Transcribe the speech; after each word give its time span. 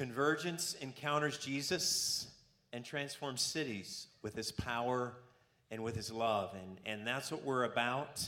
Convergence 0.00 0.76
encounters 0.80 1.36
Jesus 1.36 2.28
and 2.72 2.82
transforms 2.82 3.42
cities 3.42 4.06
with 4.22 4.34
his 4.34 4.50
power 4.50 5.12
and 5.70 5.84
with 5.84 5.94
his 5.94 6.10
love. 6.10 6.54
And, 6.54 6.78
and 6.86 7.06
that's 7.06 7.30
what 7.30 7.44
we're 7.44 7.64
about. 7.64 8.26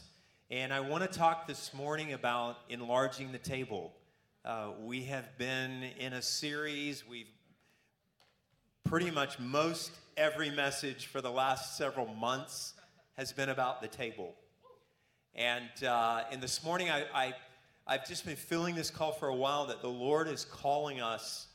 And 0.50 0.70
I 0.70 0.80
want 0.80 1.10
to 1.10 1.18
talk 1.18 1.46
this 1.46 1.72
morning 1.72 2.12
about 2.12 2.58
enlarging 2.68 3.32
the 3.32 3.38
table. 3.38 3.94
Uh, 4.44 4.72
we 4.82 5.04
have 5.04 5.38
been 5.38 5.84
in 5.98 6.12
a 6.12 6.20
series, 6.20 7.08
we've 7.08 7.30
pretty 8.84 9.10
much 9.10 9.38
most 9.38 9.92
every 10.18 10.50
message 10.50 11.06
for 11.06 11.22
the 11.22 11.30
last 11.30 11.78
several 11.78 12.06
months 12.06 12.74
has 13.14 13.32
been 13.32 13.48
about 13.48 13.80
the 13.80 13.88
table. 13.88 14.34
And, 15.34 15.70
uh, 15.82 16.24
and 16.30 16.42
this 16.42 16.62
morning, 16.62 16.90
I, 16.90 17.06
I, 17.14 17.34
I've 17.86 18.06
just 18.06 18.26
been 18.26 18.36
feeling 18.36 18.74
this 18.74 18.90
call 18.90 19.12
for 19.12 19.28
a 19.28 19.34
while 19.34 19.68
that 19.68 19.80
the 19.80 19.88
Lord 19.88 20.28
is 20.28 20.44
calling 20.44 21.00
us 21.00 21.46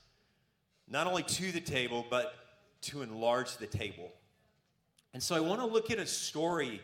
not 0.90 1.08
only 1.08 1.24
to 1.24 1.52
the 1.52 1.62
table, 1.62 2.06
but 2.10 2.34
to 2.82 3.02
enlarge 3.02 3.58
the 3.58 3.68
table. 3.68 4.12
And 5.14 5.22
so 5.22 5.36
I 5.36 5.40
want 5.40 5.62
to 5.62 5.68
look 5.68 5.92
at 5.92 6.00
a 6.00 6.06
story 6.06 6.82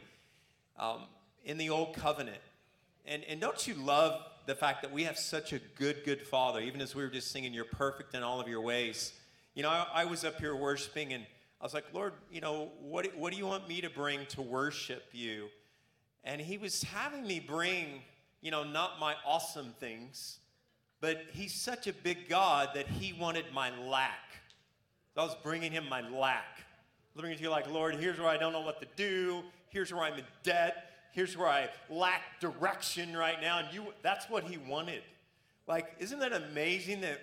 um, 0.79 1.01
in 1.45 1.57
the 1.57 1.69
Old 1.69 1.95
Covenant. 1.95 2.41
And, 3.05 3.23
and 3.25 3.39
don't 3.39 3.67
you 3.67 3.73
love 3.75 4.21
the 4.45 4.55
fact 4.55 4.81
that 4.81 4.91
we 4.91 5.03
have 5.03 5.17
such 5.17 5.53
a 5.53 5.59
good, 5.75 6.03
good 6.03 6.21
Father, 6.21 6.59
even 6.59 6.81
as 6.81 6.95
we 6.95 7.03
were 7.03 7.09
just 7.09 7.31
singing, 7.31 7.53
You're 7.53 7.65
perfect 7.65 8.13
in 8.15 8.23
all 8.23 8.41
of 8.41 8.47
your 8.47 8.61
ways. 8.61 9.13
You 9.55 9.63
know, 9.63 9.69
I, 9.69 9.87
I 9.93 10.05
was 10.05 10.25
up 10.25 10.39
here 10.39 10.55
worshiping 10.55 11.13
and 11.13 11.25
I 11.61 11.63
was 11.63 11.73
like, 11.73 11.85
Lord, 11.93 12.13
you 12.31 12.41
know, 12.41 12.71
what, 12.81 13.15
what 13.15 13.31
do 13.31 13.37
you 13.37 13.45
want 13.45 13.69
me 13.69 13.81
to 13.81 13.89
bring 13.89 14.25
to 14.27 14.41
worship 14.41 15.03
you? 15.11 15.47
And 16.23 16.41
He 16.41 16.57
was 16.57 16.83
having 16.83 17.25
me 17.25 17.39
bring, 17.39 18.01
you 18.41 18.51
know, 18.51 18.63
not 18.63 18.99
my 18.99 19.15
awesome 19.25 19.73
things, 19.79 20.39
but 21.03 21.25
He's 21.33 21.53
such 21.53 21.85
a 21.87 21.91
big 21.91 22.29
God 22.29 22.69
that 22.75 22.87
He 22.87 23.11
wanted 23.11 23.43
my 23.53 23.77
lack. 23.77 24.39
So 25.13 25.21
I 25.21 25.25
was 25.25 25.35
bringing 25.43 25.73
Him 25.73 25.83
my 25.89 25.99
lack. 26.09 26.63
Looking 27.13 27.35
to 27.35 27.43
you 27.43 27.49
like, 27.49 27.69
Lord, 27.69 27.95
here's 27.95 28.17
where 28.17 28.29
I 28.29 28.37
don't 28.37 28.53
know 28.53 28.61
what 28.61 28.79
to 28.79 28.87
do. 28.95 29.43
Here's 29.67 29.93
where 29.93 30.03
I'm 30.03 30.13
in 30.13 30.23
debt. 30.43 30.91
Here's 31.11 31.35
where 31.35 31.49
I 31.49 31.67
lack 31.89 32.39
direction 32.39 33.17
right 33.17 33.35
now. 33.41 33.59
And 33.59 33.67
you 33.73 33.87
that's 34.01 34.29
what 34.29 34.45
he 34.45 34.57
wanted. 34.57 35.01
Like, 35.67 35.93
isn't 35.99 36.19
that 36.19 36.31
amazing 36.31 37.01
that 37.01 37.19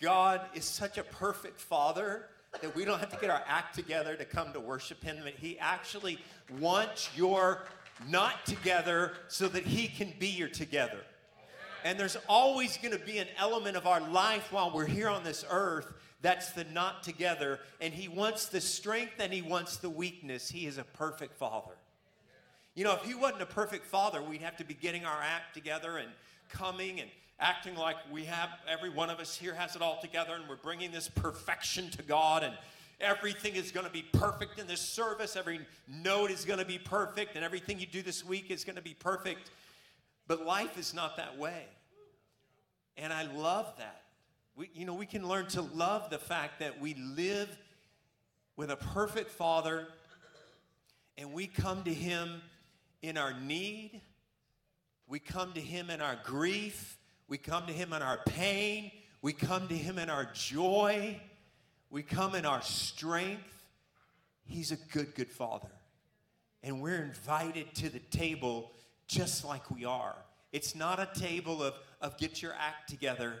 God 0.00 0.40
is 0.54 0.64
such 0.64 0.96
a 0.96 1.04
perfect 1.04 1.60
father 1.60 2.30
that 2.62 2.74
we 2.74 2.86
don't 2.86 3.00
have 3.00 3.10
to 3.10 3.20
get 3.20 3.28
our 3.28 3.42
act 3.46 3.74
together 3.74 4.16
to 4.16 4.24
come 4.24 4.54
to 4.54 4.60
worship 4.60 5.04
him, 5.04 5.18
that 5.24 5.34
he 5.38 5.58
actually 5.58 6.18
wants 6.58 7.10
your 7.14 7.66
not 8.08 8.46
together 8.46 9.12
so 9.28 9.46
that 9.48 9.66
he 9.66 9.88
can 9.88 10.14
be 10.18 10.28
your 10.28 10.48
together. 10.48 11.00
And 11.84 12.00
there's 12.00 12.16
always 12.28 12.76
going 12.78 12.98
to 12.98 13.04
be 13.04 13.18
an 13.18 13.28
element 13.38 13.76
of 13.76 13.86
our 13.86 14.00
life 14.00 14.50
while 14.50 14.72
we're 14.74 14.86
here 14.86 15.08
on 15.08 15.22
this 15.22 15.44
earth 15.48 15.86
that's 16.24 16.52
the 16.52 16.64
not 16.64 17.02
together. 17.02 17.60
And 17.82 17.92
He 17.92 18.08
wants 18.08 18.46
the 18.46 18.60
strength 18.60 19.20
and 19.20 19.30
He 19.30 19.42
wants 19.42 19.76
the 19.76 19.90
weakness. 19.90 20.48
He 20.48 20.66
is 20.66 20.78
a 20.78 20.84
perfect 20.84 21.36
Father. 21.36 21.74
You 22.74 22.84
know, 22.84 22.94
if 22.94 23.02
He 23.02 23.14
wasn't 23.14 23.42
a 23.42 23.46
perfect 23.46 23.84
Father, 23.84 24.22
we'd 24.22 24.40
have 24.40 24.56
to 24.56 24.64
be 24.64 24.72
getting 24.72 25.04
our 25.04 25.20
act 25.20 25.52
together 25.52 25.98
and 25.98 26.08
coming 26.48 27.00
and 27.00 27.10
acting 27.40 27.76
like 27.76 27.96
we 28.10 28.24
have, 28.24 28.48
every 28.66 28.88
one 28.88 29.10
of 29.10 29.20
us 29.20 29.36
here 29.36 29.52
has 29.52 29.76
it 29.76 29.82
all 29.82 30.00
together 30.00 30.34
and 30.34 30.48
we're 30.48 30.56
bringing 30.56 30.90
this 30.90 31.10
perfection 31.10 31.90
to 31.90 32.02
God 32.02 32.42
and 32.42 32.54
everything 33.02 33.54
is 33.54 33.70
going 33.70 33.84
to 33.84 33.92
be 33.92 34.02
perfect 34.14 34.58
in 34.58 34.66
this 34.66 34.80
service. 34.80 35.36
Every 35.36 35.60
note 35.86 36.30
is 36.30 36.46
going 36.46 36.58
to 36.58 36.64
be 36.64 36.78
perfect 36.78 37.36
and 37.36 37.44
everything 37.44 37.78
you 37.78 37.86
do 37.86 38.00
this 38.00 38.24
week 38.24 38.50
is 38.50 38.64
going 38.64 38.76
to 38.76 38.82
be 38.82 38.94
perfect. 38.94 39.50
But 40.26 40.46
life 40.46 40.78
is 40.78 40.94
not 40.94 41.16
that 41.16 41.38
way. 41.38 41.64
And 42.96 43.12
I 43.12 43.24
love 43.24 43.72
that. 43.78 44.02
We, 44.56 44.70
you 44.74 44.86
know, 44.86 44.94
we 44.94 45.06
can 45.06 45.26
learn 45.26 45.46
to 45.48 45.62
love 45.62 46.10
the 46.10 46.18
fact 46.18 46.60
that 46.60 46.80
we 46.80 46.94
live 46.94 47.48
with 48.56 48.70
a 48.70 48.76
perfect 48.76 49.30
Father 49.30 49.88
and 51.18 51.32
we 51.32 51.46
come 51.46 51.82
to 51.84 51.94
Him 51.94 52.40
in 53.02 53.16
our 53.16 53.32
need, 53.32 54.00
we 55.06 55.18
come 55.18 55.52
to 55.52 55.60
Him 55.60 55.90
in 55.90 56.00
our 56.00 56.18
grief, 56.24 56.98
we 57.28 57.38
come 57.38 57.66
to 57.66 57.72
Him 57.72 57.92
in 57.92 58.02
our 58.02 58.18
pain, 58.26 58.90
we 59.22 59.32
come 59.32 59.68
to 59.68 59.76
Him 59.76 59.98
in 59.98 60.08
our 60.08 60.28
joy, 60.32 61.20
we 61.90 62.02
come 62.02 62.34
in 62.34 62.46
our 62.46 62.62
strength. 62.62 63.66
He's 64.46 64.72
a 64.72 64.76
good, 64.92 65.14
good 65.14 65.30
Father. 65.30 65.70
And 66.62 66.80
we're 66.80 67.02
invited 67.02 67.74
to 67.76 67.88
the 67.88 67.98
table 67.98 68.70
just 69.06 69.44
like 69.44 69.70
we 69.70 69.84
are. 69.84 70.16
It's 70.52 70.74
not 70.74 71.00
a 71.00 71.08
table 71.18 71.62
of, 71.62 71.74
of 72.00 72.16
get 72.16 72.42
your 72.42 72.52
act 72.58 72.88
together 72.88 73.34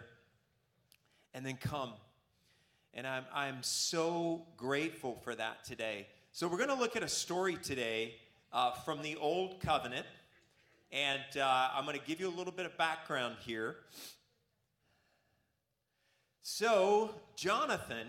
and 1.32 1.44
then 1.44 1.56
come. 1.56 1.92
And 2.92 3.06
I'm, 3.06 3.24
I'm 3.34 3.62
so 3.62 4.46
grateful 4.56 5.20
for 5.24 5.34
that 5.34 5.64
today. 5.64 6.06
So, 6.32 6.48
we're 6.48 6.58
going 6.58 6.68
to 6.70 6.74
look 6.74 6.96
at 6.96 7.02
a 7.02 7.08
story 7.08 7.56
today 7.56 8.14
uh, 8.52 8.72
from 8.72 9.02
the 9.02 9.16
Old 9.16 9.60
Covenant. 9.60 10.06
And 10.92 11.36
uh, 11.36 11.68
I'm 11.74 11.84
going 11.84 11.98
to 11.98 12.06
give 12.06 12.20
you 12.20 12.28
a 12.28 12.36
little 12.36 12.52
bit 12.52 12.66
of 12.66 12.76
background 12.78 13.36
here. 13.40 13.76
So, 16.42 17.14
Jonathan, 17.36 18.06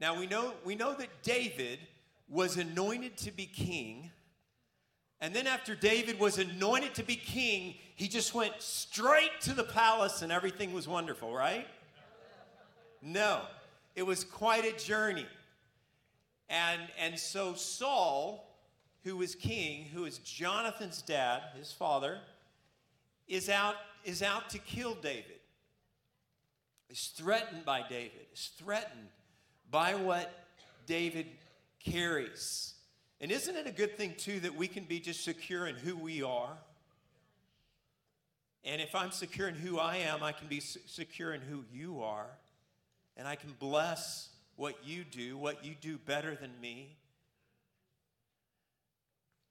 now 0.00 0.18
we 0.18 0.26
know, 0.26 0.54
we 0.64 0.74
know 0.74 0.94
that 0.94 1.22
David 1.22 1.80
was 2.28 2.56
anointed 2.56 3.16
to 3.18 3.30
be 3.30 3.46
king. 3.46 4.10
And 5.20 5.34
then, 5.34 5.46
after 5.46 5.74
David 5.74 6.20
was 6.20 6.38
anointed 6.38 6.94
to 6.94 7.02
be 7.02 7.16
king, 7.16 7.74
he 7.94 8.06
just 8.08 8.34
went 8.34 8.54
straight 8.58 9.40
to 9.42 9.54
the 9.54 9.64
palace 9.64 10.20
and 10.20 10.30
everything 10.30 10.74
was 10.74 10.86
wonderful, 10.86 11.34
right? 11.34 11.66
No, 13.00 13.40
it 13.94 14.02
was 14.02 14.24
quite 14.24 14.64
a 14.64 14.76
journey. 14.76 15.26
And, 16.48 16.82
and 16.98 17.18
so 17.18 17.54
Saul, 17.54 18.46
who 19.04 19.16
was 19.16 19.34
king, 19.34 19.86
who 19.86 20.04
is 20.04 20.18
Jonathan's 20.18 21.00
dad, 21.02 21.42
his 21.56 21.72
father, 21.72 22.18
is 23.26 23.48
out, 23.48 23.76
is 24.04 24.22
out 24.22 24.50
to 24.50 24.58
kill 24.58 24.94
David. 24.94 25.40
Is 26.88 27.12
threatened 27.16 27.64
by 27.64 27.82
David, 27.88 28.26
is 28.32 28.50
threatened 28.58 29.08
by 29.70 29.94
what 29.94 30.46
David 30.86 31.26
carries. 31.80 32.74
And 33.20 33.32
isn't 33.32 33.56
it 33.56 33.66
a 33.66 33.72
good 33.72 33.96
thing, 33.96 34.14
too, 34.16 34.40
that 34.40 34.54
we 34.54 34.68
can 34.68 34.84
be 34.84 35.00
just 35.00 35.24
secure 35.24 35.66
in 35.66 35.76
who 35.76 35.96
we 35.96 36.22
are? 36.22 36.56
And 38.64 38.82
if 38.82 38.94
I'm 38.94 39.12
secure 39.12 39.48
in 39.48 39.54
who 39.54 39.78
I 39.78 39.98
am, 39.98 40.22
I 40.22 40.32
can 40.32 40.48
be 40.48 40.60
secure 40.60 41.32
in 41.32 41.40
who 41.40 41.64
you 41.72 42.02
are 42.02 42.26
and 43.16 43.26
I 43.26 43.34
can 43.34 43.54
bless 43.58 44.28
what 44.56 44.76
you 44.84 45.04
do, 45.04 45.36
what 45.38 45.64
you 45.64 45.74
do 45.80 45.98
better 45.98 46.34
than 46.34 46.50
me. 46.60 46.96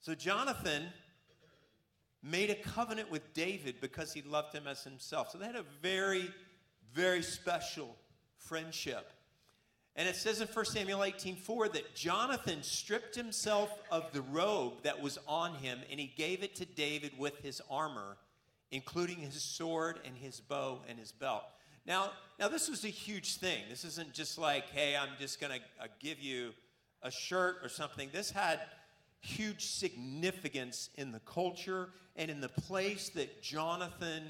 So 0.01 0.13
Jonathan 0.13 0.83
made 2.21 2.49
a 2.49 2.55
covenant 2.55 3.09
with 3.09 3.33
David 3.33 3.75
because 3.81 4.13
he 4.13 4.21
loved 4.21 4.53
him 4.53 4.67
as 4.67 4.83
himself. 4.83 5.31
So 5.31 5.37
they 5.37 5.45
had 5.45 5.55
a 5.55 5.65
very, 5.81 6.29
very 6.93 7.23
special 7.23 7.95
friendship. 8.37 9.11
And 9.95 10.09
it 10.09 10.15
says 10.15 10.41
in 10.41 10.47
1 10.47 10.65
Samuel 10.65 11.03
18:4 11.03 11.69
that 11.73 11.95
Jonathan 11.95 12.63
stripped 12.63 13.15
himself 13.15 13.71
of 13.89 14.11
the 14.11 14.21
robe 14.21 14.83
that 14.83 15.01
was 15.01 15.17
on 15.27 15.55
him 15.55 15.79
and 15.89 15.99
he 15.99 16.07
gave 16.07 16.43
it 16.43 16.55
to 16.55 16.65
David 16.65 17.17
with 17.17 17.37
his 17.39 17.61
armor, 17.69 18.17
including 18.71 19.19
his 19.19 19.41
sword 19.41 19.99
and 20.03 20.17
his 20.17 20.41
bow 20.41 20.81
and 20.87 20.99
his 20.99 21.13
belt. 21.13 21.43
Now, 21.85 22.11
now 22.39 22.47
this 22.49 22.67
was 22.69 22.83
a 22.83 22.89
huge 22.89 23.37
thing. 23.37 23.63
This 23.69 23.85
isn't 23.85 24.13
just 24.13 24.37
like, 24.37 24.69
hey, 24.71 24.97
I'm 24.97 25.17
just 25.19 25.39
going 25.39 25.53
to 25.53 25.83
uh, 25.83 25.87
give 25.99 26.19
you 26.19 26.53
a 27.01 27.11
shirt 27.11 27.57
or 27.63 27.69
something. 27.69 28.09
This 28.11 28.31
had 28.31 28.59
huge 29.21 29.65
significance 29.65 30.89
in 30.95 31.11
the 31.11 31.19
culture 31.19 31.89
and 32.15 32.29
in 32.29 32.41
the 32.41 32.49
place 32.49 33.09
that 33.09 33.41
Jonathan 33.41 34.23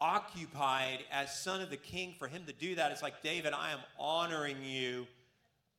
occupied 0.00 1.04
as 1.10 1.38
son 1.38 1.60
of 1.60 1.70
the 1.70 1.76
king. 1.76 2.14
For 2.18 2.28
him 2.28 2.44
to 2.46 2.52
do 2.52 2.74
that, 2.76 2.92
it's 2.92 3.02
like, 3.02 3.22
David, 3.22 3.52
I 3.52 3.72
am 3.72 3.80
honoring 3.98 4.62
you 4.62 5.06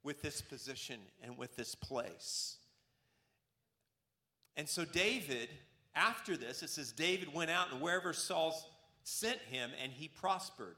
with 0.03 0.21
this 0.21 0.41
position 0.41 0.99
and 1.23 1.37
with 1.37 1.55
this 1.55 1.75
place. 1.75 2.57
And 4.57 4.67
so, 4.67 4.83
David, 4.85 5.49
after 5.95 6.35
this, 6.35 6.63
it 6.63 6.69
says, 6.69 6.91
David 6.91 7.33
went 7.33 7.49
out 7.49 7.71
and 7.71 7.81
wherever 7.81 8.13
Saul 8.13 8.53
sent 9.03 9.39
him, 9.49 9.71
and 9.81 9.91
he 9.91 10.07
prospered. 10.07 10.75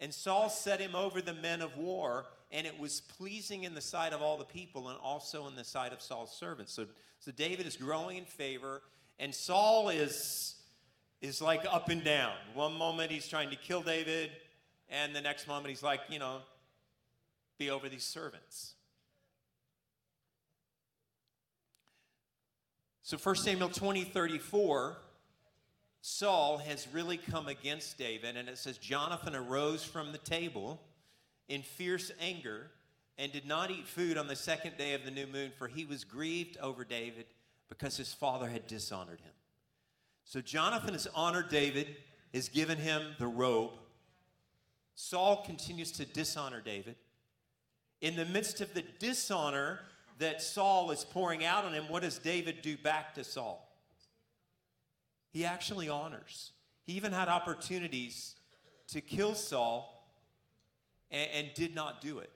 And 0.00 0.12
Saul 0.12 0.48
set 0.48 0.80
him 0.80 0.94
over 0.94 1.22
the 1.22 1.34
men 1.34 1.62
of 1.62 1.76
war, 1.76 2.26
and 2.50 2.66
it 2.66 2.78
was 2.78 3.00
pleasing 3.00 3.64
in 3.64 3.74
the 3.74 3.80
sight 3.80 4.12
of 4.12 4.20
all 4.20 4.36
the 4.36 4.44
people 4.44 4.88
and 4.88 4.98
also 5.02 5.46
in 5.46 5.54
the 5.54 5.64
sight 5.64 5.92
of 5.92 6.02
Saul's 6.02 6.32
servants. 6.36 6.72
So, 6.72 6.86
so 7.20 7.30
David 7.32 7.66
is 7.66 7.76
growing 7.76 8.16
in 8.18 8.24
favor, 8.24 8.82
and 9.18 9.34
Saul 9.34 9.88
is, 9.88 10.56
is 11.22 11.40
like 11.40 11.64
up 11.70 11.88
and 11.88 12.04
down. 12.04 12.34
One 12.52 12.74
moment 12.74 13.10
he's 13.10 13.28
trying 13.28 13.48
to 13.50 13.56
kill 13.56 13.80
David, 13.80 14.30
and 14.90 15.14
the 15.14 15.20
next 15.20 15.46
moment 15.48 15.68
he's 15.68 15.82
like, 15.82 16.00
you 16.10 16.18
know, 16.18 16.38
be 17.58 17.70
over 17.70 17.88
these 17.88 18.04
servants. 18.04 18.74
So 23.02 23.16
1 23.16 23.36
Samuel 23.36 23.68
20, 23.68 24.04
34 24.04 24.96
Saul 26.04 26.58
has 26.58 26.88
really 26.92 27.16
come 27.16 27.46
against 27.46 27.96
David, 27.96 28.36
and 28.36 28.48
it 28.48 28.58
says 28.58 28.76
Jonathan 28.76 29.36
arose 29.36 29.84
from 29.84 30.10
the 30.10 30.18
table 30.18 30.80
in 31.48 31.62
fierce 31.62 32.10
anger 32.20 32.72
and 33.16 33.30
did 33.30 33.46
not 33.46 33.70
eat 33.70 33.86
food 33.86 34.18
on 34.18 34.26
the 34.26 34.34
second 34.34 34.76
day 34.76 34.94
of 34.94 35.04
the 35.04 35.12
new 35.12 35.28
moon, 35.28 35.52
for 35.56 35.68
he 35.68 35.84
was 35.84 36.02
grieved 36.02 36.56
over 36.60 36.84
David 36.84 37.26
because 37.68 37.96
his 37.96 38.12
father 38.12 38.48
had 38.48 38.66
dishonored 38.66 39.20
him. 39.20 39.32
So 40.24 40.40
Jonathan 40.40 40.94
has 40.94 41.06
honored 41.14 41.48
David, 41.48 41.96
has 42.32 42.48
given 42.48 42.78
him 42.78 43.02
the 43.18 43.26
robe. 43.26 43.72
Saul 44.94 45.42
continues 45.44 45.92
to 45.92 46.04
dishonor 46.04 46.60
David. 46.60 46.96
In 48.00 48.16
the 48.16 48.24
midst 48.24 48.60
of 48.60 48.74
the 48.74 48.84
dishonor 48.98 49.80
that 50.18 50.42
Saul 50.42 50.90
is 50.90 51.04
pouring 51.04 51.44
out 51.44 51.64
on 51.64 51.72
him, 51.72 51.88
what 51.88 52.02
does 52.02 52.18
David 52.18 52.62
do 52.62 52.76
back 52.76 53.14
to 53.14 53.24
Saul? 53.24 53.68
He 55.30 55.44
actually 55.44 55.88
honors. 55.88 56.52
He 56.84 56.92
even 56.94 57.12
had 57.12 57.28
opportunities 57.28 58.34
to 58.88 59.00
kill 59.00 59.34
Saul 59.34 60.08
and, 61.10 61.30
and 61.32 61.54
did 61.54 61.74
not 61.74 62.00
do 62.00 62.18
it. 62.18 62.30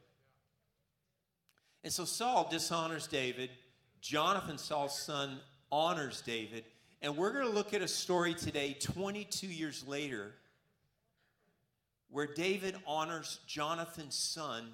And 1.84 1.92
so 1.92 2.04
Saul 2.04 2.48
dishonors 2.50 3.06
David. 3.06 3.50
Jonathan, 4.00 4.58
Saul's 4.58 4.98
son, 4.98 5.38
honors 5.70 6.22
David. 6.22 6.64
And 7.06 7.16
we're 7.16 7.30
going 7.30 7.46
to 7.46 7.52
look 7.52 7.72
at 7.72 7.82
a 7.82 7.86
story 7.86 8.34
today, 8.34 8.76
22 8.80 9.46
years 9.46 9.86
later, 9.86 10.32
where 12.10 12.26
David 12.26 12.74
honors 12.84 13.38
Jonathan's 13.46 14.16
son, 14.16 14.72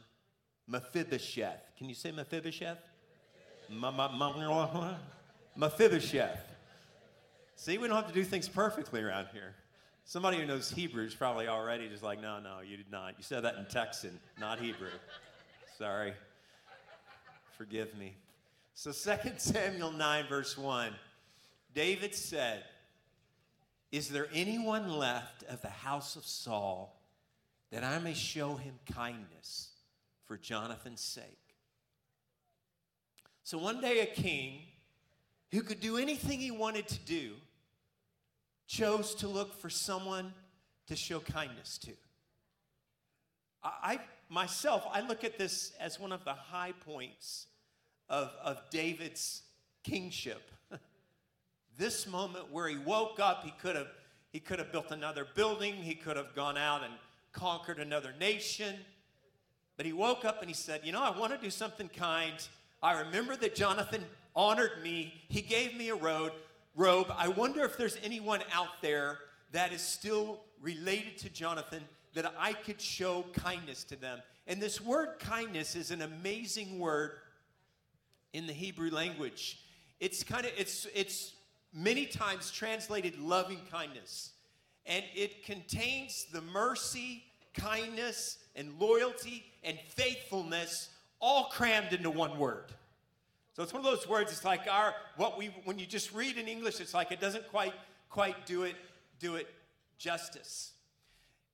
Mephibosheth. 0.67 1.61
Can 1.77 1.91
you 1.91 1.95
say 1.95 2.11
Mephibosheth? 2.11 2.79
Mephibosheth. 5.57 6.41
See, 7.57 7.77
we 7.77 7.87
don't 7.87 7.97
have 7.97 8.09
to 8.09 8.15
do 8.15 8.25
things 8.25 8.49
perfectly 8.49 9.03
around 9.03 9.27
here. 9.35 9.55
Somebody 10.07 10.39
who 10.39 10.47
knows 10.47 10.71
Hebrew 10.71 11.05
is 11.05 11.15
probably 11.15 11.49
already 11.49 11.87
just 11.91 12.03
like, 12.03 12.19
no, 12.19 12.41
no, 12.41 12.61
you 12.67 12.79
did 12.79 12.91
not. 12.91 13.13
You 13.19 13.25
said 13.25 13.45
that 13.45 13.57
in 13.57 13.67
Texan, 13.67 14.19
not 14.41 14.59
Hebrew. 14.59 14.89
Sorry. 15.77 16.15
Forgive 17.59 17.95
me. 17.99 18.15
So 18.73 18.91
2 19.23 19.33
Samuel 19.37 19.93
9, 19.93 20.25
verse 20.31 20.57
1, 20.57 20.95
David 21.75 22.15
said, 22.15 22.65
Is 23.91 24.09
there 24.09 24.29
anyone 24.33 24.89
left 24.89 25.45
of 25.45 25.63
the 25.63 25.69
house 25.69 26.17
of 26.17 26.25
Saul 26.25 27.01
that 27.71 27.85
I 27.85 27.99
may 27.99 28.15
show 28.15 28.57
him 28.57 28.79
kindness 28.93 29.71
for 30.27 30.37
Jonathan's 30.37 31.01
sake? 31.01 31.25
So 33.45 33.59
one 33.59 33.81
day 33.81 34.01
a 34.01 34.07
king 34.07 34.61
who 35.51 35.63
could 35.63 35.81
do 35.81 35.99
anything 35.99 36.41
he 36.41 36.51
wanted 36.51 36.89
to 36.89 36.99
do 37.01 37.33
chose 38.67 39.15
to 39.17 39.29
look 39.29 39.61
for 39.61 39.69
someone 39.69 40.33
to 40.87 40.97
show 40.97 41.21
kindness 41.21 41.79
to. 41.79 41.93
I, 43.63 44.01
myself, 44.29 44.85
I 44.91 45.01
look 45.01 45.25
at 45.25 45.39
this 45.39 45.73
as 45.79 46.01
one 46.01 46.13
of 46.13 46.25
the 46.25 46.33
high 46.33 46.73
points 46.73 47.47
of, 48.09 48.31
of 48.43 48.59
David's 48.71 49.43
kingship. 49.85 50.51
This 51.83 52.07
moment 52.07 52.53
where 52.53 52.69
he 52.69 52.79
woke 52.79 53.19
up, 53.19 53.43
he 53.43 53.53
could 53.61 53.75
have 53.75 53.89
he 54.31 54.39
could 54.39 54.61
have 54.61 54.71
built 54.71 54.93
another 54.93 55.27
building, 55.35 55.75
he 55.75 55.95
could 55.95 56.17
have 56.17 56.33
gone 56.35 56.57
out 56.57 56.85
and 56.85 56.95
conquered 57.33 57.81
another 57.81 58.15
nation. 58.19 58.77
But 59.77 59.85
he 59.85 59.93
woke 59.93 60.25
up 60.25 60.41
and 60.41 60.49
he 60.49 60.55
said, 60.55 60.83
You 60.85 60.93
know, 60.93 61.03
I 61.03 61.19
want 61.19 61.33
to 61.33 61.39
do 61.39 61.51
something 61.51 61.89
kind. 61.89 62.35
I 62.83 63.01
remember 63.01 63.35
that 63.37 63.57
Jonathan 63.57 64.05
honored 64.35 64.81
me, 64.83 65.13
he 65.29 65.43
gave 65.43 65.77
me 65.77 65.89
a 65.89 65.97
road 65.97 66.31
robe. 66.77 67.13
I 67.17 67.29
wonder 67.29 67.65
if 67.65 67.77
there's 67.77 67.99
anyone 68.05 68.43
out 68.53 68.81
there 68.81 69.19
that 69.51 69.73
is 69.73 69.83
still 69.83 70.41
related 70.61 71.19
to 71.19 71.31
Jonathan 71.31 71.83
that 72.15 72.33
I 72.39 72.53
could 72.53 72.81
show 72.81 73.25
kindness 73.35 73.83
to 73.85 73.97
them. 73.97 74.21
And 74.47 74.63
this 74.63 74.81
word 74.81 75.19
kindness 75.19 75.75
is 75.75 75.91
an 75.91 76.03
amazing 76.03 76.79
word 76.79 77.11
in 78.33 78.47
the 78.47 78.53
Hebrew 78.53 78.91
language. 78.91 79.59
It's 79.99 80.23
kind 80.23 80.47
of 80.47 80.53
it's 80.57 80.87
it's 80.95 81.33
many 81.73 82.07
times 82.07 82.51
translated 82.51 83.19
loving 83.19 83.61
kindness. 83.71 84.33
And 84.87 85.05
it 85.15 85.45
contains 85.45 86.27
the 86.33 86.41
mercy, 86.41 87.25
kindness, 87.55 88.39
and 88.57 88.79
loyalty 88.79 89.45
and 89.63 89.79
faithfulness 89.95 90.91
all 91.21 91.45
crammed 91.45 91.93
into 91.93 92.11
one 92.11 92.39
word. 92.39 92.73
So 93.55 93.63
it's 93.63 93.73
one 93.73 93.85
of 93.85 93.91
those 93.91 94.09
words. 94.09 94.33
It's 94.33 94.45
like 94.45 94.63
our 94.69 94.95
what 95.17 95.39
we 95.39 95.55
when 95.65 95.79
you 95.79 95.87
just 95.87 96.13
read 96.13 96.39
in 96.39 96.49
English, 96.49 96.81
it's 96.81 96.95
like 96.95 97.13
it 97.13 97.21
doesn't 97.21 97.49
quite 97.49 97.75
quite 98.09 98.47
do 98.47 98.65
it 98.65 98.77
do 99.21 99.37
it 99.37 99.47
justice. 99.99 100.73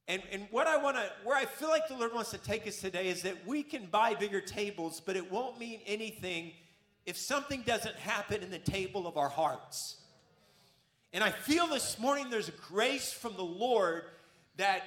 And, 0.09 0.23
and 0.33 0.49
what 0.51 0.67
I 0.67 0.79
want 0.79 0.97
to, 0.97 1.13
where 1.23 1.37
I 1.37 1.45
feel 1.45 1.69
like 1.69 1.87
the 1.87 1.95
Lord 1.95 2.15
wants 2.15 2.31
to 2.31 2.39
take 2.39 2.67
us 2.67 2.81
today 2.81 3.09
is 3.09 3.21
that 3.23 3.47
we 3.47 3.63
can 3.63 3.87
buy 3.87 4.15
bigger 4.15 4.41
tables, 4.41 5.03
but 5.05 5.17
it 5.17 5.31
won't 5.31 5.59
mean 5.59 5.81
anything 5.87 6.53
if 7.05 7.19
something 7.19 7.63
doesn't 7.67 7.97
happen 7.97 8.43
in 8.43 8.51
the 8.51 8.59
table 8.59 9.07
of 9.07 9.19
our 9.19 9.29
hearts. 9.29 9.97
And 11.13 11.25
I 11.25 11.31
feel 11.31 11.67
this 11.67 11.99
morning 11.99 12.29
there's 12.31 12.49
a 12.49 12.53
grace 12.53 13.13
from 13.13 13.35
the 13.35 13.45
Lord 13.45 14.05
that 14.57 14.83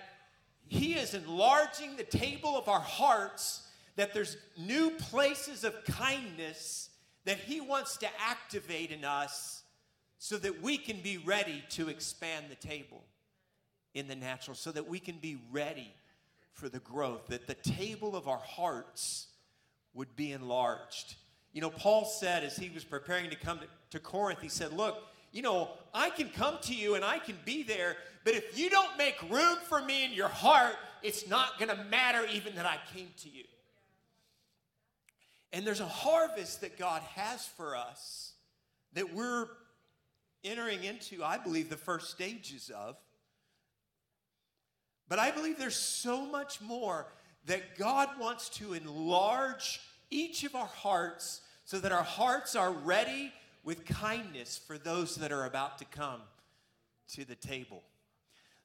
He 0.67 0.93
is 0.93 1.13
enlarging 1.13 1.95
the 1.95 2.03
table 2.03 2.57
of 2.57 2.69
our 2.69 2.79
hearts, 2.79 3.67
that 3.95 4.13
there's 4.13 4.37
new 4.57 4.91
places 4.91 5.63
of 5.63 5.73
kindness 5.85 6.89
that 7.25 7.37
He 7.37 7.59
wants 7.59 7.97
to 7.97 8.07
activate 8.19 8.91
in 8.91 9.03
us 9.03 9.63
so 10.17 10.37
that 10.37 10.61
we 10.61 10.77
can 10.77 11.01
be 11.01 11.17
ready 11.17 11.63
to 11.69 11.89
expand 11.89 12.45
the 12.49 12.67
table 12.67 13.03
in 13.93 14.07
the 14.07 14.15
natural, 14.15 14.55
so 14.55 14.71
that 14.71 14.87
we 14.87 14.99
can 14.99 15.17
be 15.17 15.37
ready 15.51 15.91
for 16.53 16.69
the 16.69 16.79
growth, 16.79 17.27
that 17.27 17.47
the 17.47 17.55
table 17.55 18.15
of 18.15 18.27
our 18.27 18.37
hearts 18.37 19.27
would 19.93 20.15
be 20.15 20.31
enlarged. 20.31 21.15
You 21.53 21.61
know, 21.61 21.69
Paul 21.69 22.05
said 22.05 22.43
as 22.43 22.55
he 22.55 22.69
was 22.69 22.83
preparing 22.83 23.29
to 23.31 23.35
come 23.35 23.59
to, 23.59 23.65
to 23.89 23.99
Corinth, 23.99 24.41
he 24.41 24.47
said, 24.47 24.71
Look, 24.71 25.03
you 25.31 25.41
know, 25.41 25.69
I 25.93 26.09
can 26.09 26.29
come 26.29 26.57
to 26.63 26.75
you 26.75 26.95
and 26.95 27.05
I 27.05 27.19
can 27.19 27.37
be 27.45 27.63
there, 27.63 27.95
but 28.23 28.33
if 28.33 28.57
you 28.57 28.69
don't 28.69 28.97
make 28.97 29.21
room 29.29 29.57
for 29.67 29.81
me 29.81 30.05
in 30.05 30.11
your 30.11 30.27
heart, 30.27 30.75
it's 31.01 31.27
not 31.27 31.57
going 31.57 31.69
to 31.69 31.83
matter 31.85 32.25
even 32.31 32.55
that 32.55 32.65
I 32.65 32.77
came 32.93 33.09
to 33.23 33.29
you. 33.29 33.43
And 35.53 35.65
there's 35.65 35.79
a 35.79 35.85
harvest 35.85 36.61
that 36.61 36.77
God 36.77 37.01
has 37.15 37.45
for 37.45 37.75
us 37.75 38.33
that 38.93 39.13
we're 39.13 39.47
entering 40.43 40.83
into, 40.83 41.23
I 41.23 41.37
believe, 41.37 41.69
the 41.69 41.77
first 41.77 42.11
stages 42.11 42.71
of. 42.75 42.97
But 45.07 45.19
I 45.19 45.31
believe 45.31 45.57
there's 45.57 45.75
so 45.75 46.25
much 46.25 46.61
more 46.61 47.07
that 47.45 47.77
God 47.77 48.09
wants 48.19 48.49
to 48.49 48.73
enlarge 48.73 49.81
each 50.09 50.43
of 50.43 50.55
our 50.55 50.67
hearts 50.67 51.41
so 51.65 51.79
that 51.79 51.91
our 51.91 52.03
hearts 52.03 52.55
are 52.55 52.71
ready 52.71 53.31
with 53.63 53.85
kindness 53.85 54.57
for 54.57 54.77
those 54.77 55.15
that 55.15 55.31
are 55.31 55.45
about 55.45 55.77
to 55.79 55.85
come 55.85 56.21
to 57.13 57.25
the 57.25 57.35
table. 57.35 57.83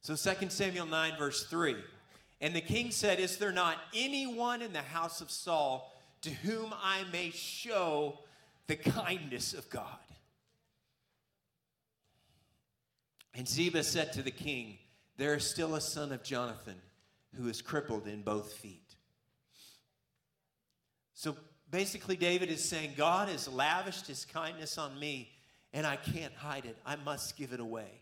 So 0.01 0.15
2 0.15 0.49
Samuel 0.49 0.85
9, 0.85 1.13
verse 1.17 1.45
3. 1.45 1.75
And 2.39 2.55
the 2.55 2.61
king 2.61 2.91
said, 2.91 3.19
Is 3.19 3.37
there 3.37 3.51
not 3.51 3.77
anyone 3.95 4.61
in 4.61 4.73
the 4.73 4.81
house 4.81 5.21
of 5.21 5.31
Saul 5.31 5.91
to 6.21 6.29
whom 6.29 6.73
I 6.81 7.03
may 7.11 7.31
show 7.31 8.19
the 8.67 8.75
kindness 8.75 9.53
of 9.53 9.69
God. 9.69 9.85
And 13.33 13.47
Ziba 13.47 13.83
said 13.83 14.13
to 14.13 14.21
the 14.21 14.31
king, 14.31 14.77
There 15.17 15.35
is 15.35 15.49
still 15.49 15.75
a 15.75 15.81
son 15.81 16.11
of 16.11 16.23
Jonathan 16.23 16.75
who 17.35 17.47
is 17.47 17.61
crippled 17.61 18.07
in 18.07 18.23
both 18.23 18.53
feet. 18.53 18.95
So 21.13 21.35
basically, 21.71 22.15
David 22.15 22.49
is 22.49 22.63
saying, 22.63 22.93
God 22.95 23.29
has 23.29 23.47
lavished 23.47 24.07
his 24.07 24.25
kindness 24.25 24.77
on 24.77 24.99
me, 24.99 25.31
and 25.73 25.85
I 25.85 25.95
can't 25.95 26.33
hide 26.33 26.65
it. 26.65 26.77
I 26.85 26.95
must 26.97 27.37
give 27.37 27.53
it 27.53 27.59
away. 27.59 28.01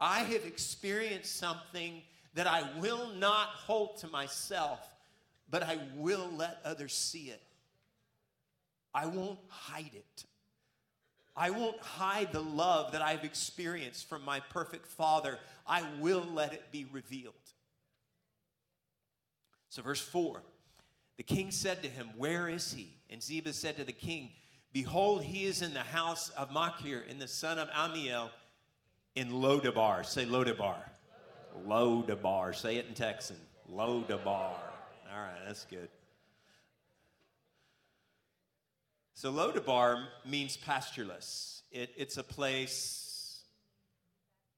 I 0.00 0.20
have 0.20 0.44
experienced 0.44 1.36
something 1.36 2.02
that 2.34 2.46
I 2.46 2.64
will 2.80 3.08
not 3.14 3.48
hold 3.48 3.98
to 3.98 4.08
myself 4.08 4.88
but 5.52 5.62
I 5.62 5.78
will 5.96 6.30
let 6.36 6.60
others 6.64 6.94
see 6.94 7.28
it. 7.28 7.42
I 8.92 9.06
won't 9.06 9.38
hide 9.48 9.90
it. 9.94 10.24
I 11.36 11.50
won't 11.50 11.78
hide 11.80 12.32
the 12.32 12.42
love 12.42 12.92
that 12.92 13.02
I've 13.02 13.22
experienced 13.22 14.08
from 14.08 14.24
my 14.24 14.40
perfect 14.40 14.86
Father. 14.86 15.38
I 15.66 15.84
will 16.00 16.24
let 16.34 16.54
it 16.54 16.72
be 16.72 16.86
revealed. 16.90 17.34
So, 19.68 19.82
verse 19.82 20.00
4 20.00 20.42
the 21.22 21.34
king 21.36 21.52
said 21.52 21.84
to 21.84 21.88
him, 21.88 22.08
Where 22.16 22.48
is 22.48 22.72
he? 22.72 22.88
And 23.08 23.22
Ziba 23.22 23.52
said 23.52 23.76
to 23.76 23.84
the 23.84 23.92
king, 23.92 24.30
Behold, 24.72 25.22
he 25.22 25.44
is 25.44 25.62
in 25.62 25.72
the 25.72 25.78
house 25.78 26.30
of 26.30 26.50
Machir, 26.50 27.04
in 27.08 27.20
the 27.20 27.28
son 27.28 27.60
of 27.60 27.70
Ammiel, 27.70 28.28
in 29.14 29.30
Lodabar. 29.30 30.04
Say 30.04 30.26
Lodabar. 30.26 30.78
Lodabar. 31.64 32.52
Say 32.56 32.78
it 32.78 32.86
in 32.88 32.94
Texan. 32.94 33.36
Lodabar. 33.72 34.26
All 34.26 34.56
right, 35.12 35.38
that's 35.46 35.64
good. 35.64 35.88
So 39.14 39.32
Lodabar 39.32 40.04
means 40.26 40.56
pastureless. 40.56 41.62
It, 41.70 41.90
it's 41.96 42.16
a 42.16 42.24
place, 42.24 43.44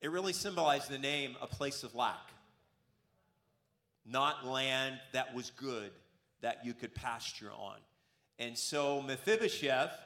it 0.00 0.10
really 0.10 0.32
symbolizes 0.32 0.88
the 0.88 0.96
name, 0.96 1.36
a 1.42 1.46
place 1.46 1.82
of 1.82 1.94
lack. 1.94 2.30
not 4.06 4.46
land 4.46 4.98
that 5.12 5.34
was 5.34 5.50
good 5.50 5.90
that 6.44 6.62
you 6.62 6.74
could 6.74 6.94
pasture 6.94 7.50
on. 7.58 7.76
And 8.38 8.56
so 8.56 9.00
Mephibosheth 9.00 9.98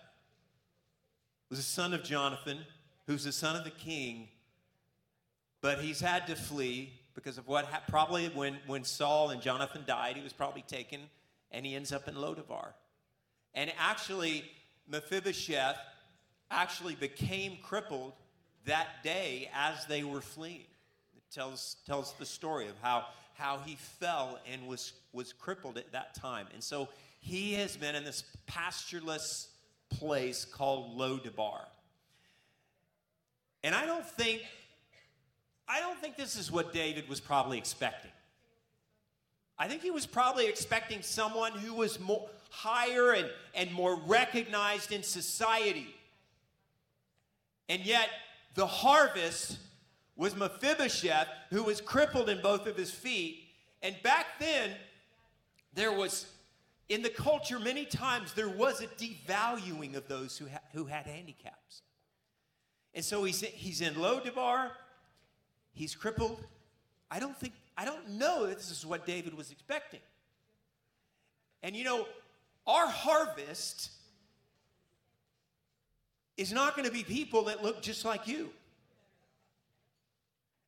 was 1.51 1.59
the 1.59 1.65
son 1.65 1.93
of 1.93 2.05
Jonathan, 2.05 2.59
who's 3.09 3.25
the 3.25 3.33
son 3.33 3.57
of 3.57 3.65
the 3.65 3.71
king, 3.71 4.29
but 5.61 5.81
he's 5.81 5.99
had 5.99 6.29
to 6.29 6.37
flee 6.37 6.93
because 7.17 7.39
of 7.39 7.49
what 7.49 7.65
ha- 7.65 7.83
probably 7.89 8.29
when, 8.29 8.57
when 8.69 8.85
Saul 8.85 9.31
and 9.31 9.43
Jonathan 9.43 9.83
died, 9.85 10.15
he 10.15 10.23
was 10.23 10.33
probably 10.33 10.63
taken 10.63 11.01
and 11.51 11.67
he 11.67 11.75
ends 11.75 11.91
up 11.93 12.07
in 12.07 12.15
Lodabar. 12.15 12.69
And 13.55 13.73
actually, 13.77 14.45
Mephibosheth 14.87 15.77
actually 16.53 16.95
became 16.95 17.59
crippled 17.65 18.13
that 18.65 19.03
day 19.03 19.51
as 19.53 19.87
they 19.87 20.05
were 20.05 20.21
fleeing. 20.21 20.69
It 21.17 21.35
tells, 21.35 21.79
tells 21.85 22.13
the 22.13 22.27
story 22.27 22.69
of 22.69 22.75
how, 22.81 23.07
how 23.39 23.61
he 23.65 23.77
fell 23.77 24.39
and 24.53 24.67
was, 24.67 24.93
was 25.13 25.33
crippled 25.33 25.79
at 25.79 25.93
that 25.93 26.15
time. 26.15 26.47
And 26.53 26.63
so 26.63 26.89
he 27.21 27.55
has 27.55 27.77
been 27.77 27.95
in 27.95 28.05
this 28.05 28.25
pastureless 28.47 29.49
place 29.91 30.45
called 30.45 30.99
Lodabar. 30.99 31.61
And 33.63 33.75
I 33.75 33.87
don't 33.87 34.05
think 34.05 34.43
I 35.71 35.81
don't 35.81 35.99
think 35.99 36.17
this 36.17 36.37
is 36.37 36.51
what 36.51 36.73
David 36.73 37.09
was 37.11 37.21
probably 37.21 37.59
expecting. 37.59 38.11
I 39.59 39.69
think 39.69 39.83
he 39.83 39.91
was 39.91 40.07
probably 40.07 40.47
expecting 40.47 41.03
someone 41.03 41.53
who 41.53 41.75
was 41.75 42.01
more 42.01 42.27
higher 42.49 43.13
and, 43.13 43.29
and 43.55 43.71
more 43.73 43.97
recognized 44.07 44.93
in 44.93 45.03
society. 45.03 45.95
And 47.69 47.85
yet, 47.85 48.09
the 48.55 48.67
harvest 48.67 49.59
was 50.19 50.35
Mephibosheth, 50.37 51.29
who 51.51 51.63
was 51.63 51.81
crippled 51.81 52.29
in 52.29 52.43
both 52.43 52.67
of 52.67 52.77
his 52.77 52.91
feet. 52.91 53.45
And 53.83 53.97
back 54.03 54.27
then, 54.41 54.73
there 55.73 55.93
was, 55.93 56.27
in 56.89 57.03
the 57.03 57.09
culture, 57.09 57.61
many 57.61 57.87
times 57.87 58.33
there 58.35 58.49
was 58.49 58.83
a 58.83 58.89
devaluing 58.89 59.95
of 59.95 60.09
those 60.09 60.37
who, 60.37 60.47
ha- 60.49 60.59
who 60.75 60.87
had 60.87 61.07
handicaps. 61.07 61.83
And 62.95 63.05
so 63.05 63.23
he's, 63.23 63.41
he's 63.41 63.81
in 63.81 63.95
Lodabar, 63.95 64.71
he's 65.73 65.95
crippled. 65.95 66.45
I 67.11 67.21
don't 67.21 67.39
think, 67.39 67.53
I 67.77 67.85
don't 67.85 68.11
know 68.11 68.49
that 68.49 68.57
this 68.57 68.73
is 68.73 68.85
what 68.85 69.07
David 69.07 69.35
was 69.35 69.53
expecting. 69.53 70.01
And 71.63 71.77
you 71.77 71.85
know, 71.85 72.07
our 72.67 72.89
harvest 72.89 73.93
is 76.37 76.53
not 76.53 76.75
going 76.75 76.87
to 76.87 76.93
be 76.93 77.05
people 77.05 77.45
that 77.45 77.63
look 77.63 77.83
just 77.83 78.05
like 78.05 78.27
you. 78.27 78.51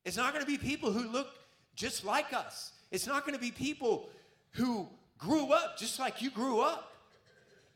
It's 0.05 0.17
not 0.17 0.33
going 0.33 0.45
to 0.45 0.51
be 0.51 0.57
people 0.57 0.91
who 0.91 1.09
look 1.11 1.27
just 1.75 2.05
like 2.05 2.33
us. 2.33 2.71
It's 2.91 3.07
not 3.07 3.25
going 3.25 3.35
to 3.35 3.41
be 3.41 3.51
people 3.51 4.09
who 4.51 4.87
grew 5.17 5.51
up 5.53 5.77
just 5.77 5.99
like 5.99 6.21
you 6.21 6.31
grew 6.31 6.61
up. 6.61 6.93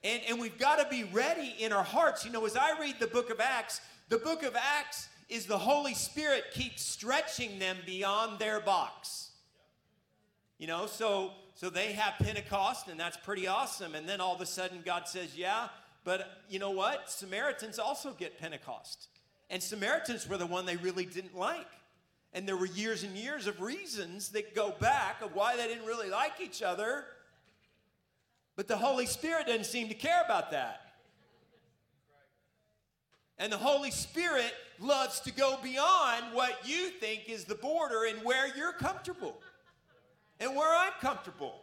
And, 0.04 0.22
and 0.30 0.40
we've 0.40 0.58
got 0.58 0.78
to 0.78 0.88
be 0.90 1.04
ready 1.06 1.56
in 1.60 1.72
our 1.72 1.84
hearts. 1.84 2.26
You 2.26 2.32
know, 2.32 2.46
as 2.46 2.56
I 2.56 2.80
read 2.80 2.96
the 3.00 3.08
book 3.08 3.30
of 3.30 3.40
Acts, 3.40 3.82
the 4.10 4.18
book 4.18 4.44
of 4.44 4.56
Acts 4.56 5.08
is 5.30 5.46
the 5.46 5.58
Holy 5.58 5.94
Spirit 5.94 6.46
keeps 6.54 6.84
stretching 6.84 7.58
them 7.60 7.78
beyond 7.86 8.40
their 8.40 8.60
box. 8.60 9.32
You 10.58 10.68
know, 10.68 10.86
so 10.86 11.32
so 11.56 11.70
they 11.70 11.94
have 11.94 12.16
Pentecost 12.20 12.90
and 12.90 13.00
that's 13.00 13.18
pretty 13.18 13.48
awesome 13.48 13.96
and 13.96 14.08
then 14.08 14.22
all 14.22 14.36
of 14.36 14.42
a 14.42 14.46
sudden 14.46 14.82
God 14.86 15.08
says, 15.08 15.36
"Yeah, 15.36 15.70
but 16.04 16.42
you 16.50 16.60
know 16.60 16.72
what? 16.72 17.10
Samaritans 17.10 17.80
also 17.80 18.14
get 18.14 18.40
Pentecost." 18.40 19.08
And 19.50 19.62
Samaritans 19.62 20.28
were 20.28 20.38
the 20.38 20.46
one 20.46 20.66
they 20.66 20.78
really 20.78 21.06
didn't 21.06 21.36
like. 21.36 21.68
And 22.36 22.46
there 22.46 22.58
were 22.58 22.66
years 22.66 23.04
and 23.04 23.16
years 23.16 23.48
of 23.48 23.62
reasons 23.62 24.30
that 24.30 24.54
go 24.54 24.76
back 24.82 25.22
of 25.22 25.34
why 25.34 25.56
they 25.56 25.68
didn't 25.68 25.86
really 25.86 26.10
like 26.10 26.42
each 26.42 26.62
other. 26.62 27.06
But 28.58 28.68
the 28.68 28.76
Holy 28.76 29.06
Spirit 29.06 29.48
doesn't 29.48 29.66
seem 29.66 29.88
to 29.88 29.94
care 29.94 30.22
about 30.24 30.52
that. 30.52 30.82
And 33.38 33.54
the 33.54 33.58
Holy 33.58 33.90
Spirit 33.90 34.54
loves 34.82 35.22
to 35.22 35.32
go 35.32 35.58
beyond 35.64 36.34
what 36.34 36.60
you 36.66 36.90
think 36.90 37.30
is 37.30 37.46
the 37.46 37.56
border 37.56 38.04
and 38.04 38.22
where 38.24 38.54
you're 38.56 38.74
comfortable 38.74 39.38
and 40.42 40.58
where 40.58 40.78
I'm 40.78 40.94
comfortable. 41.00 41.62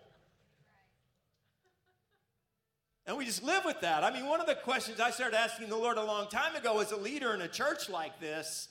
And 3.06 3.18
we 3.18 3.26
just 3.26 3.42
live 3.42 3.66
with 3.66 3.82
that. 3.82 4.04
I 4.04 4.10
mean, 4.10 4.26
one 4.26 4.40
of 4.40 4.46
the 4.46 4.54
questions 4.54 5.00
I 5.00 5.10
started 5.10 5.36
asking 5.36 5.68
the 5.68 5.76
Lord 5.76 5.98
a 5.98 6.04
long 6.04 6.28
time 6.28 6.56
ago 6.56 6.80
as 6.80 6.92
a 6.92 6.96
leader 6.96 7.34
in 7.34 7.42
a 7.42 7.48
church 7.48 7.90
like 7.90 8.18
this 8.20 8.68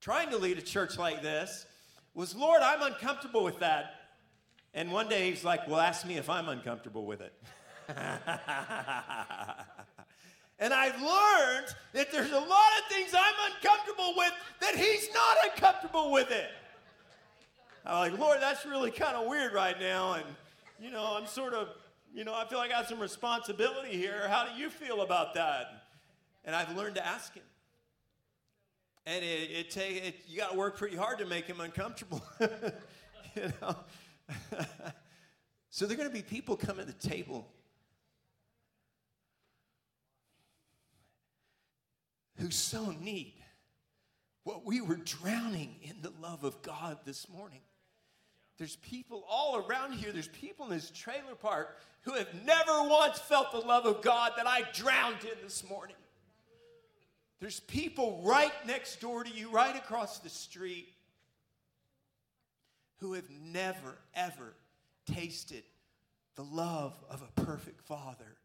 trying 0.00 0.30
to 0.30 0.38
lead 0.38 0.58
a 0.58 0.62
church 0.62 0.98
like 0.98 1.22
this 1.22 1.66
was, 2.14 2.34
Lord, 2.34 2.62
I'm 2.62 2.82
uncomfortable 2.82 3.44
with 3.44 3.58
that. 3.60 3.94
And 4.74 4.92
one 4.92 5.08
day 5.08 5.30
he's 5.30 5.44
like, 5.44 5.66
Well, 5.68 5.80
ask 5.80 6.06
me 6.06 6.16
if 6.16 6.28
I'm 6.28 6.48
uncomfortable 6.48 7.06
with 7.06 7.20
it. 7.20 7.32
and 10.58 10.74
I've 10.74 11.00
learned 11.00 11.74
that 11.94 12.12
there's 12.12 12.30
a 12.30 12.38
lot 12.38 12.70
of 12.78 12.84
things 12.90 13.14
I'm 13.14 13.52
uncomfortable 13.52 14.14
with 14.16 14.32
that 14.60 14.76
he's 14.76 15.08
not 15.14 15.36
uncomfortable 15.44 16.12
with 16.12 16.30
it. 16.30 16.50
I'm 17.86 18.10
like, 18.10 18.20
Lord, 18.20 18.38
that's 18.42 18.66
really 18.66 18.90
kind 18.90 19.16
of 19.16 19.26
weird 19.26 19.54
right 19.54 19.80
now. 19.80 20.14
And, 20.14 20.24
you 20.78 20.90
know, 20.90 21.16
I'm 21.18 21.26
sort 21.26 21.54
of, 21.54 21.68
you 22.12 22.24
know, 22.24 22.34
I 22.34 22.44
feel 22.46 22.58
like 22.58 22.70
I 22.70 22.76
have 22.76 22.86
some 22.86 23.00
responsibility 23.00 23.96
here. 23.96 24.28
How 24.28 24.44
do 24.44 24.60
you 24.60 24.68
feel 24.68 25.00
about 25.00 25.32
that? 25.34 25.84
And 26.44 26.54
I've 26.54 26.76
learned 26.76 26.96
to 26.96 27.06
ask 27.06 27.32
him 27.32 27.42
and 29.08 29.24
it, 29.24 29.50
it 29.50 29.70
take 29.70 30.04
it, 30.04 30.14
you 30.28 30.38
got 30.38 30.52
to 30.52 30.56
work 30.56 30.76
pretty 30.76 30.96
hard 30.96 31.18
to 31.18 31.26
make 31.26 31.46
him 31.46 31.60
uncomfortable 31.60 32.22
you 32.40 33.52
know? 33.60 33.76
So 35.70 35.86
there 35.86 35.94
are 35.94 35.98
going 35.98 36.08
to 36.08 36.14
be 36.14 36.22
people 36.22 36.56
coming 36.56 36.86
to 36.86 36.92
the 36.92 37.08
table 37.08 37.46
who 42.36 42.50
so 42.50 42.92
need 43.00 43.34
what 44.42 44.64
we 44.64 44.80
were 44.80 44.96
drowning 44.96 45.76
in 45.82 45.96
the 46.02 46.10
love 46.20 46.42
of 46.42 46.62
god 46.62 46.98
this 47.04 47.28
morning. 47.28 47.60
There's 48.56 48.74
people 48.76 49.24
all 49.30 49.58
around 49.68 49.92
here 49.92 50.10
there's 50.10 50.26
people 50.28 50.66
in 50.66 50.72
this 50.72 50.90
trailer 50.90 51.36
park 51.40 51.78
who 52.02 52.14
have 52.14 52.28
never 52.44 52.88
once 52.88 53.20
felt 53.20 53.52
the 53.52 53.58
love 53.58 53.86
of 53.86 54.02
god 54.02 54.32
that 54.36 54.48
i 54.48 54.62
drowned 54.72 55.22
in 55.22 55.38
this 55.44 55.62
morning 55.68 55.96
there's 57.40 57.60
people 57.60 58.20
right 58.24 58.52
next 58.66 59.00
door 59.00 59.24
to 59.24 59.30
you, 59.30 59.50
right 59.50 59.76
across 59.76 60.18
the 60.18 60.28
street, 60.28 60.88
who 62.96 63.12
have 63.12 63.28
never, 63.30 63.96
ever 64.14 64.54
tasted 65.12 65.62
the 66.34 66.42
love 66.42 66.94
of 67.10 67.22
a 67.22 67.40
perfect 67.42 67.80
Father 67.82 68.36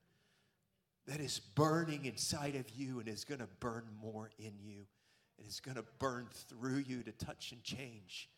that 1.07 1.19
is 1.19 1.39
burning 1.39 2.05
inside 2.05 2.55
of 2.55 2.69
you 2.69 3.00
and 3.00 3.09
is 3.09 3.23
going 3.23 3.39
to 3.39 3.47
burn 3.59 3.83
more 4.01 4.29
in 4.39 4.53
you 4.62 4.85
and 5.38 5.47
is 5.47 5.59
going 5.59 5.75
to 5.75 5.83
burn 6.00 6.27
through 6.31 6.83
you 6.88 7.03
to 7.03 7.12
touch 7.13 7.51
and 7.51 7.63
change 7.63 8.29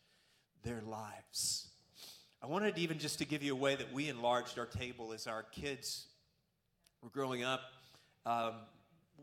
their 0.63 0.81
lives. 0.81 1.67
I 2.41 2.47
wanted 2.47 2.77
even 2.77 2.97
just 2.97 3.19
to 3.19 3.25
give 3.25 3.43
you 3.43 3.53
a 3.53 3.57
way 3.57 3.75
that 3.75 3.91
we 3.93 4.09
enlarged 4.09 4.57
our 4.57 4.65
table 4.65 5.13
as 5.13 5.27
our 5.27 5.43
kids 5.43 6.07
were 7.01 7.09
growing 7.09 7.43
up. 7.43 7.61
Um, 8.25 8.53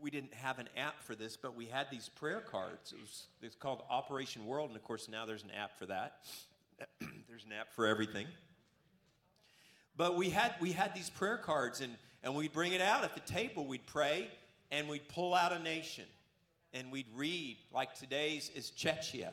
we 0.01 0.09
didn't 0.09 0.33
have 0.33 0.59
an 0.59 0.69
app 0.77 1.01
for 1.03 1.15
this, 1.15 1.37
but 1.37 1.55
we 1.55 1.65
had 1.65 1.87
these 1.91 2.09
prayer 2.09 2.41
cards. 2.41 2.91
It 2.91 2.99
was 2.99 3.27
it's 3.41 3.55
called 3.55 3.83
Operation 3.89 4.45
World, 4.45 4.69
and 4.69 4.77
of 4.77 4.83
course 4.83 5.07
now 5.07 5.25
there's 5.25 5.43
an 5.43 5.51
app 5.51 5.77
for 5.77 5.85
that. 5.87 6.17
there's 7.29 7.45
an 7.45 7.53
app 7.53 7.73
for 7.73 7.87
everything. 7.87 8.27
But 9.95 10.15
we 10.15 10.29
had 10.29 10.55
we 10.59 10.71
had 10.71 10.93
these 10.95 11.09
prayer 11.09 11.37
cards, 11.37 11.81
and 11.81 11.95
and 12.23 12.35
we'd 12.35 12.53
bring 12.53 12.73
it 12.73 12.81
out 12.81 13.03
at 13.03 13.13
the 13.13 13.21
table. 13.21 13.65
We'd 13.65 13.85
pray, 13.85 14.27
and 14.71 14.87
we'd 14.89 15.07
pull 15.07 15.33
out 15.35 15.53
a 15.53 15.59
nation, 15.59 16.05
and 16.73 16.91
we'd 16.91 17.07
read. 17.15 17.57
Like 17.71 17.93
today's 17.93 18.49
is 18.55 18.71
Czechia, 18.71 19.31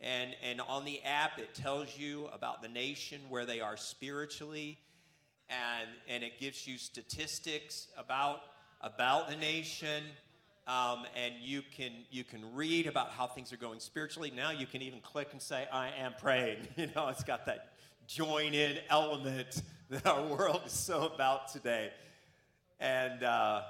and 0.00 0.34
and 0.42 0.60
on 0.60 0.84
the 0.84 1.02
app 1.02 1.38
it 1.38 1.54
tells 1.54 1.98
you 1.98 2.28
about 2.32 2.62
the 2.62 2.68
nation 2.68 3.20
where 3.28 3.46
they 3.46 3.60
are 3.60 3.76
spiritually, 3.76 4.78
and 5.48 5.88
and 6.08 6.22
it 6.22 6.38
gives 6.38 6.66
you 6.66 6.76
statistics 6.76 7.88
about 7.96 8.40
about 8.80 9.28
the 9.28 9.36
nation. 9.36 10.04
Um, 10.68 11.06
and 11.16 11.32
you 11.40 11.62
can 11.74 11.92
you 12.10 12.24
can 12.24 12.54
read 12.54 12.86
about 12.86 13.10
how 13.10 13.26
things 13.26 13.54
are 13.54 13.56
going 13.56 13.80
spiritually. 13.80 14.30
Now 14.34 14.50
you 14.50 14.66
can 14.66 14.82
even 14.82 15.00
click 15.00 15.28
and 15.32 15.40
say, 15.40 15.66
"I 15.72 15.88
am 15.98 16.12
praying." 16.20 16.58
You 16.76 16.88
know, 16.94 17.08
it's 17.08 17.24
got 17.24 17.46
that 17.46 17.72
join-in 18.06 18.78
element 18.90 19.62
that 19.90 20.06
our 20.06 20.22
world 20.24 20.60
is 20.66 20.72
so 20.72 21.06
about 21.06 21.48
today, 21.48 21.90
and 22.78 23.22
uh, 23.22 23.62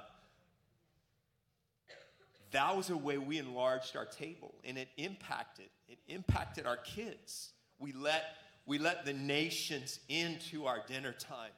that 2.51 2.75
was 2.75 2.89
a 2.89 2.97
way 2.97 3.17
we 3.17 3.37
enlarged 3.37 3.95
our 3.95 4.05
table, 4.05 4.53
and 4.65 4.77
it 4.77 4.89
impacted 4.97 5.69
it 5.87 5.99
impacted 6.09 6.65
our 6.65 6.77
kids. 6.77 7.51
We 7.79 7.93
let 7.93 8.23
we 8.65 8.77
let 8.77 9.05
the 9.05 9.13
nations 9.13 10.01
into 10.09 10.65
our 10.65 10.83
dinner 10.85 11.13
time 11.13 11.51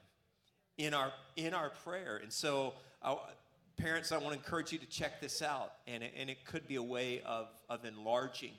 in 0.77 0.93
our 0.93 1.11
in 1.35 1.55
our 1.55 1.71
prayer, 1.83 2.19
and 2.21 2.31
so. 2.31 2.75
Uh, 3.03 3.15
parents, 3.77 4.11
I 4.11 4.17
want 4.17 4.29
to 4.29 4.39
encourage 4.39 4.71
you 4.71 4.79
to 4.79 4.85
check 4.85 5.21
this 5.21 5.41
out, 5.41 5.73
and 5.87 6.03
it, 6.03 6.13
and 6.17 6.29
it 6.29 6.45
could 6.45 6.67
be 6.67 6.75
a 6.75 6.83
way 6.83 7.21
of, 7.25 7.47
of 7.69 7.85
enlarging 7.85 8.53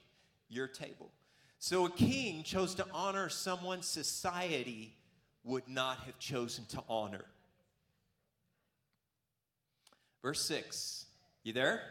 your 0.49 0.67
table. 0.67 1.11
So 1.59 1.87
a 1.87 1.91
king 1.91 2.43
chose 2.43 2.75
to 2.77 2.87
honor 2.93 3.29
someone 3.29 3.83
society 3.83 4.95
would 5.45 5.69
not 5.69 5.99
have 6.01 6.19
chosen 6.19 6.65
to 6.67 6.83
honor. 6.89 7.25
Verse 10.23 10.45
6. 10.47 11.07
You 11.45 11.53
there? 11.53 11.83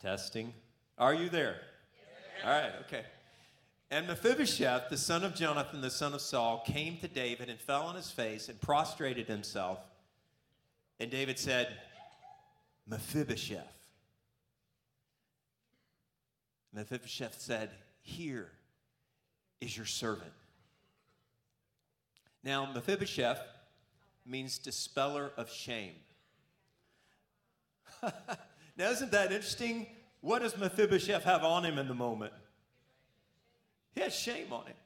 Testing. 0.00 0.52
Are 0.96 1.14
you 1.14 1.28
there? 1.28 1.56
All 2.44 2.50
right, 2.50 2.72
okay. 2.86 3.02
And 3.90 4.06
Mephibosheth, 4.06 4.90
the 4.90 4.96
son 4.96 5.24
of 5.24 5.34
Jonathan, 5.34 5.80
the 5.80 5.90
son 5.90 6.12
of 6.12 6.20
Saul, 6.20 6.62
came 6.66 6.98
to 6.98 7.08
David 7.08 7.48
and 7.48 7.58
fell 7.58 7.82
on 7.82 7.94
his 7.94 8.10
face 8.10 8.48
and 8.48 8.60
prostrated 8.60 9.26
himself. 9.26 9.78
And 11.00 11.10
David 11.10 11.38
said, 11.38 11.68
Mephibosheth. 12.88 13.74
Mephibosheth 16.72 17.40
said, 17.40 17.70
Here 18.00 18.50
is 19.60 19.76
your 19.76 19.86
servant. 19.86 20.32
Now, 22.44 22.70
Mephibosheth 22.72 23.40
means 24.24 24.58
dispeller 24.58 25.32
of 25.36 25.50
shame. 25.50 25.94
now, 28.02 28.90
isn't 28.90 29.10
that 29.12 29.32
interesting? 29.32 29.86
What 30.20 30.42
does 30.42 30.56
Mephibosheth 30.56 31.24
have 31.24 31.44
on 31.44 31.64
him 31.64 31.78
in 31.78 31.88
the 31.88 31.94
moment? 31.94 32.32
He 33.94 34.00
has 34.00 34.14
shame 34.14 34.52
on 34.52 34.66
him. 34.66 34.76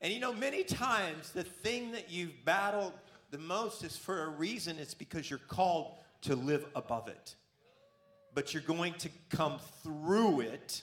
And 0.00 0.12
you 0.12 0.20
know, 0.20 0.32
many 0.32 0.64
times 0.64 1.30
the 1.30 1.44
thing 1.44 1.92
that 1.92 2.10
you've 2.10 2.44
battled 2.44 2.92
the 3.30 3.38
most 3.38 3.82
is 3.84 3.96
for 3.96 4.24
a 4.24 4.28
reason. 4.28 4.78
It's 4.78 4.94
because 4.94 5.28
you're 5.30 5.38
called 5.38 5.94
to 6.26 6.36
live 6.36 6.64
above 6.74 7.08
it. 7.08 7.34
But 8.34 8.52
you're 8.52 8.62
going 8.62 8.94
to 8.94 9.08
come 9.30 9.58
through 9.82 10.40
it. 10.40 10.82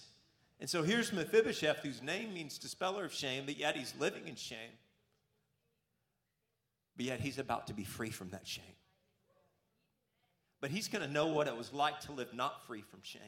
And 0.59 0.69
so 0.69 0.83
here's 0.83 1.13
Mephibosheth, 1.13 1.79
whose 1.79 2.01
name 2.01 2.33
means 2.33 2.57
dispeller 2.57 3.05
of 3.05 3.13
shame, 3.13 3.43
but 3.45 3.57
yet 3.57 3.75
he's 3.75 3.93
living 4.00 4.27
in 4.27 4.35
shame. 4.35 4.77
But 6.95 7.05
yet 7.05 7.19
he's 7.19 7.39
about 7.39 7.67
to 7.67 7.73
be 7.73 7.83
free 7.83 8.09
from 8.09 8.29
that 8.29 8.47
shame. 8.47 8.63
But 10.62 10.71
he's 10.71 10.88
going 10.88 11.05
to 11.05 11.12
know 11.12 11.27
what 11.27 11.47
it 11.47 11.57
was 11.57 11.73
like 11.73 12.00
to 12.01 12.13
live 12.13 12.33
not 12.33 12.65
free 12.65 12.81
from 12.81 13.01
shame. 13.03 13.21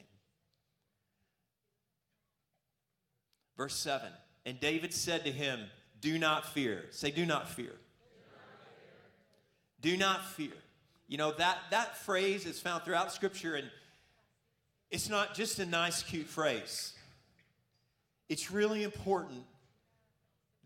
Verse 3.57 3.75
7 3.75 4.09
And 4.45 4.59
David 4.59 4.93
said 4.93 5.25
to 5.25 5.31
him, 5.31 5.59
Do 5.99 6.17
not 6.17 6.45
fear. 6.53 6.85
Say, 6.91 7.11
Do 7.11 7.25
not 7.25 7.49
fear. 7.49 7.73
Do 9.81 9.97
not 9.97 10.25
fear. 10.25 10.53
You 11.07 11.17
know, 11.17 11.31
that, 11.33 11.57
that 11.71 11.97
phrase 11.97 12.45
is 12.45 12.59
found 12.59 12.83
throughout 12.83 13.11
Scripture, 13.11 13.55
and 13.55 13.69
it's 14.89 15.09
not 15.09 15.35
just 15.35 15.59
a 15.59 15.65
nice, 15.65 16.01
cute 16.01 16.27
phrase. 16.27 16.93
It's 18.27 18.51
really 18.51 18.83
important 18.83 19.43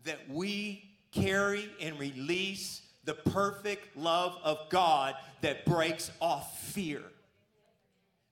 that 0.04 0.18
we 0.30 0.84
carry 1.12 1.68
and 1.80 1.98
release 1.98 2.82
the 3.04 3.14
perfect 3.14 3.96
love 3.96 4.38
of 4.42 4.58
God 4.70 5.14
that 5.42 5.64
breaks 5.66 6.10
off 6.20 6.58
fear. 6.60 7.02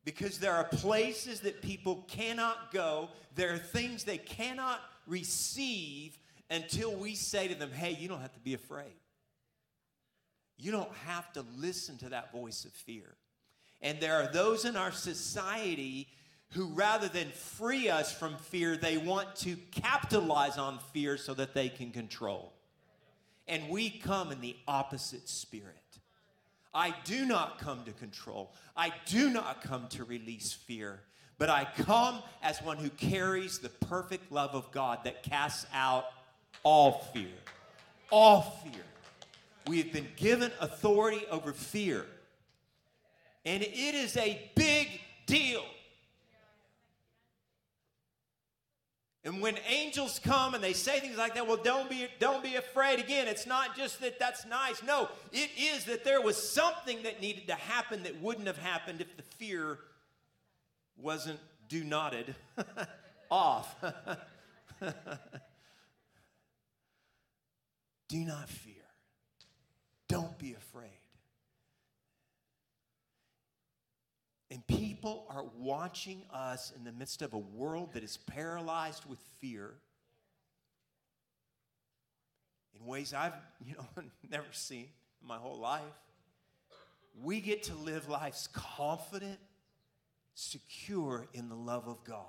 Because 0.04 0.38
there 0.38 0.54
are 0.54 0.64
places 0.64 1.40
that 1.40 1.60
people 1.60 2.06
cannot 2.08 2.72
go, 2.72 3.10
there 3.34 3.52
are 3.52 3.58
things 3.58 4.04
they 4.04 4.16
cannot 4.16 4.80
receive 5.06 6.18
until 6.50 6.94
we 6.94 7.14
say 7.14 7.48
to 7.48 7.54
them, 7.54 7.70
hey, 7.70 7.96
you 8.00 8.08
don't 8.08 8.20
have 8.20 8.32
to 8.32 8.40
be 8.40 8.54
afraid. 8.54 8.94
You 10.58 10.72
don't 10.72 10.92
have 11.06 11.32
to 11.34 11.44
listen 11.56 11.96
to 11.98 12.08
that 12.10 12.32
voice 12.32 12.64
of 12.64 12.72
fear. 12.72 13.14
And 13.80 14.00
there 14.00 14.16
are 14.16 14.32
those 14.32 14.64
in 14.64 14.76
our 14.76 14.90
society 14.90 16.08
who, 16.52 16.66
rather 16.68 17.08
than 17.08 17.28
free 17.28 17.88
us 17.88 18.12
from 18.12 18.36
fear, 18.36 18.76
they 18.76 18.96
want 18.96 19.36
to 19.36 19.56
capitalize 19.70 20.58
on 20.58 20.78
fear 20.92 21.16
so 21.16 21.34
that 21.34 21.54
they 21.54 21.68
can 21.68 21.90
control. 21.90 22.52
And 23.46 23.68
we 23.68 23.90
come 23.90 24.32
in 24.32 24.40
the 24.40 24.56
opposite 24.66 25.28
spirit. 25.28 25.76
I 26.74 26.94
do 27.04 27.24
not 27.24 27.58
come 27.58 27.84
to 27.84 27.92
control. 27.92 28.52
I 28.76 28.92
do 29.06 29.30
not 29.30 29.62
come 29.62 29.86
to 29.88 30.04
release 30.04 30.52
fear, 30.52 31.00
but 31.38 31.48
I 31.48 31.66
come 31.76 32.22
as 32.42 32.60
one 32.62 32.78
who 32.78 32.90
carries 32.90 33.58
the 33.58 33.68
perfect 33.68 34.30
love 34.32 34.54
of 34.54 34.70
God 34.72 35.00
that 35.04 35.22
casts 35.22 35.66
out 35.72 36.06
all 36.62 37.08
fear. 37.14 37.28
All 38.10 38.60
fear. 38.64 38.84
We 39.68 39.78
have 39.82 39.92
been 39.92 40.08
given 40.16 40.50
authority 40.60 41.26
over 41.30 41.52
fear. 41.52 42.06
And 43.44 43.62
it 43.62 43.94
is 43.94 44.16
a 44.16 44.50
big 44.54 44.88
deal. 45.26 45.62
And 49.24 49.42
when 49.42 49.58
angels 49.68 50.18
come 50.24 50.54
and 50.54 50.64
they 50.64 50.72
say 50.72 51.00
things 51.00 51.18
like 51.18 51.34
that, 51.34 51.46
well, 51.46 51.58
don't 51.58 51.90
be, 51.90 52.08
don't 52.18 52.42
be 52.42 52.54
afraid. 52.54 52.98
Again, 52.98 53.28
it's 53.28 53.46
not 53.46 53.76
just 53.76 54.00
that 54.00 54.18
that's 54.18 54.46
nice. 54.46 54.82
No, 54.82 55.10
it 55.32 55.50
is 55.58 55.84
that 55.84 56.02
there 56.02 56.22
was 56.22 56.36
something 56.36 57.02
that 57.02 57.20
needed 57.20 57.46
to 57.48 57.54
happen 57.54 58.04
that 58.04 58.22
wouldn't 58.22 58.46
have 58.46 58.56
happened 58.56 59.02
if 59.02 59.14
the 59.18 59.22
fear 59.22 59.80
wasn't 60.96 61.40
do 61.68 61.84
noted 61.84 62.34
off. 63.30 63.76
do 68.08 68.18
not 68.24 68.48
fear. 68.48 68.77
Don't 70.08 70.38
be 70.38 70.54
afraid. 70.54 70.88
And 74.50 74.66
people 74.66 75.26
are 75.28 75.44
watching 75.58 76.22
us 76.32 76.72
in 76.74 76.84
the 76.84 76.92
midst 76.92 77.20
of 77.20 77.34
a 77.34 77.38
world 77.38 77.92
that 77.92 78.02
is 78.02 78.16
paralyzed 78.16 79.04
with 79.06 79.18
fear 79.40 79.74
in 82.78 82.86
ways 82.86 83.12
I've, 83.12 83.34
you 83.64 83.74
know, 83.74 84.02
never 84.30 84.46
seen 84.52 84.88
in 85.20 85.28
my 85.28 85.36
whole 85.36 85.58
life. 85.58 85.82
We 87.20 87.40
get 87.40 87.64
to 87.64 87.74
live 87.74 88.08
lives 88.08 88.48
confident, 88.52 89.38
secure 90.34 91.26
in 91.34 91.48
the 91.48 91.56
love 91.56 91.88
of 91.88 92.04
God. 92.04 92.24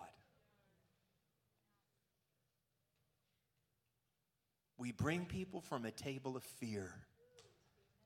We 4.78 4.92
bring 4.92 5.26
people 5.26 5.62
from 5.62 5.86
a 5.86 5.92
table 5.92 6.36
of 6.36 6.44
fear 6.44 6.94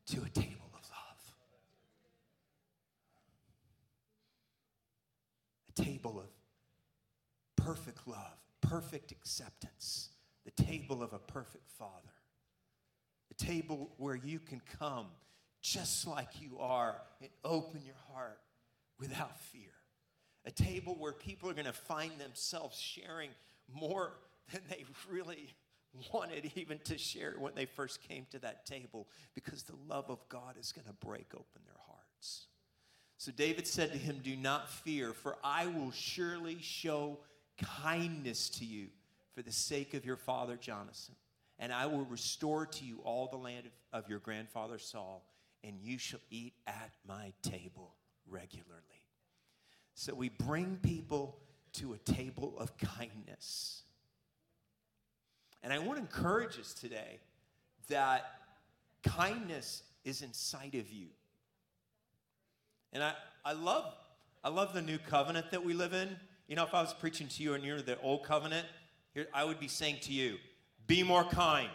to 0.07 0.17
a 0.17 0.29
table 0.29 0.69
of 0.73 0.81
love, 0.89 1.33
a 5.69 5.81
table 5.81 6.19
of 6.19 7.65
perfect 7.65 8.07
love, 8.07 8.37
perfect 8.61 9.11
acceptance, 9.11 10.09
the 10.45 10.63
table 10.63 11.01
of 11.01 11.13
a 11.13 11.19
perfect 11.19 11.69
father, 11.77 11.91
the 13.29 13.45
table 13.45 13.93
where 13.97 14.15
you 14.15 14.39
can 14.39 14.61
come 14.79 15.07
just 15.61 16.05
like 16.05 16.41
you 16.41 16.59
are 16.59 16.97
and 17.21 17.29
open 17.45 17.81
your 17.85 17.95
heart 18.11 18.39
without 18.99 19.39
fear, 19.39 19.71
a 20.45 20.51
table 20.51 20.95
where 20.99 21.13
people 21.13 21.49
are 21.49 21.53
going 21.53 21.65
to 21.65 21.71
find 21.73 22.11
themselves 22.19 22.77
sharing 22.79 23.29
more 23.73 24.13
than 24.51 24.61
they 24.69 24.83
really 25.09 25.53
wanted 26.11 26.51
even 26.55 26.79
to 26.85 26.97
share 26.97 27.35
when 27.37 27.53
they 27.55 27.65
first 27.65 28.01
came 28.07 28.25
to 28.31 28.39
that 28.39 28.65
table 28.65 29.07
because 29.33 29.63
the 29.63 29.75
love 29.87 30.09
of 30.09 30.27
God 30.29 30.55
is 30.59 30.71
going 30.71 30.87
to 30.87 31.05
break 31.05 31.27
open 31.33 31.61
their 31.65 31.75
hearts. 31.87 32.47
So 33.17 33.31
David 33.31 33.67
said 33.67 33.91
to 33.91 33.97
him, 33.97 34.19
Do 34.23 34.35
not 34.35 34.69
fear, 34.69 35.13
for 35.13 35.37
I 35.43 35.67
will 35.67 35.91
surely 35.91 36.57
show 36.61 37.19
kindness 37.61 38.49
to 38.51 38.65
you 38.65 38.87
for 39.33 39.41
the 39.41 39.51
sake 39.51 39.93
of 39.93 40.05
your 40.05 40.17
father 40.17 40.55
Jonathan. 40.55 41.15
And 41.59 41.71
I 41.71 41.85
will 41.85 42.05
restore 42.05 42.65
to 42.65 42.85
you 42.85 42.99
all 43.03 43.27
the 43.27 43.37
land 43.37 43.67
of, 43.67 44.03
of 44.03 44.09
your 44.09 44.19
grandfather 44.19 44.79
Saul, 44.79 45.23
and 45.63 45.75
you 45.81 45.97
shall 45.97 46.19
eat 46.29 46.53
at 46.67 46.91
my 47.07 47.31
table 47.41 47.95
regularly. 48.27 48.81
So 49.93 50.13
we 50.13 50.29
bring 50.29 50.77
people 50.81 51.37
to 51.73 51.93
a 51.93 51.97
table 51.99 52.55
of 52.57 52.75
kindness. 52.77 53.83
And 55.63 55.71
I 55.71 55.79
want 55.79 55.95
to 55.95 56.01
encourage 56.01 56.59
us 56.59 56.73
today 56.73 57.19
that 57.87 58.25
kindness 59.03 59.83
is 60.03 60.21
inside 60.21 60.75
of 60.75 60.91
you. 60.91 61.07
And 62.91 63.03
I, 63.03 63.13
I 63.43 63.53
love 63.53 63.93
I 64.43 64.49
love 64.49 64.73
the 64.73 64.81
new 64.81 64.97
covenant 64.97 65.51
that 65.51 65.63
we 65.63 65.73
live 65.73 65.93
in. 65.93 66.17
You 66.47 66.57
know, 66.57 66.65
if 66.65 66.73
I 66.73 66.81
was 66.81 66.93
preaching 66.93 67.27
to 67.29 67.43
you 67.43 67.53
and 67.53 67.63
you're 67.63 67.81
the 67.81 67.99
old 68.01 68.23
covenant, 68.23 68.67
here, 69.13 69.27
I 69.33 69.45
would 69.45 69.59
be 69.59 69.69
saying 69.69 69.99
to 70.01 70.11
you, 70.11 70.37
be 70.85 71.01
more 71.01 71.23
kind. 71.23 71.69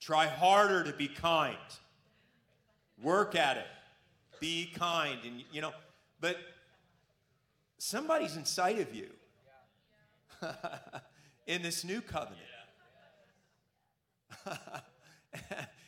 Try 0.00 0.26
harder 0.26 0.84
to 0.84 0.92
be 0.92 1.08
kind. 1.08 1.56
Work 3.02 3.34
at 3.34 3.56
it. 3.56 3.66
Be 4.38 4.70
kind. 4.74 5.18
And, 5.24 5.42
you 5.50 5.62
know, 5.62 5.72
but 6.20 6.36
somebody's 7.78 8.36
inside 8.36 8.80
of 8.80 8.94
you 8.94 9.08
in 11.46 11.62
this 11.62 11.84
new 11.84 12.00
covenant. 12.00 12.40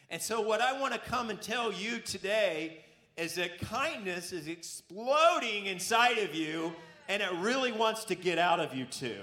And 0.08 0.22
so, 0.22 0.40
what 0.40 0.60
I 0.60 0.78
want 0.80 0.92
to 0.94 1.00
come 1.00 1.30
and 1.30 1.42
tell 1.42 1.72
you 1.72 1.98
today 1.98 2.84
is 3.16 3.34
that 3.34 3.58
kindness 3.60 4.32
is 4.32 4.46
exploding 4.46 5.66
inside 5.66 6.18
of 6.18 6.34
you 6.34 6.72
and 7.08 7.22
it 7.22 7.30
really 7.38 7.72
wants 7.72 8.04
to 8.04 8.14
get 8.14 8.38
out 8.38 8.60
of 8.60 8.74
you 8.74 8.84
too. 8.84 9.20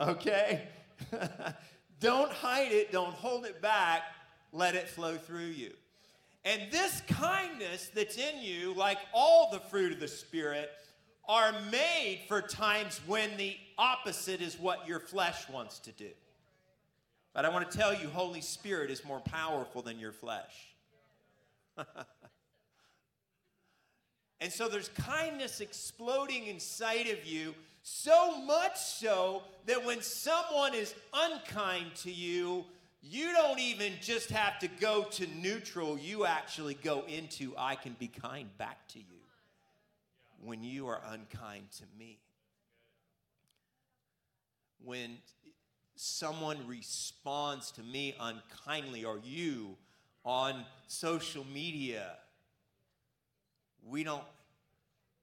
Okay? 0.00 0.68
don't 2.00 2.30
hide 2.30 2.72
it, 2.72 2.92
don't 2.92 3.14
hold 3.14 3.46
it 3.46 3.62
back, 3.62 4.02
let 4.52 4.74
it 4.74 4.88
flow 4.88 5.16
through 5.16 5.46
you. 5.46 5.72
And 6.44 6.70
this 6.70 7.02
kindness 7.08 7.90
that's 7.94 8.18
in 8.18 8.42
you, 8.42 8.74
like 8.74 8.98
all 9.14 9.50
the 9.50 9.60
fruit 9.60 9.92
of 9.92 10.00
the 10.00 10.08
Spirit, 10.08 10.70
are 11.28 11.52
made 11.70 12.20
for 12.26 12.42
times 12.42 13.00
when 13.06 13.36
the 13.36 13.56
opposite 13.78 14.40
is 14.40 14.58
what 14.58 14.88
your 14.88 14.98
flesh 14.98 15.48
wants 15.48 15.78
to 15.80 15.92
do. 15.92 16.10
But 17.32 17.44
I 17.44 17.48
want 17.48 17.70
to 17.70 17.78
tell 17.78 17.94
you, 17.94 18.08
Holy 18.08 18.40
Spirit 18.40 18.90
is 18.90 19.04
more 19.04 19.20
powerful 19.20 19.82
than 19.82 19.98
your 19.98 20.12
flesh. 20.12 20.52
and 24.40 24.52
so 24.52 24.68
there's 24.68 24.88
kindness 24.88 25.60
exploding 25.60 26.46
inside 26.46 27.08
of 27.08 27.24
you, 27.24 27.54
so 27.82 28.38
much 28.42 28.76
so 28.76 29.42
that 29.66 29.84
when 29.84 30.02
someone 30.02 30.74
is 30.74 30.94
unkind 31.14 31.94
to 31.96 32.10
you, 32.10 32.64
you 33.00 33.32
don't 33.32 33.58
even 33.58 33.94
just 34.00 34.30
have 34.30 34.58
to 34.58 34.68
go 34.68 35.04
to 35.04 35.26
neutral, 35.28 35.98
you 35.98 36.26
actually 36.26 36.74
go 36.74 37.04
into, 37.08 37.54
I 37.56 37.74
can 37.76 37.96
be 37.98 38.08
kind 38.08 38.48
back 38.58 38.86
to 38.88 38.98
you 38.98 39.21
when 40.42 40.62
you 40.62 40.88
are 40.88 41.00
unkind 41.10 41.70
to 41.78 41.84
me. 41.98 42.18
When 44.84 45.18
someone 45.94 46.66
responds 46.66 47.70
to 47.72 47.82
me 47.82 48.16
unkindly 48.18 49.04
or 49.04 49.20
you 49.22 49.76
on 50.24 50.64
social 50.88 51.46
media, 51.52 52.16
we 53.88 54.02
don't 54.02 54.24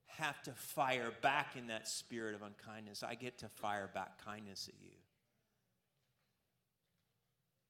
have 0.07 0.41
to 0.43 0.51
fire 0.51 1.11
back 1.21 1.55
in 1.57 1.67
that 1.67 1.87
spirit 1.87 2.35
of 2.35 2.41
unkindness. 2.41 3.03
I 3.03 3.15
get 3.15 3.37
to 3.39 3.49
fire 3.49 3.89
back 3.93 4.23
kindness 4.23 4.69
at 4.69 4.75
you. 4.81 4.95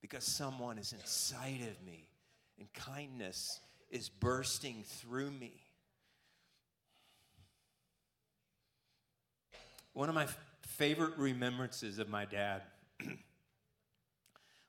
Because 0.01 0.23
someone 0.23 0.77
is 0.77 0.93
inside 0.93 1.62
of 1.62 1.85
me 1.85 2.09
and 2.57 2.71
kindness 2.73 3.59
is 3.89 4.09
bursting 4.09 4.83
through 4.85 5.31
me. 5.31 5.53
One 9.93 10.08
of 10.08 10.15
my 10.15 10.28
favorite 10.62 11.17
remembrances 11.17 11.97
of 11.99 12.10
my 12.10 12.25
dad. 12.25 12.62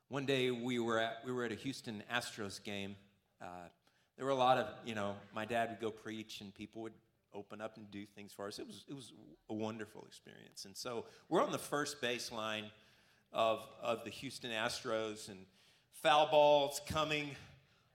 One 0.09 0.25
day 0.25 0.51
we 0.51 0.79
were 0.79 0.99
at 0.99 1.19
we 1.27 1.33
were 1.33 1.45
at 1.45 1.53
a 1.53 1.57
Houston 1.57 2.03
Astros 2.13 2.63
game. 2.63 2.97
Uh, 3.41 3.69
there 4.17 4.25
were 4.25 4.33
a 4.33 4.37
lot 4.37 4.57
of 4.59 4.67
you 4.85 4.95
know 4.95 5.15
my 5.35 5.45
dad 5.45 5.69
would 5.69 5.81
go 5.81 5.91
preach 5.91 6.41
and 6.41 6.55
people 6.55 6.83
would 6.83 6.95
open 7.35 7.61
up 7.61 7.77
and 7.77 7.91
do 7.91 8.07
things 8.07 8.33
for 8.33 8.47
us. 8.47 8.59
It 8.59 8.67
was 8.67 8.85
it 8.89 8.95
was 8.95 9.13
a 9.51 9.55
wonderful 9.55 10.05
experience. 10.07 10.65
And 10.65 10.75
so 10.77 11.05
we're 11.29 11.43
on 11.43 11.53
the 11.53 11.59
first 11.59 12.01
baseline 12.01 12.65
of 13.33 13.61
of 13.83 14.03
the 14.05 14.11
Houston 14.11 14.51
Astros 14.51 15.29
and 15.29 15.39
foul 15.93 16.31
balls 16.31 16.81
coming. 16.89 17.37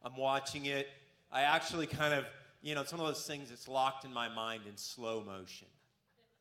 I'm 0.04 0.16
watching 0.16 0.68
it. 0.68 0.88
I 1.32 1.42
actually 1.42 1.88
kind 1.88 2.14
of 2.14 2.26
you 2.62 2.76
know 2.76 2.82
it's 2.82 2.94
one 2.94 3.02
of 3.02 3.08
those 3.08 3.26
things 3.26 3.50
that's 3.50 3.68
locked 3.68 4.06
in 4.06 4.14
my 4.14 4.30
mind 4.30 4.62
in 4.70 4.78
slow 4.78 5.24
motion. 5.24 5.68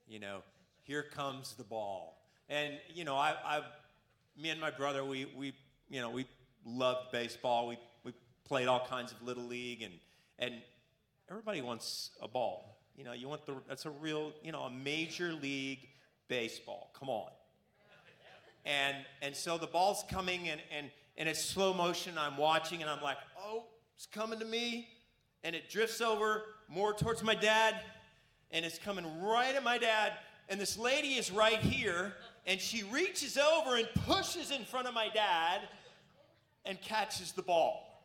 You 0.06 0.20
know, 0.20 0.42
here 0.84 1.02
comes 1.02 1.54
the 1.54 1.64
ball. 1.64 2.22
And, 2.48 2.74
you 2.94 3.04
know, 3.04 3.16
I, 3.16 3.34
I 3.44 3.62
me 4.40 4.50
and 4.50 4.60
my 4.60 4.70
brother, 4.70 5.04
we, 5.04 5.26
we, 5.36 5.54
you 5.88 6.00
know, 6.00 6.10
we 6.10 6.26
loved 6.64 7.10
baseball. 7.10 7.66
We, 7.66 7.78
we 8.04 8.12
played 8.44 8.68
all 8.68 8.86
kinds 8.86 9.12
of 9.12 9.22
little 9.22 9.44
league 9.44 9.82
and, 9.82 9.94
and 10.38 10.54
everybody 11.30 11.62
wants 11.62 12.10
a 12.20 12.28
ball. 12.28 12.78
You 12.96 13.04
know, 13.04 13.12
you 13.12 13.28
want 13.28 13.46
the, 13.46 13.56
that's 13.66 13.86
a 13.86 13.90
real, 13.90 14.32
you 14.42 14.52
know, 14.52 14.62
a 14.62 14.70
major 14.70 15.32
league 15.32 15.88
baseball. 16.28 16.92
Come 16.98 17.08
on. 17.08 17.30
And, 18.66 18.96
and 19.20 19.34
so 19.36 19.58
the 19.58 19.66
ball's 19.66 20.04
coming 20.10 20.48
and, 20.48 20.60
and, 20.74 20.90
and 21.16 21.28
it's 21.28 21.42
slow 21.42 21.74
motion. 21.74 22.14
I'm 22.18 22.36
watching 22.36 22.80
and 22.82 22.90
I'm 22.90 23.02
like, 23.02 23.18
oh, 23.38 23.64
it's 23.96 24.06
coming 24.06 24.38
to 24.38 24.44
me. 24.44 24.88
And 25.42 25.54
it 25.54 25.68
drifts 25.68 26.00
over 26.00 26.42
more 26.68 26.94
towards 26.94 27.22
my 27.22 27.34
dad 27.34 27.74
and 28.50 28.64
it's 28.64 28.78
coming 28.78 29.04
right 29.20 29.54
at 29.54 29.62
my 29.62 29.76
dad 29.76 30.12
and 30.48 30.60
this 30.60 30.78
lady 30.78 31.14
is 31.14 31.30
right 31.30 31.58
here, 31.58 32.14
and 32.46 32.60
she 32.60 32.82
reaches 32.84 33.38
over 33.38 33.76
and 33.76 33.88
pushes 34.06 34.50
in 34.50 34.64
front 34.64 34.86
of 34.86 34.94
my 34.94 35.08
dad 35.08 35.62
and 36.64 36.80
catches 36.80 37.32
the 37.32 37.42
ball. 37.42 38.02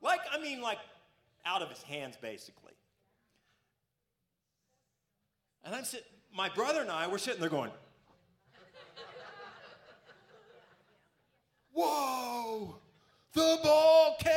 Like, 0.00 0.20
I 0.32 0.40
mean, 0.40 0.60
like 0.60 0.78
out 1.44 1.62
of 1.62 1.70
his 1.70 1.82
hands, 1.82 2.16
basically. 2.20 2.72
And 5.64 5.74
I'm 5.74 5.84
sitting, 5.84 6.06
my 6.34 6.48
brother 6.48 6.80
and 6.80 6.90
I, 6.90 7.06
we're 7.08 7.18
sitting 7.18 7.40
there 7.40 7.50
going, 7.50 7.70
Whoa, 11.72 12.76
the 13.34 13.58
ball 13.62 14.16
came! 14.18 14.32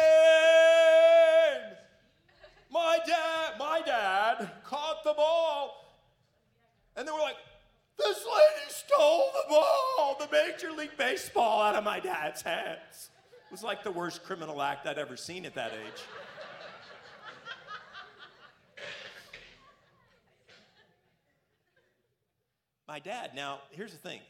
My 2.72 3.00
dad, 3.06 3.54
my 3.58 3.82
dad 3.84 4.52
caught 4.64 5.04
the 5.04 5.14
ball 5.14 5.81
and 6.96 7.08
they 7.08 7.12
were 7.12 7.20
like, 7.20 7.38
this 7.98 8.18
lady 8.18 8.70
stole 8.70 9.30
the 9.34 9.44
ball, 9.50 10.18
the 10.20 10.28
Major 10.32 10.72
League 10.72 10.98
Baseball, 10.98 11.62
out 11.62 11.76
of 11.76 11.84
my 11.84 12.00
dad's 12.00 12.42
hands. 12.42 13.10
It 13.32 13.52
was 13.52 13.64
like 13.64 13.84
the 13.84 13.92
worst 13.92 14.24
criminal 14.24 14.62
act 14.62 14.88
I'd 14.88 14.98
ever 14.98 15.18
seen 15.18 15.46
at 15.46 15.56
that 15.56 15.74
age. 15.74 16.02
my 22.88 23.00
dad, 23.00 23.32
now, 23.36 23.60
here's 23.72 23.92
the 23.92 23.98
thing 23.98 24.22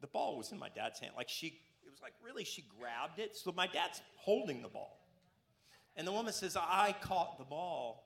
the 0.00 0.06
ball 0.06 0.36
was 0.36 0.52
in 0.52 0.58
my 0.58 0.68
dad's 0.68 1.00
hand. 1.00 1.12
Like, 1.16 1.28
she, 1.28 1.46
it 1.46 1.90
was 1.90 2.00
like, 2.00 2.14
really, 2.24 2.44
she 2.44 2.64
grabbed 2.78 3.18
it. 3.18 3.36
So 3.36 3.52
my 3.52 3.66
dad's 3.66 4.00
holding 4.16 4.62
the 4.62 4.68
ball. 4.68 4.98
And 5.96 6.06
the 6.06 6.12
woman 6.12 6.32
says, 6.32 6.56
I 6.56 6.94
caught 7.02 7.38
the 7.38 7.44
ball. 7.44 8.04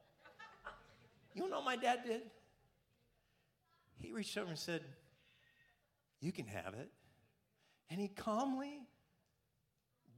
You 1.35 1.49
know 1.49 1.57
what 1.57 1.65
my 1.65 1.77
dad 1.77 2.01
did? 2.07 2.23
He 4.13 4.17
reached 4.17 4.37
over 4.37 4.51
and 4.51 4.59
said, 4.59 4.83
You 6.21 6.33
can 6.33 6.47
have 6.47 6.75
it. 6.75 6.91
And 7.89 7.99
he 7.99 8.09
calmly 8.09 8.81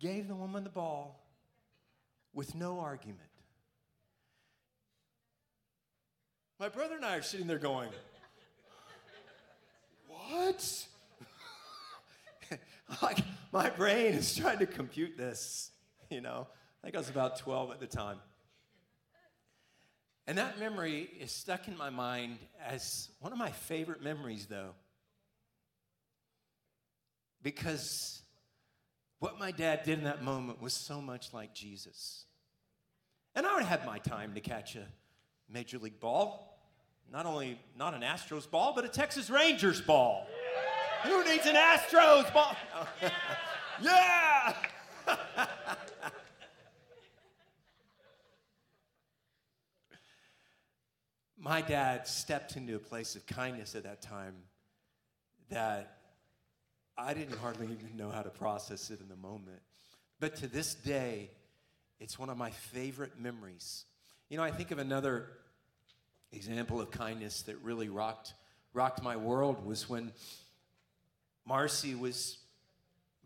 gave 0.01 0.27
the 0.27 0.35
woman 0.35 0.65
the 0.65 0.71
ball 0.71 1.25
with 2.33 2.57
no 2.57 2.81
argument. 2.81 3.21
My 6.59 6.69
brother 6.69 6.97
and 6.97 7.05
I 7.05 7.19
are 7.19 7.23
sitting 7.23 7.47
there 7.47 7.59
going, 7.59 7.91
What? 10.09 10.87
like, 13.01 13.19
my 13.53 13.71
brain 13.71 14.15
is 14.15 14.35
trying 14.35 14.59
to 14.59 14.67
compute 14.67 15.17
this, 15.17 15.71
you 16.11 16.21
know. 16.21 16.49
I 16.83 16.87
think 16.87 16.97
I 16.97 16.99
was 16.99 17.11
about 17.11 17.39
12 17.39 17.71
at 17.71 17.79
the 17.79 17.87
time. 17.87 18.19
And 20.27 20.39
that 20.39 20.59
memory 20.59 21.11
is 21.21 21.33
stuck 21.33 21.69
in 21.69 21.77
my 21.77 21.91
mind 21.91 22.39
as 22.67 23.11
one 23.21 23.33
of 23.33 23.39
my 23.39 23.51
favorite 23.51 24.03
memories, 24.03 24.47
though. 24.47 24.71
Because 27.43 28.23
what 29.19 29.39
my 29.39 29.51
dad 29.51 29.83
did 29.85 29.99
in 29.99 30.05
that 30.05 30.23
moment 30.23 30.63
was 30.63 30.73
so 30.73 31.03
much 31.03 31.35
like 31.35 31.55
Jesus. 31.55 32.25
And 33.35 33.47
I 33.47 33.55
would 33.55 33.65
have 33.65 33.85
my 33.85 33.99
time 33.99 34.35
to 34.35 34.41
catch 34.41 34.77
a 34.77 34.87
major 35.51 35.79
league 35.79 36.01
ball. 36.01 36.59
Not 37.13 37.27
only 37.27 37.59
not 37.77 37.93
an 37.93 38.01
Astros 38.01 38.51
ball, 38.51 38.73
but 38.75 38.87
a 38.87 38.89
Texas 38.89 39.29
Rangers 39.29 39.83
ball. 39.83 40.27
Who 41.03 41.23
needs 41.25 41.47
an 41.47 41.55
Astros 41.55 42.33
ball? 42.33 42.57
yeah! 43.83 44.55
my 51.45 51.61
dad 51.61 52.09
stepped 52.09 52.57
into 52.57 52.75
a 52.75 52.79
place 52.79 53.17
of 53.17 53.27
kindness 53.27 53.75
at 53.75 53.83
that 53.83 54.01
time 54.01 54.35
that 55.51 55.99
I 56.97 57.13
didn't 57.13 57.37
hardly 57.37 57.67
even 57.67 57.99
know 57.99 58.09
how 58.09 58.23
to 58.23 58.31
process 58.31 58.91
it 58.91 58.99
in 59.01 59.11
the 59.11 59.17
moment. 59.17 59.61
But 60.21 60.37
to 60.37 60.47
this 60.47 60.75
day, 60.75 61.31
it's 62.01 62.19
one 62.19 62.31
of 62.31 62.39
my 62.39 62.51
favorite 62.51 63.21
memories. 63.21 63.85
You 64.31 64.39
know, 64.39 64.43
I 64.43 64.53
think 64.53 64.71
of 64.71 64.79
another 64.79 65.27
example 66.33 66.81
of 66.81 66.91
kindness 66.91 67.43
that 67.43 67.59
really 67.59 67.91
rocked, 67.91 68.33
rocked 68.73 69.03
my 69.03 69.17
world 69.17 69.67
was 69.67 69.87
when 69.87 70.13
Marcy 71.47 71.95
was 71.95 72.39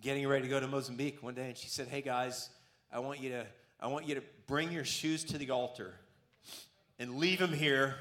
getting 0.00 0.26
ready 0.26 0.42
to 0.42 0.48
go 0.48 0.58
to 0.58 0.66
Mozambique 0.66 1.22
one 1.22 1.34
day 1.34 1.46
and 1.46 1.56
she 1.56 1.68
said, 1.68 1.86
Hey 1.86 2.02
guys, 2.02 2.50
I 2.92 2.98
want 2.98 3.20
you 3.20 3.30
to, 3.30 3.46
I 3.80 3.86
want 3.86 4.08
you 4.08 4.16
to 4.16 4.22
bring 4.48 4.72
your 4.72 4.84
shoes 4.84 5.22
to 5.26 5.38
the 5.38 5.50
altar 5.50 5.94
and 6.98 7.16
leave 7.18 7.38
them 7.38 7.52
here. 7.52 7.94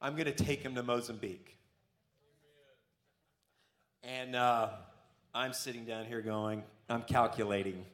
I'm 0.00 0.14
going 0.14 0.26
to 0.26 0.32
take 0.32 0.62
him 0.62 0.74
to 0.76 0.82
Mozambique. 0.82 1.56
And 4.04 4.36
uh, 4.36 4.70
I'm 5.34 5.52
sitting 5.52 5.84
down 5.84 6.06
here 6.06 6.22
going, 6.22 6.62
I'm 6.88 7.02
calculating. 7.02 7.84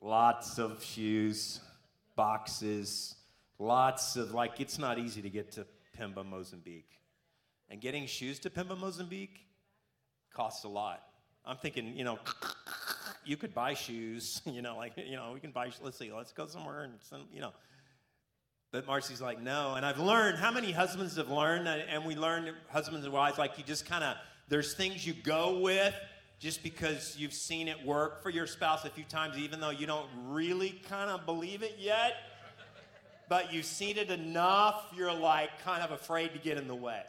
Lots 0.00 0.58
of 0.58 0.82
shoes, 0.84 1.60
boxes, 2.14 3.16
lots 3.58 4.14
of, 4.14 4.32
like, 4.32 4.60
it's 4.60 4.78
not 4.78 4.98
easy 4.98 5.20
to 5.22 5.30
get 5.30 5.50
to 5.52 5.66
Pemba, 5.98 6.24
Mozambique. 6.24 7.00
And 7.68 7.80
getting 7.80 8.06
shoes 8.06 8.38
to 8.40 8.50
Pemba, 8.50 8.78
Mozambique 8.78 9.40
costs 10.32 10.64
a 10.64 10.68
lot. 10.68 11.02
I'm 11.44 11.56
thinking, 11.56 11.96
you 11.96 12.04
know, 12.04 12.18
you 13.24 13.36
could 13.36 13.54
buy 13.54 13.74
shoes, 13.74 14.40
you 14.46 14.62
know, 14.62 14.76
like, 14.76 14.92
you 14.96 15.16
know, 15.16 15.32
we 15.34 15.40
can 15.40 15.50
buy, 15.50 15.70
let's 15.82 15.98
see, 15.98 16.12
let's 16.12 16.32
go 16.32 16.46
somewhere 16.46 16.82
and, 16.82 16.94
some, 17.00 17.22
you 17.32 17.40
know. 17.40 17.52
But 18.72 18.86
Marcy's 18.86 19.20
like, 19.20 19.40
no. 19.40 19.74
And 19.74 19.86
I've 19.86 19.98
learned, 19.98 20.38
how 20.38 20.50
many 20.50 20.72
husbands 20.72 21.16
have 21.16 21.30
learned, 21.30 21.68
and 21.68 22.04
we 22.04 22.14
learn, 22.14 22.52
husbands 22.70 23.04
and 23.04 23.12
wives, 23.12 23.38
like 23.38 23.58
you 23.58 23.64
just 23.64 23.86
kind 23.86 24.04
of, 24.04 24.16
there's 24.48 24.74
things 24.74 25.06
you 25.06 25.14
go 25.14 25.58
with 25.60 25.94
just 26.38 26.62
because 26.62 27.16
you've 27.18 27.32
seen 27.32 27.68
it 27.68 27.84
work 27.84 28.22
for 28.22 28.30
your 28.30 28.46
spouse 28.46 28.84
a 28.84 28.90
few 28.90 29.04
times, 29.04 29.38
even 29.38 29.60
though 29.60 29.70
you 29.70 29.86
don't 29.86 30.08
really 30.26 30.80
kind 30.88 31.10
of 31.10 31.24
believe 31.24 31.62
it 31.62 31.76
yet. 31.78 32.16
But 33.28 33.52
you've 33.52 33.64
seen 33.64 33.96
it 33.96 34.10
enough, 34.10 34.92
you're 34.94 35.12
like 35.12 35.62
kind 35.64 35.82
of 35.82 35.90
afraid 35.90 36.32
to 36.34 36.38
get 36.38 36.58
in 36.58 36.68
the 36.68 36.74
way. 36.74 37.02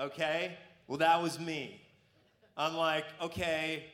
Okay? 0.00 0.56
Well, 0.88 0.98
that 0.98 1.22
was 1.22 1.38
me. 1.38 1.80
I'm 2.56 2.74
like, 2.74 3.04
okay, 3.20 3.84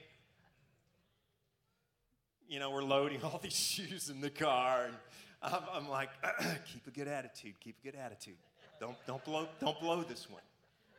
you 2.48 2.58
know, 2.58 2.70
we're 2.70 2.82
loading 2.82 3.22
all 3.24 3.40
these 3.42 3.54
shoes 3.54 4.08
in 4.08 4.20
the 4.20 4.30
car, 4.30 4.86
and 4.86 4.94
I'm, 5.42 5.62
I'm 5.72 5.88
like, 5.88 6.10
keep 6.72 6.86
a 6.86 6.90
good 6.90 7.08
attitude, 7.08 7.54
keep 7.60 7.76
a 7.82 7.90
good 7.90 7.98
attitude. 7.98 8.36
Don't, 8.80 8.96
don't, 9.06 9.24
blow, 9.24 9.48
don't 9.60 9.80
blow 9.80 10.02
this 10.02 10.28
one, 10.30 10.42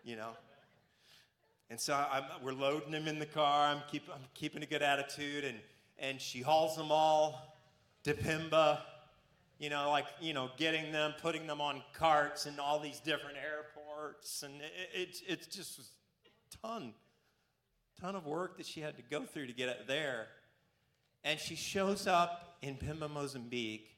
you 0.03 0.15
know? 0.15 0.31
And 1.69 1.79
so 1.79 1.93
I'm, 1.93 2.23
we're 2.43 2.53
loading 2.53 2.91
them 2.91 3.07
in 3.07 3.19
the 3.19 3.25
car. 3.25 3.67
I'm, 3.67 3.81
keep, 3.91 4.03
I'm 4.13 4.21
keeping 4.33 4.63
a 4.63 4.65
good 4.65 4.81
attitude, 4.81 5.43
and, 5.43 5.57
and 5.99 6.19
she 6.19 6.41
hauls 6.41 6.75
them 6.75 6.91
all 6.91 7.57
to 8.03 8.13
Pemba, 8.13 8.79
you 9.59 9.69
know, 9.69 9.89
like, 9.89 10.05
you 10.19 10.33
know, 10.33 10.49
getting 10.57 10.91
them, 10.91 11.13
putting 11.21 11.45
them 11.45 11.61
on 11.61 11.83
carts 11.93 12.45
in 12.45 12.59
all 12.59 12.79
these 12.79 12.99
different 12.99 13.37
airports. 13.37 14.43
And 14.43 14.55
it, 14.61 14.71
it, 14.93 15.21
it 15.27 15.47
just 15.51 15.77
was 15.77 15.91
a 16.25 16.67
ton, 16.67 16.93
ton 17.99 18.15
of 18.15 18.25
work 18.25 18.57
that 18.57 18.65
she 18.65 18.79
had 18.81 18.95
to 18.97 19.03
go 19.03 19.23
through 19.23 19.47
to 19.47 19.53
get 19.53 19.69
it 19.69 19.85
there. 19.87 20.27
And 21.23 21.39
she 21.39 21.55
shows 21.55 22.07
up 22.07 22.57
in 22.61 22.75
Pemba, 22.75 23.11
Mozambique, 23.11 23.89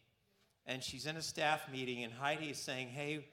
and 0.65 0.83
she's 0.83 1.05
in 1.05 1.17
a 1.17 1.21
staff 1.21 1.71
meeting, 1.71 2.03
and 2.03 2.13
Heidi 2.13 2.49
is 2.51 2.57
saying, 2.57 2.89
Hey, 2.89 3.25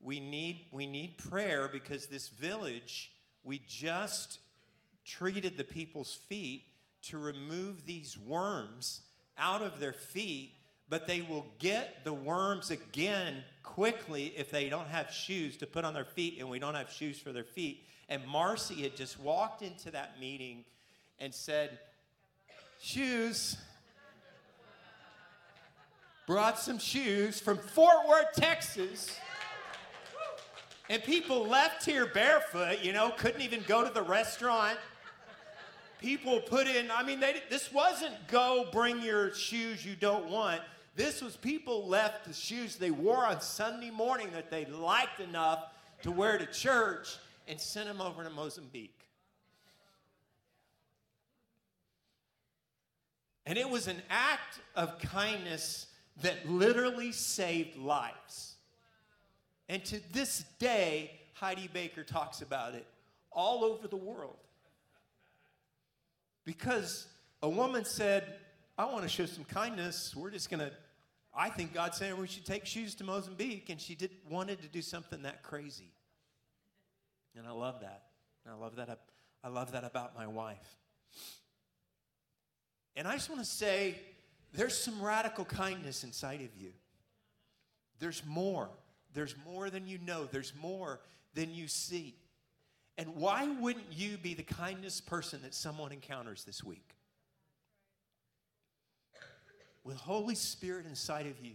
we 0.00 0.20
need, 0.20 0.66
we 0.70 0.86
need 0.86 1.18
prayer 1.18 1.68
because 1.72 2.06
this 2.06 2.28
village 2.28 3.12
we 3.46 3.62
just 3.68 4.40
treated 5.04 5.56
the 5.56 5.64
people's 5.64 6.12
feet 6.12 6.64
to 7.00 7.16
remove 7.16 7.86
these 7.86 8.18
worms 8.18 9.02
out 9.38 9.62
of 9.62 9.78
their 9.78 9.92
feet, 9.92 10.54
but 10.88 11.06
they 11.06 11.22
will 11.22 11.46
get 11.60 12.04
the 12.04 12.12
worms 12.12 12.72
again 12.72 13.44
quickly 13.62 14.34
if 14.36 14.50
they 14.50 14.68
don't 14.68 14.88
have 14.88 15.10
shoes 15.12 15.56
to 15.58 15.66
put 15.66 15.84
on 15.84 15.94
their 15.94 16.04
feet 16.04 16.38
and 16.40 16.50
we 16.50 16.58
don't 16.58 16.74
have 16.74 16.90
shoes 16.90 17.20
for 17.20 17.32
their 17.32 17.44
feet. 17.44 17.84
And 18.08 18.26
Marcy 18.26 18.82
had 18.82 18.96
just 18.96 19.18
walked 19.20 19.62
into 19.62 19.92
that 19.92 20.18
meeting 20.20 20.64
and 21.20 21.32
said, 21.32 21.78
Shoes. 22.80 23.56
Brought 26.26 26.58
some 26.58 26.78
shoes 26.78 27.40
from 27.40 27.58
Fort 27.58 28.08
Worth, 28.08 28.34
Texas 28.34 29.18
and 30.88 31.02
people 31.02 31.46
left 31.46 31.84
here 31.84 32.06
barefoot, 32.06 32.78
you 32.82 32.92
know, 32.92 33.12
couldn't 33.16 33.40
even 33.40 33.62
go 33.66 33.84
to 33.86 33.92
the 33.92 34.02
restaurant. 34.02 34.78
People 36.00 36.40
put 36.40 36.68
in, 36.68 36.90
I 36.90 37.02
mean, 37.02 37.20
they, 37.20 37.42
this 37.50 37.72
wasn't 37.72 38.14
go 38.28 38.68
bring 38.70 39.02
your 39.02 39.34
shoes 39.34 39.84
you 39.84 39.96
don't 39.96 40.28
want. 40.28 40.60
This 40.94 41.22
was 41.22 41.36
people 41.36 41.88
left 41.88 42.26
the 42.26 42.32
shoes 42.32 42.76
they 42.76 42.90
wore 42.90 43.24
on 43.24 43.40
Sunday 43.40 43.90
morning 43.90 44.28
that 44.32 44.50
they 44.50 44.64
liked 44.66 45.20
enough 45.20 45.64
to 46.02 46.10
wear 46.10 46.38
to 46.38 46.46
church 46.46 47.16
and 47.48 47.60
sent 47.60 47.88
them 47.88 48.00
over 48.00 48.22
to 48.22 48.30
Mozambique. 48.30 48.92
And 53.44 53.58
it 53.58 53.68
was 53.68 53.88
an 53.88 54.02
act 54.10 54.60
of 54.74 54.98
kindness 54.98 55.86
that 56.22 56.48
literally 56.48 57.12
saved 57.12 57.76
lives. 57.76 58.54
And 59.68 59.84
to 59.86 60.00
this 60.12 60.44
day, 60.58 61.10
Heidi 61.34 61.68
Baker 61.72 62.04
talks 62.04 62.40
about 62.40 62.74
it 62.74 62.86
all 63.30 63.64
over 63.64 63.88
the 63.88 63.96
world. 63.96 64.36
Because 66.44 67.06
a 67.42 67.48
woman 67.48 67.84
said, 67.84 68.36
I 68.78 68.84
want 68.86 69.02
to 69.02 69.08
show 69.08 69.26
some 69.26 69.44
kindness. 69.44 70.14
We're 70.16 70.30
just 70.30 70.48
going 70.48 70.60
to, 70.60 70.72
I 71.36 71.50
think 71.50 71.74
God's 71.74 71.98
saying 71.98 72.16
we 72.16 72.28
should 72.28 72.46
take 72.46 72.64
shoes 72.64 72.94
to 72.96 73.04
Mozambique. 73.04 73.68
And 73.68 73.80
she 73.80 73.94
did, 73.94 74.10
wanted 74.30 74.62
to 74.62 74.68
do 74.68 74.80
something 74.80 75.22
that 75.22 75.42
crazy. 75.42 75.90
And 77.36 77.46
I 77.46 77.50
love 77.50 77.80
that. 77.80 78.04
And 78.44 78.54
I 78.54 78.56
love 78.56 78.76
that. 78.76 79.00
I 79.42 79.48
love 79.48 79.72
that 79.72 79.84
about 79.84 80.16
my 80.16 80.26
wife. 80.26 80.76
And 82.94 83.06
I 83.06 83.14
just 83.14 83.28
want 83.28 83.42
to 83.42 83.46
say 83.46 83.96
there's 84.56 84.76
some 84.76 85.02
radical 85.02 85.44
kindness 85.44 86.04
inside 86.04 86.40
of 86.40 86.60
you. 86.60 86.72
There's 87.98 88.22
more. 88.26 88.68
There's 89.14 89.34
more 89.46 89.70
than 89.70 89.86
you 89.86 89.98
know, 89.98 90.24
there's 90.24 90.52
more 90.60 91.00
than 91.34 91.54
you 91.54 91.68
see. 91.68 92.16
And 92.98 93.14
why 93.16 93.46
wouldn't 93.46 93.92
you 93.92 94.16
be 94.16 94.34
the 94.34 94.42
kindest 94.42 95.06
person 95.06 95.42
that 95.42 95.54
someone 95.54 95.92
encounters 95.92 96.44
this 96.44 96.64
week? 96.64 96.94
With 99.84 99.96
Holy 99.96 100.34
Spirit 100.34 100.86
inside 100.86 101.26
of 101.26 101.38
you, 101.40 101.54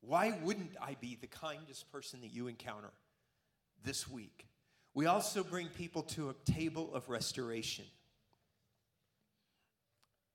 why 0.00 0.38
wouldn't 0.42 0.72
I 0.80 0.96
be 1.00 1.16
the 1.20 1.26
kindest 1.26 1.90
person 1.90 2.20
that 2.20 2.32
you 2.32 2.46
encounter 2.46 2.90
this 3.84 4.08
week? 4.08 4.46
We 4.94 5.06
also 5.06 5.42
bring 5.42 5.68
people 5.68 6.02
to 6.02 6.30
a 6.30 6.52
table 6.52 6.90
of 6.94 7.08
restoration. 7.08 7.86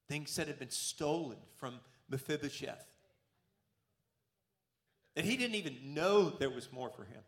Things 0.08 0.36
that 0.36 0.48
have 0.48 0.60
been 0.60 0.70
stolen 0.70 1.38
from 1.56 1.80
Mephibosheth. 2.10 2.86
And 5.16 5.26
he 5.26 5.36
didn't 5.36 5.56
even 5.56 5.76
know 5.94 6.30
there 6.30 6.50
was 6.50 6.72
more 6.72 6.90
for 6.90 7.04
him. 7.04 7.22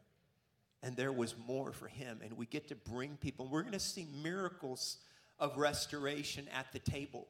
And 0.81 0.95
there 0.95 1.11
was 1.11 1.35
more 1.47 1.73
for 1.73 1.87
him. 1.87 2.19
And 2.23 2.37
we 2.37 2.45
get 2.45 2.69
to 2.69 2.75
bring 2.75 3.17
people. 3.17 3.47
We're 3.47 3.63
going 3.63 3.73
to 3.73 3.79
see 3.79 4.07
miracles 4.23 4.97
of 5.39 5.57
restoration 5.57 6.45
at 6.53 6.71
the 6.71 6.79
table. 6.79 7.27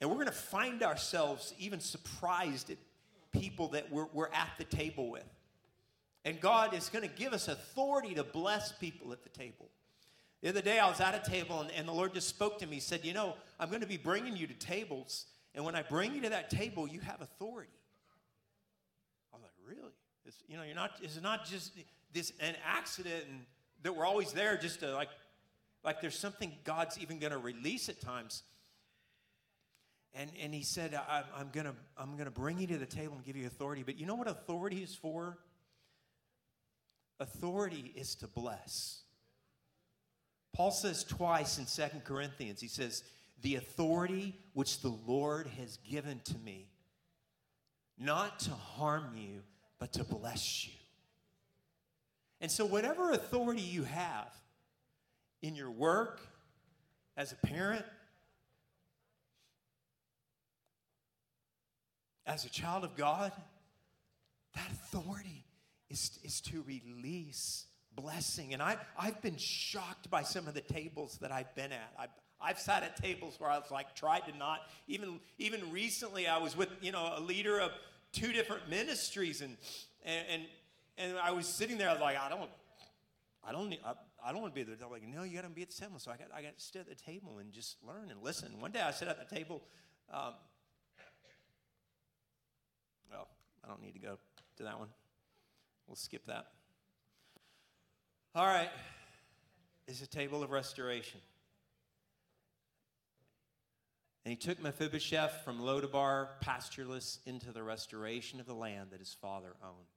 And 0.00 0.08
we're 0.08 0.16
going 0.16 0.26
to 0.26 0.32
find 0.32 0.82
ourselves 0.82 1.54
even 1.58 1.80
surprised 1.80 2.70
at 2.70 2.78
people 3.32 3.68
that 3.68 3.90
we're, 3.90 4.06
we're 4.12 4.32
at 4.32 4.50
the 4.58 4.64
table 4.64 5.10
with. 5.10 5.24
And 6.24 6.40
God 6.40 6.74
is 6.74 6.88
going 6.88 7.08
to 7.08 7.14
give 7.14 7.32
us 7.32 7.48
authority 7.48 8.14
to 8.14 8.24
bless 8.24 8.72
people 8.72 9.12
at 9.12 9.22
the 9.22 9.30
table. 9.30 9.68
The 10.42 10.48
other 10.48 10.62
day, 10.62 10.78
I 10.78 10.88
was 10.88 11.00
at 11.00 11.14
a 11.14 11.30
table, 11.30 11.60
and, 11.60 11.70
and 11.72 11.86
the 11.86 11.92
Lord 11.92 12.14
just 12.14 12.28
spoke 12.28 12.58
to 12.60 12.66
me. 12.66 12.76
He 12.76 12.80
said, 12.80 13.04
You 13.04 13.12
know, 13.12 13.34
I'm 13.58 13.68
going 13.68 13.82
to 13.82 13.86
be 13.86 13.98
bringing 13.98 14.36
you 14.36 14.46
to 14.46 14.54
tables 14.54 15.26
and 15.54 15.64
when 15.64 15.74
I 15.74 15.82
bring 15.82 16.14
you 16.14 16.22
to 16.22 16.28
that 16.30 16.50
table, 16.50 16.86
you 16.86 17.00
have 17.00 17.20
authority. 17.20 17.72
I 19.32 19.36
was 19.36 19.42
like, 19.42 19.76
really? 19.76 19.92
It's, 20.24 20.36
you 20.48 20.56
know, 20.56 20.62
you're 20.62 20.76
not, 20.76 20.92
it's 21.02 21.20
not 21.20 21.44
just 21.44 21.72
this 22.12 22.32
an 22.40 22.54
accident 22.64 23.24
and 23.28 23.40
that 23.82 23.96
we're 23.96 24.06
always 24.06 24.32
there 24.32 24.56
just 24.56 24.80
to 24.80 24.94
like, 24.94 25.08
like 25.82 26.00
there's 26.00 26.18
something 26.18 26.52
God's 26.64 26.98
even 26.98 27.18
going 27.18 27.32
to 27.32 27.38
release 27.38 27.88
at 27.88 28.00
times. 28.00 28.42
And, 30.12 30.30
and 30.40 30.52
he 30.52 30.62
said, 30.62 30.98
I'm, 31.08 31.24
I'm 31.36 31.48
going 31.52 31.66
to 31.66 31.74
I'm 31.96 32.16
gonna 32.16 32.32
bring 32.32 32.58
you 32.58 32.66
to 32.68 32.78
the 32.78 32.86
table 32.86 33.14
and 33.14 33.24
give 33.24 33.36
you 33.36 33.46
authority. 33.46 33.84
But 33.84 33.96
you 33.96 34.06
know 34.06 34.16
what 34.16 34.28
authority 34.28 34.82
is 34.82 34.94
for? 34.94 35.38
Authority 37.20 37.92
is 37.94 38.14
to 38.16 38.26
bless. 38.26 39.02
Paul 40.60 40.72
says 40.72 41.04
twice 41.04 41.56
in 41.56 41.64
Second 41.64 42.04
Corinthians, 42.04 42.60
he 42.60 42.68
says, 42.68 43.02
the 43.40 43.54
authority 43.54 44.36
which 44.52 44.82
the 44.82 44.94
Lord 45.06 45.46
has 45.58 45.78
given 45.90 46.20
to 46.24 46.36
me, 46.36 46.68
not 47.98 48.40
to 48.40 48.50
harm 48.50 49.16
you, 49.16 49.40
but 49.78 49.94
to 49.94 50.04
bless 50.04 50.66
you. 50.66 50.74
And 52.42 52.50
so, 52.50 52.66
whatever 52.66 53.12
authority 53.12 53.62
you 53.62 53.84
have 53.84 54.30
in 55.40 55.54
your 55.54 55.70
work, 55.70 56.20
as 57.16 57.32
a 57.32 57.36
parent, 57.36 57.86
as 62.26 62.44
a 62.44 62.50
child 62.50 62.84
of 62.84 62.94
God, 62.98 63.32
that 64.54 64.68
authority 64.70 65.46
is, 65.88 66.18
is 66.22 66.42
to 66.42 66.62
release 66.66 67.64
blessing. 67.94 68.52
And 68.54 68.62
I, 68.62 68.76
I've 68.98 69.20
been 69.22 69.36
shocked 69.36 70.10
by 70.10 70.22
some 70.22 70.48
of 70.48 70.54
the 70.54 70.60
tables 70.60 71.18
that 71.20 71.32
I've 71.32 71.54
been 71.54 71.72
at. 71.72 71.92
I've, 71.98 72.10
I've 72.40 72.58
sat 72.58 72.82
at 72.82 72.96
tables 72.96 73.34
where 73.38 73.50
I 73.50 73.58
was 73.58 73.70
like, 73.70 73.94
tried 73.94 74.20
to 74.20 74.36
not. 74.36 74.60
Even 74.88 75.20
even 75.38 75.70
recently, 75.70 76.26
I 76.26 76.38
was 76.38 76.56
with 76.56 76.70
you 76.80 76.92
know 76.92 77.12
a 77.16 77.20
leader 77.20 77.60
of 77.60 77.72
two 78.12 78.32
different 78.32 78.68
ministries, 78.68 79.42
and 79.42 79.56
and 80.04 80.42
and, 80.96 81.18
I 81.18 81.32
was 81.32 81.46
sitting 81.46 81.78
there. 81.78 81.90
I 81.90 81.92
was 81.92 82.00
like, 82.00 82.18
I 82.18 82.28
don't, 82.28 82.50
I 83.46 83.52
don't 83.52 83.68
need. 83.68 83.80
I, 83.84 83.92
I 84.24 84.32
don't 84.32 84.42
want 84.42 84.54
to 84.54 84.58
be 84.58 84.64
there. 84.64 84.76
They're 84.76 84.88
like, 84.88 85.06
no, 85.06 85.22
you 85.22 85.34
got 85.34 85.44
to 85.44 85.48
be 85.48 85.62
at 85.62 85.70
the 85.70 85.80
table. 85.80 85.98
So 85.98 86.10
I 86.10 86.16
got, 86.16 86.28
I 86.34 86.42
got 86.42 86.56
to 86.56 86.62
sit 86.62 86.80
at 86.80 86.88
the 86.88 86.94
table 86.94 87.38
and 87.38 87.52
just 87.52 87.76
learn 87.86 88.10
and 88.10 88.22
listen. 88.22 88.60
One 88.60 88.70
day 88.70 88.80
I 88.80 88.90
sat 88.90 89.08
at 89.08 89.28
the 89.28 89.34
table. 89.34 89.62
Um, 90.12 90.34
well, 93.10 93.28
I 93.64 93.68
don't 93.68 93.82
need 93.82 93.94
to 93.94 93.98
go 93.98 94.18
to 94.56 94.62
that 94.62 94.78
one. 94.78 94.88
We'll 95.86 95.96
skip 95.96 96.26
that. 96.26 96.48
All 98.34 98.46
right. 98.46 98.70
It's 99.88 100.02
a 100.02 100.06
table 100.06 100.42
of 100.42 100.50
restoration. 100.50 101.20
And 104.24 104.30
he 104.30 104.36
took 104.36 104.62
Mephibosheth 104.62 105.42
from 105.44 105.60
Lodabar, 105.60 106.28
pastureless, 106.40 107.18
into 107.26 107.50
the 107.52 107.62
restoration 107.62 108.38
of 108.38 108.46
the 108.46 108.54
land 108.54 108.90
that 108.90 109.00
his 109.00 109.16
father 109.20 109.56
owned. 109.64 109.88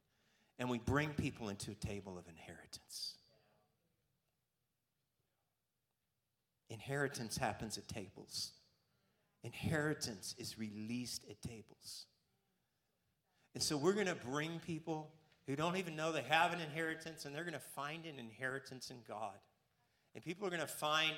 And 0.58 0.70
we 0.70 0.80
bring 0.80 1.10
people 1.10 1.50
into 1.50 1.72
a 1.72 1.76
table 1.76 2.18
of 2.18 2.28
inheritance. 2.28 3.18
Inheritance 6.70 7.38
happens 7.38 7.78
at 7.78 7.88
tables. 7.88 8.54
Inheritance 9.44 10.34
is 10.40 10.58
released 10.58 11.26
at 11.30 11.40
tables. 11.42 12.08
And 13.54 13.62
so 13.62 13.78
we're 13.78 13.94
going 13.94 14.08
to 14.08 14.16
bring 14.16 14.60
people 14.66 15.12
who 15.48 15.56
don't 15.56 15.78
even 15.78 15.96
know 15.96 16.12
they 16.12 16.22
have 16.24 16.54
an 16.54 16.62
inheritance, 16.62 17.26
and 17.26 17.36
they're 17.36 17.44
going 17.44 17.54
to 17.54 17.60
find 17.60 18.06
an 18.06 18.20
inheritance 18.20 18.90
in 18.90 18.98
God. 19.08 19.34
And 20.16 20.24
people 20.24 20.48
are 20.48 20.50
going 20.50 20.62
to 20.62 20.68
find 20.68 21.14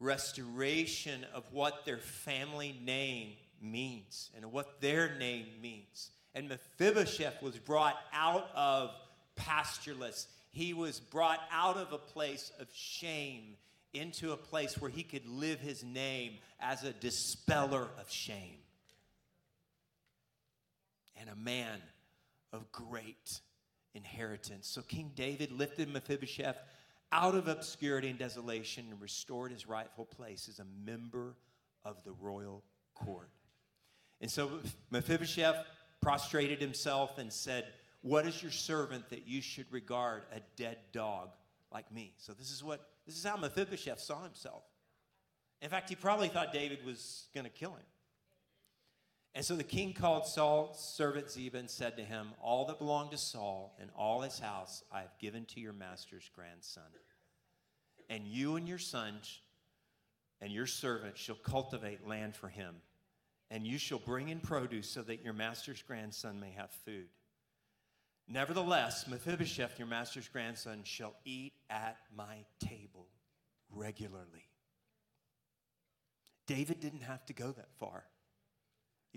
restoration 0.00 1.26
of 1.34 1.44
what 1.52 1.84
their 1.84 1.98
family 1.98 2.78
name 2.84 3.32
means 3.60 4.30
and 4.36 4.52
what 4.52 4.80
their 4.80 5.16
name 5.18 5.46
means. 5.60 6.10
And 6.34 6.48
Mephibosheth 6.48 7.42
was 7.42 7.58
brought 7.58 7.96
out 8.12 8.48
of 8.54 8.90
pastureless. 9.36 10.28
He 10.50 10.72
was 10.72 11.00
brought 11.00 11.40
out 11.52 11.76
of 11.76 11.92
a 11.92 11.98
place 11.98 12.52
of 12.60 12.68
shame 12.72 13.56
into 13.92 14.32
a 14.32 14.36
place 14.36 14.78
where 14.80 14.90
he 14.90 15.02
could 15.02 15.26
live 15.26 15.60
his 15.60 15.82
name 15.82 16.34
as 16.60 16.84
a 16.84 16.92
dispeller 16.92 17.88
of 17.98 18.10
shame 18.10 18.58
and 21.20 21.28
a 21.28 21.36
man 21.36 21.80
of 22.52 22.70
great 22.72 23.40
inheritance. 23.94 24.68
So 24.68 24.82
King 24.82 25.12
David 25.14 25.52
lifted 25.52 25.92
Mephibosheth 25.92 26.56
out 27.12 27.34
of 27.34 27.48
obscurity 27.48 28.08
and 28.08 28.18
desolation 28.18 28.86
and 28.90 29.00
restored 29.00 29.52
his 29.52 29.66
rightful 29.66 30.04
place 30.04 30.48
as 30.48 30.58
a 30.58 30.66
member 30.84 31.36
of 31.84 32.02
the 32.04 32.12
royal 32.12 32.62
court. 32.94 33.30
And 34.20 34.30
so 34.30 34.50
Mephibosheth 34.90 35.56
prostrated 36.00 36.60
himself 36.60 37.18
and 37.18 37.32
said, 37.32 37.66
What 38.02 38.26
is 38.26 38.42
your 38.42 38.52
servant 38.52 39.08
that 39.10 39.26
you 39.26 39.40
should 39.40 39.66
regard 39.70 40.24
a 40.34 40.40
dead 40.56 40.78
dog 40.92 41.30
like 41.72 41.90
me? 41.92 42.12
So 42.18 42.32
this 42.32 42.50
is 42.50 42.62
what 42.62 42.80
this 43.06 43.16
is 43.16 43.24
how 43.24 43.36
Mephibosheth 43.36 44.00
saw 44.00 44.22
himself. 44.22 44.64
In 45.62 45.70
fact, 45.70 45.88
he 45.88 45.96
probably 45.96 46.28
thought 46.28 46.52
David 46.52 46.84
was 46.84 47.26
going 47.34 47.44
to 47.44 47.50
kill 47.50 47.70
him. 47.70 47.84
And 49.34 49.44
so 49.44 49.54
the 49.54 49.64
king 49.64 49.92
called 49.92 50.26
Saul's 50.26 50.80
servant 50.80 51.30
Ziba 51.30 51.58
and 51.58 51.70
said 51.70 51.96
to 51.96 52.02
him, 52.02 52.28
All 52.42 52.66
that 52.66 52.78
belonged 52.78 53.12
to 53.12 53.18
Saul 53.18 53.76
and 53.80 53.90
all 53.96 54.22
his 54.22 54.38
house 54.38 54.82
I 54.90 55.00
have 55.00 55.18
given 55.20 55.44
to 55.46 55.60
your 55.60 55.72
master's 55.72 56.28
grandson. 56.34 56.90
And 58.10 58.26
you 58.26 58.56
and 58.56 58.66
your 58.66 58.78
sons 58.78 59.40
and 60.40 60.52
your 60.52 60.66
servants 60.66 61.20
shall 61.20 61.36
cultivate 61.36 62.06
land 62.06 62.34
for 62.34 62.48
him, 62.48 62.76
and 63.50 63.66
you 63.66 63.78
shall 63.78 63.98
bring 63.98 64.28
in 64.28 64.40
produce 64.40 64.88
so 64.88 65.02
that 65.02 65.22
your 65.22 65.32
master's 65.32 65.82
grandson 65.82 66.40
may 66.40 66.50
have 66.56 66.70
food. 66.84 67.08
Nevertheless, 68.28 69.06
Mephibosheth, 69.08 69.78
your 69.78 69.88
master's 69.88 70.28
grandson, 70.28 70.80
shall 70.84 71.14
eat 71.24 71.54
at 71.70 71.96
my 72.14 72.44
table 72.60 73.08
regularly. 73.70 74.48
David 76.46 76.80
didn't 76.80 77.02
have 77.02 77.24
to 77.26 77.32
go 77.32 77.52
that 77.52 77.72
far. 77.78 78.04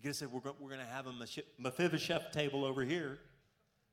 You 0.02 0.10
could 0.10 0.10
have 0.10 0.16
said, 0.16 0.32
We're, 0.32 0.52
we're 0.60 0.70
going 0.70 0.82
to 0.82 0.92
have 0.92 1.06
a 1.06 1.14
Mephibosheth 1.60 2.32
table 2.32 2.66
over 2.66 2.84
here. 2.84 3.20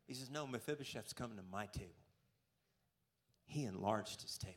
He 0.06 0.14
says, 0.14 0.30
No, 0.30 0.46
Mephibosheth's 0.46 1.12
coming 1.12 1.36
to 1.36 1.42
my 1.52 1.66
table. 1.66 1.90
He 3.44 3.64
enlarged 3.64 4.22
his 4.22 4.38
table. 4.38 4.54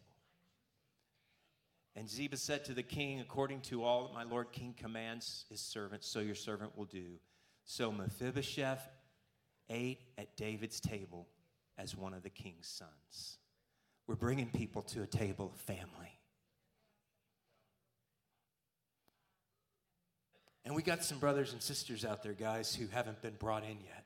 And 1.94 2.10
Ziba 2.10 2.38
said 2.38 2.64
to 2.66 2.74
the 2.74 2.84
king, 2.84 3.20
According 3.20 3.60
to 3.64 3.84
all 3.84 4.08
that 4.08 4.14
my 4.14 4.24
lord 4.24 4.54
king 4.54 4.74
commands 4.78 5.44
his 5.50 5.60
servant, 5.60 6.06
so 6.06 6.22
your 6.22 6.36
servant 6.36 6.78
will 6.78 6.86
do. 6.86 7.20
So 7.66 7.92
Mephibosheth 7.92 8.88
ate 9.70 10.04
at 10.18 10.38
David's 10.38 10.80
table 10.80 11.28
as 11.78 11.98
one 11.98 12.14
of 12.14 12.24
the 12.24 12.30
king's 12.30 12.68
sons. 12.68 13.40
We're 14.08 14.16
bringing 14.16 14.52
people 14.52 14.84
to 14.84 15.04
a 15.04 15.08
table 15.08 15.52
of 15.54 15.60
family. 15.60 16.20
And 20.63 20.76
we 20.76 20.84
got 20.84 21.04
some 21.04 21.17
brothers 21.17 21.54
and 21.54 21.62
sisters 21.62 22.06
out 22.06 22.24
there, 22.24 22.34
guys, 22.34 22.76
who 22.76 22.88
haven't 22.88 23.21
been 23.21 23.34
brought 23.34 23.63
in 23.63 23.78
yet, 23.84 24.06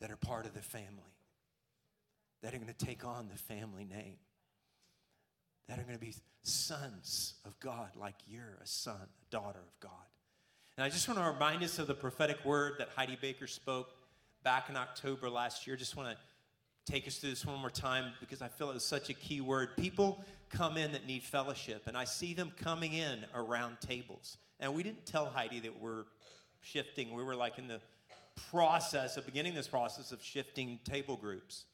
that 0.00 0.10
are 0.10 0.16
part 0.16 0.46
of 0.46 0.54
the 0.54 0.62
family, 0.62 1.14
that 2.42 2.54
are 2.54 2.58
going 2.58 2.72
to 2.72 2.86
take 2.86 3.04
on 3.04 3.28
the 3.30 3.38
family 3.38 3.84
name, 3.84 4.16
that 5.68 5.78
are 5.78 5.82
going 5.82 5.98
to 5.98 6.04
be 6.04 6.14
sons 6.42 7.34
of 7.44 7.58
God, 7.60 7.90
like 7.96 8.14
you're 8.26 8.58
a 8.62 8.66
son, 8.66 8.96
a 8.96 9.30
daughter 9.30 9.60
of 9.60 9.80
God. 9.80 9.90
And 10.76 10.84
I 10.84 10.88
just 10.88 11.06
want 11.06 11.20
to 11.20 11.26
remind 11.26 11.62
us 11.62 11.78
of 11.78 11.86
the 11.86 11.94
prophetic 11.94 12.44
word 12.44 12.74
that 12.78 12.88
Heidi 12.96 13.16
Baker 13.20 13.46
spoke 13.46 13.90
back 14.42 14.68
in 14.68 14.76
October 14.76 15.30
last 15.30 15.66
year. 15.66 15.76
Just 15.76 15.96
want 15.96 16.08
to 16.08 16.92
take 16.92 17.06
us 17.06 17.16
through 17.16 17.30
this 17.30 17.46
one 17.46 17.58
more 17.60 17.70
time 17.70 18.12
because 18.20 18.42
I 18.42 18.48
feel 18.48 18.70
it 18.70 18.74
was 18.74 18.84
such 18.84 19.08
a 19.08 19.14
key 19.14 19.40
word. 19.40 19.76
People 19.76 20.24
come 20.54 20.76
in 20.76 20.92
that 20.92 21.06
need 21.06 21.22
fellowship, 21.22 21.86
and 21.86 21.96
I 21.96 22.04
see 22.04 22.34
them 22.34 22.52
coming 22.56 22.92
in 22.92 23.24
around 23.34 23.80
tables. 23.80 24.38
And 24.60 24.74
we 24.74 24.82
didn't 24.82 25.04
tell 25.04 25.26
Heidi 25.26 25.60
that 25.60 25.80
we're 25.80 26.04
shifting. 26.60 27.12
We 27.12 27.22
were 27.22 27.34
like 27.34 27.58
in 27.58 27.68
the 27.68 27.80
process 28.50 29.16
of 29.16 29.26
beginning 29.26 29.54
this 29.54 29.68
process 29.68 30.12
of 30.12 30.22
shifting 30.22 30.78
table 30.84 31.16
groups. 31.16 31.64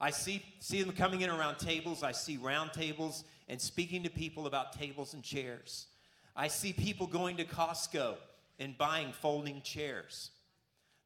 I 0.00 0.10
see, 0.10 0.44
see 0.60 0.82
them 0.82 0.92
coming 0.94 1.22
in 1.22 1.30
around 1.30 1.58
tables. 1.58 2.02
I 2.02 2.12
see 2.12 2.36
round 2.36 2.72
tables 2.72 3.24
and 3.48 3.60
speaking 3.60 4.04
to 4.04 4.10
people 4.10 4.46
about 4.46 4.72
tables 4.72 5.14
and 5.14 5.22
chairs. 5.22 5.86
I 6.36 6.48
see 6.48 6.72
people 6.72 7.06
going 7.06 7.36
to 7.38 7.44
Costco 7.44 8.14
and 8.60 8.78
buying 8.78 9.12
folding 9.12 9.60
chairs. 9.62 10.30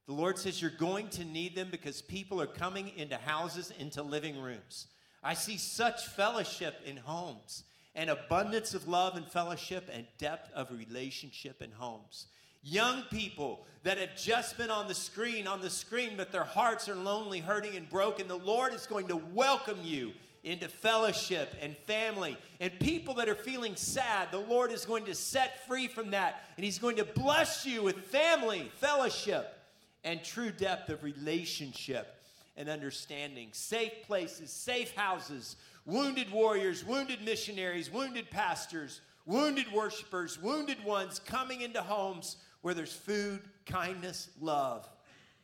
The 0.05 0.13
Lord 0.13 0.37
says 0.37 0.61
you're 0.61 0.71
going 0.71 1.07
to 1.09 1.23
need 1.23 1.55
them 1.55 1.69
because 1.71 2.01
people 2.01 2.39
are 2.41 2.47
coming 2.47 2.91
into 2.97 3.15
houses, 3.15 3.71
into 3.79 4.03
living 4.03 4.39
rooms. 4.39 4.87
I 5.23 5.33
see 5.33 5.57
such 5.57 6.07
fellowship 6.07 6.81
in 6.85 6.97
homes 6.97 7.63
and 7.95 8.09
abundance 8.09 8.73
of 8.73 8.87
love 8.87 9.15
and 9.15 9.25
fellowship 9.25 9.89
and 9.91 10.05
depth 10.17 10.51
of 10.53 10.71
relationship 10.71 11.61
in 11.61 11.71
homes. 11.71 12.25
Young 12.63 13.03
people 13.03 13.65
that 13.83 13.97
have 13.97 14.15
just 14.15 14.57
been 14.57 14.71
on 14.71 14.87
the 14.87 14.95
screen, 14.95 15.47
on 15.47 15.61
the 15.61 15.69
screen, 15.69 16.11
but 16.17 16.31
their 16.31 16.43
hearts 16.43 16.89
are 16.89 16.95
lonely, 16.95 17.39
hurting, 17.39 17.75
and 17.75 17.89
broken. 17.89 18.27
The 18.27 18.37
Lord 18.37 18.73
is 18.73 18.85
going 18.85 19.07
to 19.07 19.17
welcome 19.33 19.79
you 19.83 20.13
into 20.43 20.67
fellowship 20.67 21.53
and 21.61 21.75
family. 21.77 22.37
And 22.59 22.71
people 22.79 23.13
that 23.15 23.29
are 23.29 23.35
feeling 23.35 23.75
sad, 23.75 24.29
the 24.31 24.39
Lord 24.39 24.71
is 24.71 24.85
going 24.85 25.05
to 25.05 25.15
set 25.15 25.65
free 25.67 25.87
from 25.87 26.11
that. 26.11 26.43
And 26.57 26.65
He's 26.65 26.79
going 26.79 26.97
to 26.97 27.05
bless 27.05 27.65
you 27.65 27.83
with 27.83 27.97
family, 27.97 28.71
fellowship, 28.75 29.59
and 30.03 30.23
true 30.23 30.51
depth 30.51 30.89
of 30.89 31.03
relationship 31.03 32.22
and 32.55 32.69
understanding. 32.69 33.49
Safe 33.51 34.03
places, 34.05 34.51
safe 34.51 34.95
houses, 34.95 35.55
wounded 35.85 36.31
warriors, 36.31 36.85
wounded 36.85 37.23
missionaries, 37.23 37.91
wounded 37.91 38.29
pastors, 38.29 39.01
wounded 39.25 39.71
worshipers, 39.71 40.41
wounded 40.41 40.83
ones 40.83 41.19
coming 41.19 41.61
into 41.61 41.81
homes 41.81 42.37
where 42.61 42.73
there's 42.73 42.93
food, 42.93 43.41
kindness, 43.65 44.29
love, 44.39 44.87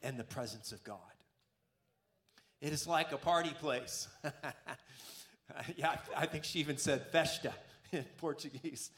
and 0.02 0.18
the 0.18 0.24
presence 0.24 0.72
of 0.72 0.84
God. 0.84 0.98
It 2.62 2.74
is 2.74 2.88
like 2.88 3.12
a 3.12 3.18
party 3.18 3.52
place. 3.52 4.08
yeah, 5.76 5.98
I 6.16 6.26
think 6.26 6.44
she 6.44 6.60
even 6.60 6.78
said 6.78 7.08
festa 7.08 7.54
in 7.92 8.06
Portuguese. 8.18 8.92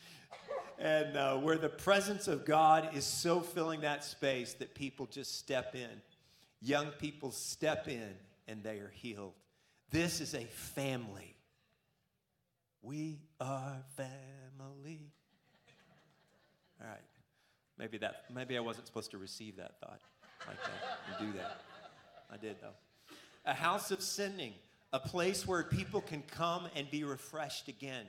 And 0.80 1.16
uh, 1.16 1.38
where 1.38 1.58
the 1.58 1.70
presence 1.70 2.28
of 2.28 2.44
God 2.44 2.96
is 2.96 3.06
so 3.06 3.40
filling 3.40 3.82
that 3.82 4.04
space 4.04 4.54
that 4.56 4.74
people 4.74 5.06
just 5.06 5.38
step 5.38 5.76
in. 5.76 6.02
Young 6.62 6.88
people 6.92 7.32
step 7.32 7.88
in 7.88 8.14
and 8.48 8.64
they 8.64 8.78
are 8.78 8.92
healed. 8.94 9.34
This 9.90 10.22
is 10.22 10.34
a 10.34 10.46
family. 10.46 11.36
We 12.82 13.20
are 13.40 13.78
family. 13.96 15.12
All 16.80 16.88
right. 16.88 17.00
Maybe 17.78 17.98
that 18.00 18.26
maybe 18.34 18.58
I 18.58 18.62
wasn't 18.62 18.88
supposed 18.88 19.12
to 19.12 19.18
receive 19.18 19.58
that 19.58 19.80
thought 19.80 20.00
like 20.48 20.58
that 20.64 21.20
and 21.20 21.32
do 21.32 21.38
that. 21.38 21.62
I 22.32 22.38
did 22.38 22.58
though 22.62 22.74
a 23.46 23.54
house 23.54 23.92
of 23.92 24.02
sending, 24.02 24.54
a 24.94 25.00
place 25.00 25.48
where 25.48 25.64
people 25.64 26.02
can 26.02 26.22
come 26.24 26.68
and 26.76 26.90
be 26.92 27.04
refreshed 27.04 27.68
again. 27.68 28.06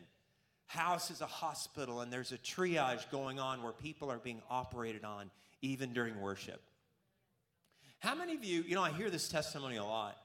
House 0.67 1.11
is 1.11 1.21
a 1.21 1.27
hospital, 1.27 2.01
and 2.01 2.13
there's 2.13 2.33
a 2.33 2.39
triage 2.39 3.11
going 3.11 3.39
on 3.39 3.63
where 3.63 3.73
people 3.73 4.11
are 4.11 4.19
being 4.19 4.43
operated 4.51 5.05
on 5.05 5.31
even 5.61 5.93
during 5.93 6.21
worship. 6.21 6.61
How 8.03 8.17
many 8.17 8.35
of 8.35 8.43
you, 8.43 8.65
you 8.67 8.75
know, 8.75 8.83
I 8.83 8.91
hear 8.91 9.11
this 9.11 9.29
testimony 9.29 9.77
a 9.77 9.85
lot. 9.85 10.19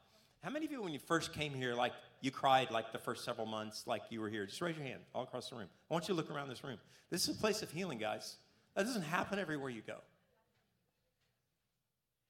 How 0.44 0.50
many 0.50 0.66
of 0.66 0.72
you, 0.72 0.82
when 0.82 0.94
you 0.94 1.00
first 1.00 1.32
came 1.32 1.54
here, 1.54 1.76
like 1.76 1.94
you 2.22 2.32
cried 2.32 2.72
like 2.72 2.92
the 2.92 2.98
first 2.98 3.24
several 3.24 3.46
months, 3.46 3.86
like 3.86 4.02
you 4.10 4.20
were 4.20 4.30
here? 4.30 4.48
Just 4.48 4.60
raise 4.62 4.76
your 4.76 4.84
hand 4.84 5.02
all 5.14 5.22
across 5.22 5.52
the 5.52 5.58
room. 5.58 5.68
I 5.92 5.94
want 5.94 6.08
you 6.08 6.16
to 6.16 6.18
look 6.20 6.32
around 6.32 6.50
this 6.50 6.64
room. 6.64 6.80
This 7.12 7.28
is 7.28 7.38
a 7.38 7.40
place 7.40 7.62
of 7.62 7.70
healing, 7.70 8.00
guys. 8.00 8.38
That 8.76 8.86
doesn't 8.86 9.04
happen 9.04 9.38
everywhere 9.38 9.70
you 9.70 9.84
go. 9.86 9.98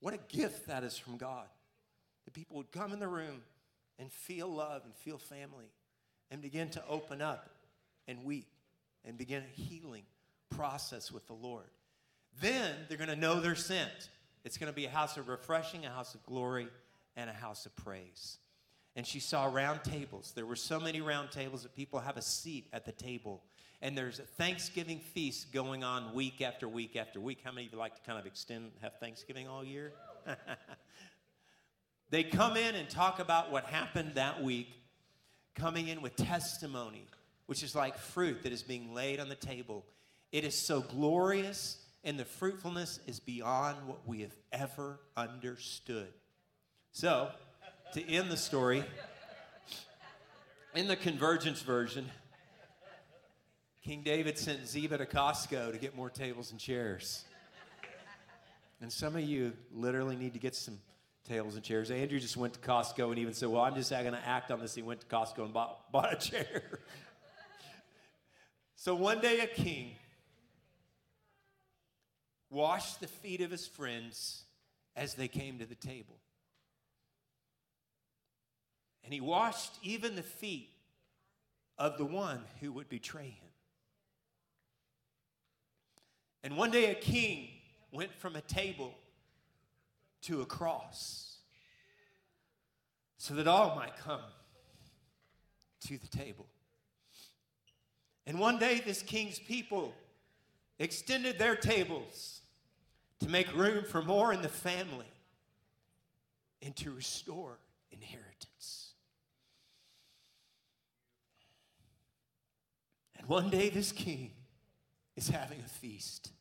What 0.01 0.13
a 0.13 0.19
gift 0.27 0.67
that 0.67 0.83
is 0.83 0.97
from 0.97 1.15
God. 1.15 1.45
That 2.25 2.33
people 2.33 2.57
would 2.57 2.73
come 2.73 2.91
in 2.91 2.99
the 2.99 3.07
room 3.07 3.41
and 3.99 4.11
feel 4.11 4.49
love 4.49 4.81
and 4.83 4.93
feel 4.95 5.17
family 5.17 5.71
and 6.29 6.41
begin 6.41 6.69
to 6.71 6.83
open 6.89 7.21
up 7.21 7.49
and 8.05 8.25
weep 8.25 8.49
and 9.05 9.17
begin 9.17 9.43
a 9.43 9.61
healing 9.61 10.03
process 10.49 11.09
with 11.09 11.25
the 11.27 11.33
Lord. 11.33 11.69
Then 12.41 12.75
they're 12.89 12.97
going 12.97 13.09
to 13.09 13.15
know 13.15 13.39
they're 13.39 13.55
sent. 13.55 14.09
It's 14.47 14.57
going 14.57 14.71
to 14.71 14.75
be 14.75 14.85
a 14.85 14.89
house 14.89 15.17
of 15.17 15.27
refreshing, 15.27 15.85
a 15.85 15.89
house 15.89 16.15
of 16.15 16.25
glory, 16.25 16.69
and 17.17 17.29
a 17.29 17.33
house 17.33 17.65
of 17.65 17.75
praise. 17.75 18.37
And 18.95 19.05
she 19.05 19.19
saw 19.19 19.47
round 19.47 19.83
tables. 19.83 20.31
There 20.37 20.45
were 20.45 20.55
so 20.55 20.79
many 20.79 21.01
round 21.01 21.31
tables 21.31 21.63
that 21.63 21.75
people 21.75 21.99
have 21.99 22.15
a 22.15 22.21
seat 22.21 22.69
at 22.71 22.85
the 22.85 22.93
table. 22.93 23.43
And 23.81 23.97
there's 23.97 24.19
a 24.19 24.23
Thanksgiving 24.23 24.99
feast 24.99 25.51
going 25.51 25.83
on 25.83 26.13
week 26.13 26.39
after 26.41 26.65
week 26.65 26.95
after 26.95 27.19
week. 27.19 27.39
How 27.43 27.51
many 27.51 27.67
of 27.67 27.73
you 27.73 27.77
like 27.77 27.95
to 27.95 28.01
kind 28.03 28.17
of 28.17 28.25
extend, 28.25 28.71
have 28.81 28.93
Thanksgiving 29.01 29.49
all 29.49 29.65
year? 29.65 29.91
they 32.09 32.23
come 32.23 32.55
in 32.55 32.73
and 32.73 32.89
talk 32.89 33.19
about 33.19 33.51
what 33.51 33.65
happened 33.65 34.13
that 34.15 34.41
week, 34.41 34.69
coming 35.55 35.89
in 35.89 36.01
with 36.01 36.15
testimony, 36.15 37.05
which 37.47 37.63
is 37.63 37.75
like 37.75 37.97
fruit 37.97 38.43
that 38.43 38.53
is 38.53 38.63
being 38.63 38.93
laid 38.93 39.19
on 39.19 39.27
the 39.27 39.35
table. 39.35 39.83
It 40.31 40.45
is 40.45 40.55
so 40.55 40.79
glorious, 40.79 41.79
and 42.07 42.17
the 42.17 42.25
fruitfulness 42.25 43.01
is 43.05 43.19
beyond 43.19 43.85
what 43.85 44.07
we 44.07 44.21
have 44.21 44.33
ever 44.53 45.01
understood. 45.17 46.07
So, 46.93 47.29
to 47.93 48.09
end 48.09 48.31
the 48.31 48.37
story, 48.37 48.85
in 50.73 50.87
the 50.87 50.95
Convergence 50.95 51.61
version, 51.61 52.09
King 53.83 54.03
David 54.03 54.39
sent 54.39 54.65
Ziba 54.65 54.97
to 54.99 55.05
Costco 55.05 55.73
to 55.73 55.77
get 55.77 55.97
more 55.97 56.09
tables 56.09 56.51
and 56.51 56.59
chairs. 56.59 57.25
And 58.79 58.89
some 58.89 59.17
of 59.17 59.23
you 59.23 59.51
literally 59.73 60.15
need 60.15 60.31
to 60.31 60.39
get 60.39 60.55
some 60.55 60.79
tables 61.27 61.55
and 61.55 61.63
chairs. 61.63 61.91
Andrew 61.91 62.21
just 62.21 62.37
went 62.37 62.53
to 62.53 62.59
Costco 62.61 63.09
and 63.09 63.19
even 63.19 63.33
said, 63.33 63.49
Well, 63.49 63.61
I'm 63.61 63.75
just 63.75 63.89
going 63.89 64.05
to 64.13 64.25
act 64.25 64.49
on 64.49 64.61
this. 64.61 64.73
He 64.73 64.81
went 64.81 65.01
to 65.01 65.07
Costco 65.07 65.39
and 65.39 65.53
bought, 65.53 65.81
bought 65.91 66.13
a 66.13 66.15
chair. 66.15 66.79
so 68.77 68.95
one 68.95 69.19
day, 69.19 69.41
a 69.41 69.47
king 69.47 69.95
washed 72.49 72.99
the 72.99 73.07
feet 73.07 73.41
of 73.41 73.51
his 73.51 73.67
friends 73.67 74.43
as 74.95 75.13
they 75.13 75.27
came 75.27 75.59
to 75.59 75.65
the 75.65 75.75
table. 75.75 76.15
And 79.03 79.13
he 79.13 79.21
washed 79.21 79.71
even 79.83 80.15
the 80.15 80.23
feet 80.23 80.69
of 81.77 81.97
the 81.97 82.05
one 82.05 82.41
who 82.59 82.71
would 82.73 82.89
betray 82.89 83.29
him. 83.29 83.49
And 86.43 86.57
one 86.57 86.71
day, 86.71 86.91
a 86.91 86.95
king 86.95 87.49
went 87.91 88.13
from 88.13 88.35
a 88.35 88.41
table 88.41 88.93
to 90.23 90.41
a 90.41 90.45
cross 90.45 91.37
so 93.17 93.33
that 93.35 93.47
all 93.47 93.75
might 93.75 93.97
come 93.97 94.21
to 95.81 95.97
the 95.97 96.07
table. 96.07 96.45
And 98.25 98.39
one 98.39 98.59
day, 98.59 98.81
this 98.85 99.01
king's 99.01 99.39
people 99.39 99.93
extended 100.79 101.39
their 101.39 101.55
tables 101.55 102.36
to 103.19 103.29
make 103.29 103.53
room 103.55 103.83
for 103.83 104.01
more 104.01 104.31
in 104.33 104.41
the 104.41 104.49
family 104.49 105.11
and 106.61 106.75
to 106.75 106.91
restore 106.91 107.57
inheritance. 107.91 108.93
And 113.17 113.27
one 113.27 113.49
day, 113.49 113.69
this 113.69 113.91
king 113.91 114.31
is 115.15 115.29
having 115.29 115.59
a 115.59 115.69
feast, 115.69 116.31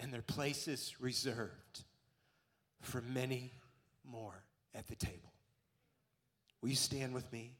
and 0.00 0.12
their 0.12 0.22
places 0.22 0.94
reserved 0.98 1.84
for 2.80 3.02
many 3.02 3.52
more 4.04 4.44
at 4.74 4.86
the 4.88 4.96
table. 4.96 5.32
Will 6.60 6.70
you 6.70 6.76
stand 6.76 7.12
with 7.12 7.30
me? 7.32 7.52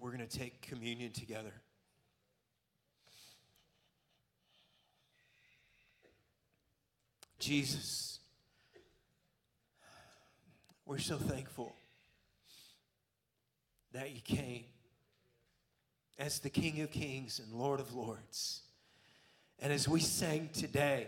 We're 0.00 0.12
going 0.12 0.26
to 0.26 0.38
take 0.38 0.62
communion 0.62 1.12
together. 1.12 1.52
Jesus, 7.40 8.18
we're 10.84 10.98
so 10.98 11.16
thankful 11.16 11.74
that 13.92 14.14
you 14.14 14.20
came 14.20 14.64
as 16.18 16.40
the 16.40 16.50
King 16.50 16.82
of 16.82 16.90
Kings 16.90 17.40
and 17.40 17.58
Lord 17.58 17.80
of 17.80 17.94
Lords. 17.94 18.60
And 19.58 19.72
as 19.72 19.88
we 19.88 20.00
sang 20.00 20.50
today, 20.52 21.06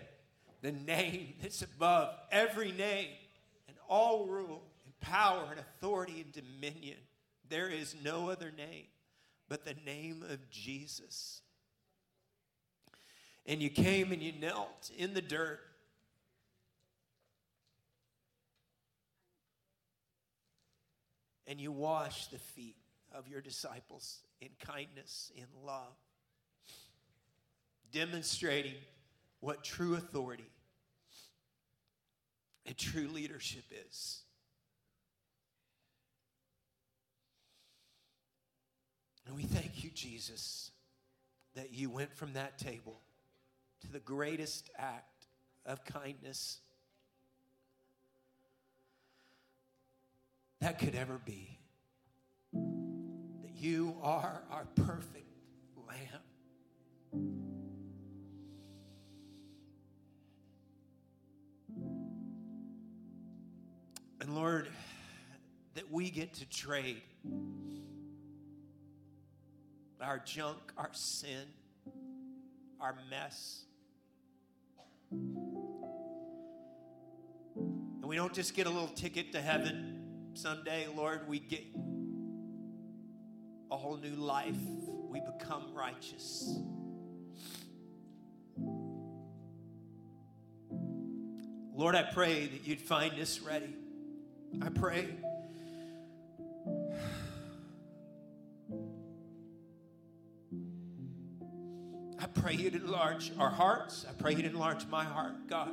the 0.63 0.73
name 0.73 1.35
that's 1.43 1.61
above 1.61 2.15
every 2.31 2.73
name 2.73 3.11
and 3.69 3.77
all 3.87 4.27
rule 4.27 4.63
and 4.87 5.01
power 5.01 5.45
and 5.51 5.61
authority 5.61 6.25
and 6.25 6.33
dominion, 6.33 6.97
there 7.51 7.69
is 7.69 7.95
no 8.03 8.31
other 8.31 8.51
name 8.57 8.87
but 9.51 9.67
the 9.67 9.77
name 9.85 10.25
of 10.31 10.49
Jesus. 10.49 11.43
And 13.45 13.61
you 13.61 13.69
came 13.69 14.13
and 14.13 14.23
you 14.23 14.33
knelt 14.41 14.91
in 14.97 15.13
the 15.13 15.21
dirt. 15.21 15.61
And 21.53 21.61
you 21.61 21.71
wash 21.71 22.29
the 22.29 22.39
feet 22.39 22.77
of 23.15 23.29
your 23.29 23.43
disciples 23.43 24.21
in 24.41 24.49
kindness, 24.59 25.31
in 25.37 25.45
love, 25.67 25.93
demonstrating 27.93 28.73
what 29.41 29.63
true 29.63 29.95
authority 29.95 30.49
and 32.65 32.75
true 32.79 33.07
leadership 33.07 33.65
is. 33.91 34.23
And 39.27 39.37
we 39.37 39.43
thank 39.43 39.85
you, 39.85 39.91
Jesus, 39.91 40.71
that 41.55 41.75
you 41.75 41.91
went 41.91 42.15
from 42.15 42.33
that 42.33 42.57
table 42.57 42.99
to 43.83 43.93
the 43.93 44.01
greatest 44.01 44.71
act 44.79 45.27
of 45.67 45.85
kindness 45.85 46.61
that 50.63 50.79
could 50.79 50.95
ever 50.95 51.21
be. 51.25 51.59
That 52.53 53.55
you 53.57 53.97
are 54.01 54.43
our 54.49 54.65
perfect 54.77 55.27
Lamb. 55.89 56.23
And 64.21 64.37
Lord, 64.37 64.69
that 65.75 65.91
we 65.91 66.11
get 66.11 66.35
to 66.35 66.49
trade 66.49 67.03
our 70.01 70.19
junk, 70.19 70.59
our 70.77 70.91
sin, 70.93 71.49
our 72.81 72.95
mess. 73.11 73.65
And 75.11 75.35
we 78.05 78.15
don't 78.15 78.33
just 78.33 78.55
get 78.55 78.69
a 78.69 78.71
little 78.71 78.87
ticket 78.89 79.33
to 79.33 79.41
heaven 79.41 80.02
someday, 80.35 80.87
Lord, 80.95 81.29
we 81.29 81.39
get 81.39 81.65
a 83.71 83.77
whole 83.77 83.97
new 83.97 84.15
life. 84.15 84.57
We 85.11 85.21
become 85.21 85.75
righteous. 85.75 86.59
Lord, 91.75 91.95
I 91.95 92.03
pray 92.03 92.47
that 92.47 92.67
you'd 92.67 92.81
find 92.81 93.19
us 93.19 93.41
ready. 93.41 93.75
I 94.61 94.69
pray. 94.69 95.09
I 102.21 102.27
pray 102.27 102.55
you'd 102.55 102.75
enlarge 102.75 103.33
our 103.39 103.51
hearts. 103.51 104.07
I 104.09 104.13
pray 104.13 104.35
you'd 104.35 104.45
enlarge 104.45 104.87
my 104.87 105.05
heart, 105.05 105.49
God. 105.49 105.73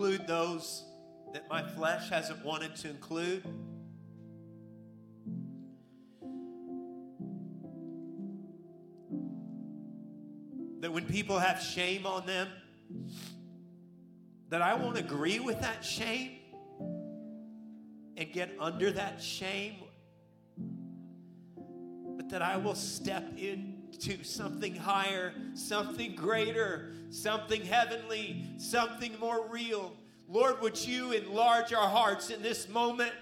Include 0.00 0.26
those 0.26 0.86
that 1.34 1.46
my 1.50 1.62
flesh 1.62 2.08
hasn't 2.08 2.42
wanted 2.42 2.74
to 2.74 2.88
include. 2.88 3.44
That 10.80 10.90
when 10.90 11.04
people 11.04 11.38
have 11.38 11.60
shame 11.60 12.06
on 12.06 12.24
them, 12.24 12.48
that 14.48 14.62
I 14.62 14.72
won't 14.72 14.96
agree 14.96 15.38
with 15.38 15.60
that 15.60 15.84
shame 15.84 16.30
and 18.16 18.32
get 18.32 18.56
under 18.58 18.90
that 18.92 19.22
shame, 19.22 19.74
but 22.16 22.30
that 22.30 22.40
I 22.40 22.56
will 22.56 22.74
step 22.74 23.36
to 24.00 24.24
something 24.24 24.74
higher, 24.74 25.32
something 25.54 26.14
greater, 26.14 26.92
something 27.10 27.62
heavenly, 27.62 28.46
something 28.56 29.18
more 29.18 29.46
real. 29.48 29.92
Lord, 30.28 30.60
would 30.62 30.78
you 30.86 31.12
enlarge 31.12 31.72
our 31.72 31.88
hearts 31.88 32.30
in 32.30 32.42
this 32.42 32.68
moment? 32.68 33.12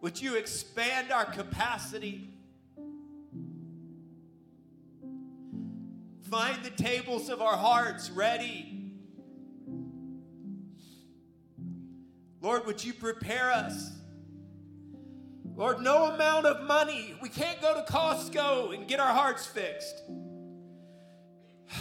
Would 0.00 0.20
you 0.20 0.36
expand 0.36 1.12
our 1.12 1.26
capacity? 1.26 2.30
Find 6.30 6.62
the 6.64 6.70
tables 6.70 7.28
of 7.28 7.42
our 7.42 7.56
hearts 7.56 8.10
ready. 8.10 8.92
Lord, 12.40 12.64
would 12.66 12.82
you 12.82 12.94
prepare 12.94 13.50
us? 13.50 13.90
Lord, 15.60 15.82
no 15.82 16.06
amount 16.06 16.46
of 16.46 16.66
money. 16.66 17.14
We 17.20 17.28
can't 17.28 17.60
go 17.60 17.74
to 17.74 17.82
Costco 17.82 18.74
and 18.74 18.88
get 18.88 18.98
our 18.98 19.12
hearts 19.12 19.46
fixed. 19.46 20.02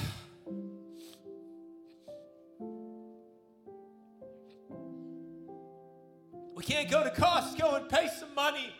We 6.55 6.63
can't 6.65 6.91
go 6.91 7.05
to 7.05 7.09
Costco 7.09 7.77
and 7.77 7.87
pay 7.87 8.09
some 8.19 8.35
money 8.35 8.75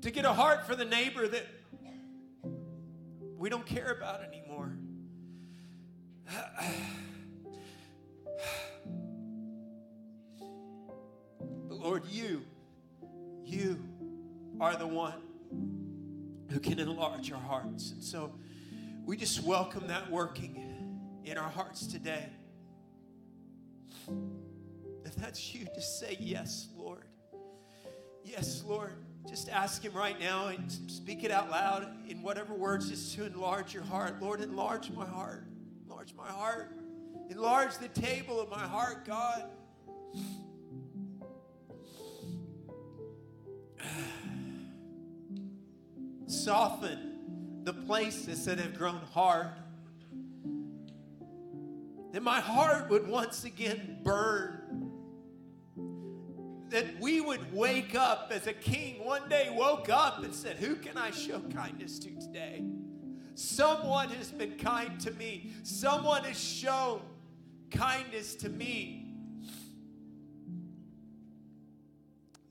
to 0.00 0.10
get 0.10 0.24
a 0.24 0.32
heart 0.32 0.66
for 0.66 0.74
the 0.74 0.86
neighbor 0.86 1.28
that 1.28 1.46
we 3.36 3.50
don't 3.50 3.66
care 3.66 3.92
about 3.92 4.22
anymore. 4.24 4.74
Lord, 12.00 12.12
you, 12.12 12.42
you 13.44 13.78
are 14.58 14.74
the 14.74 14.86
one 14.86 15.20
who 16.50 16.58
can 16.58 16.78
enlarge 16.78 17.30
our 17.30 17.40
hearts. 17.40 17.90
And 17.90 18.02
so 18.02 18.32
we 19.04 19.18
just 19.18 19.42
welcome 19.42 19.86
that 19.88 20.10
working 20.10 21.20
in 21.24 21.36
our 21.36 21.50
hearts 21.50 21.86
today. 21.86 22.24
If 25.04 25.14
that's 25.16 25.54
you, 25.54 25.66
just 25.74 26.00
say, 26.00 26.16
Yes, 26.18 26.68
Lord. 26.74 27.04
Yes, 28.24 28.64
Lord. 28.66 28.94
Just 29.28 29.50
ask 29.50 29.84
Him 29.84 29.92
right 29.92 30.18
now 30.18 30.46
and 30.46 30.72
speak 30.72 31.22
it 31.22 31.30
out 31.30 31.50
loud 31.50 31.86
in 32.08 32.22
whatever 32.22 32.54
words, 32.54 32.88
just 32.88 33.14
to 33.16 33.26
enlarge 33.26 33.74
your 33.74 33.82
heart. 33.82 34.22
Lord, 34.22 34.40
enlarge 34.40 34.90
my 34.90 35.04
heart. 35.04 35.44
Enlarge 35.84 36.14
my 36.14 36.28
heart. 36.28 36.72
Enlarge 37.28 37.76
the 37.76 37.88
table 37.88 38.40
of 38.40 38.48
my 38.48 38.66
heart, 38.66 39.04
God. 39.04 39.44
Soften 46.26 47.62
the 47.64 47.72
places 47.72 48.44
that 48.44 48.58
have 48.58 48.76
grown 48.76 49.00
hard. 49.12 49.48
That 52.12 52.22
my 52.22 52.40
heart 52.40 52.90
would 52.90 53.06
once 53.06 53.44
again 53.44 53.98
burn 54.02 54.60
that 56.70 57.00
we 57.00 57.20
would 57.20 57.52
wake 57.52 57.94
up 57.94 58.30
as 58.32 58.46
a 58.46 58.52
king 58.52 59.04
one 59.04 59.28
day 59.28 59.52
woke 59.52 59.88
up 59.88 60.22
and 60.22 60.32
said, 60.32 60.56
Who 60.56 60.76
can 60.76 60.96
I 60.96 61.10
show 61.10 61.40
kindness 61.52 61.98
to 62.00 62.10
today? 62.20 62.64
Someone 63.34 64.08
has 64.10 64.30
been 64.30 64.56
kind 64.56 64.98
to 65.00 65.10
me, 65.12 65.50
someone 65.62 66.24
has 66.24 66.38
shown 66.38 67.02
kindness 67.70 68.34
to 68.36 68.48
me. 68.48 68.99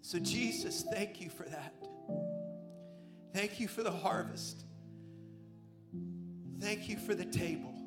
So, 0.10 0.18
Jesus, 0.18 0.84
thank 0.92 1.22
you 1.22 1.30
for 1.30 1.44
that. 1.44 1.76
Thank 3.32 3.60
you 3.60 3.68
for 3.68 3.84
the 3.84 3.92
harvest. 3.92 4.66
Thank 6.60 6.90
you 6.90 6.98
for 6.98 7.14
the 7.14 7.26
table. 7.26 7.72
I 7.72 7.86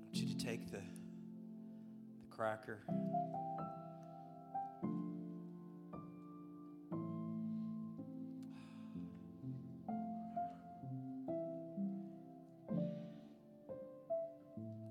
want 0.00 0.14
you 0.14 0.28
to 0.28 0.36
take 0.42 0.70
the, 0.70 0.78
the 0.78 2.26
cracker. 2.30 2.78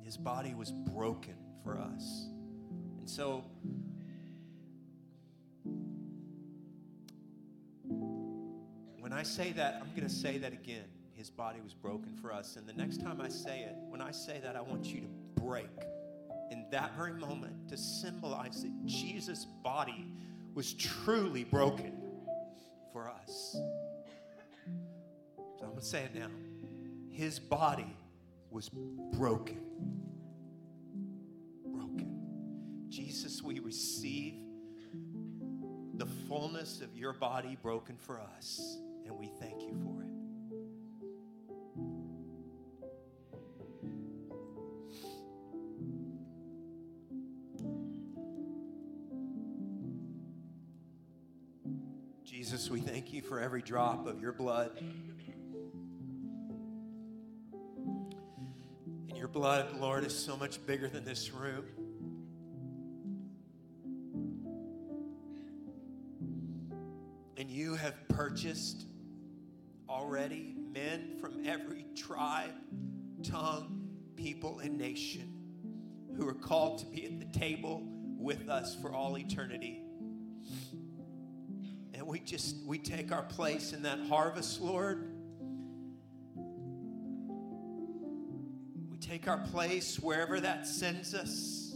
His 0.03 0.17
body 0.17 0.53
was 0.53 0.71
broken 0.71 1.50
for 1.63 1.77
us. 1.77 2.27
And 2.99 3.09
so, 3.09 3.43
when 8.99 9.13
I 9.13 9.23
say 9.23 9.51
that, 9.53 9.81
I'm 9.81 9.89
going 9.95 10.07
to 10.07 10.13
say 10.13 10.37
that 10.37 10.53
again. 10.53 10.85
His 11.13 11.29
body 11.29 11.59
was 11.63 11.73
broken 11.73 12.15
for 12.19 12.33
us. 12.33 12.55
And 12.55 12.67
the 12.67 12.73
next 12.73 13.01
time 13.01 13.21
I 13.21 13.29
say 13.29 13.59
it, 13.59 13.75
when 13.89 14.01
I 14.01 14.11
say 14.11 14.39
that, 14.43 14.55
I 14.55 14.61
want 14.61 14.85
you 14.85 15.01
to 15.01 15.07
break 15.35 15.69
in 16.49 16.65
that 16.71 16.95
very 16.97 17.13
moment 17.13 17.69
to 17.69 17.77
symbolize 17.77 18.63
that 18.63 18.85
Jesus' 18.85 19.45
body 19.63 20.07
was 20.53 20.73
truly 20.73 21.43
broken 21.43 21.93
for 22.91 23.09
us. 23.09 23.55
So 25.35 25.63
I'm 25.63 25.69
going 25.69 25.79
to 25.79 25.85
say 25.85 26.03
it 26.03 26.15
now. 26.15 26.27
His 27.09 27.39
body 27.39 27.95
was 28.49 28.69
broken. 28.69 29.70
Fullness 36.61 36.81
of 36.81 36.95
your 36.95 37.13
body 37.13 37.57
broken 37.61 37.97
for 37.97 38.19
us, 38.37 38.77
and 39.05 39.17
we 39.17 39.31
thank 39.39 39.63
you 39.63 39.73
for 39.83 40.03
it. 40.03 40.07
Jesus, 52.23 52.69
we 52.69 52.79
thank 52.79 53.11
you 53.11 53.23
for 53.23 53.39
every 53.39 53.63
drop 53.63 54.05
of 54.05 54.21
your 54.21 54.31
blood. 54.31 54.71
And 59.09 59.17
your 59.17 59.27
blood, 59.27 59.79
Lord, 59.79 60.03
is 60.05 60.15
so 60.15 60.37
much 60.37 60.63
bigger 60.67 60.87
than 60.87 61.05
this 61.05 61.31
room. 61.31 61.65
Purchased 68.41 68.85
already 69.87 70.55
men 70.73 71.15
from 71.19 71.45
every 71.45 71.85
tribe, 71.95 72.53
tongue, 73.21 73.87
people, 74.15 74.59
and 74.59 74.79
nation 74.79 75.31
who 76.17 76.27
are 76.27 76.33
called 76.33 76.79
to 76.79 76.87
be 76.87 77.05
at 77.05 77.19
the 77.19 77.39
table 77.39 77.83
with 78.17 78.49
us 78.49 78.75
for 78.81 78.91
all 78.91 79.17
eternity 79.17 79.83
And 81.93 82.07
we 82.07 82.19
just 82.19 82.55
we 82.65 82.79
take 82.79 83.11
our 83.11 83.21
place 83.21 83.73
in 83.73 83.83
that 83.83 83.99
harvest, 84.09 84.59
Lord. 84.59 85.13
We 88.89 88.97
take 88.97 89.27
our 89.27 89.37
place 89.37 89.99
wherever 89.99 90.39
that 90.39 90.65
sends 90.65 91.13
us 91.13 91.75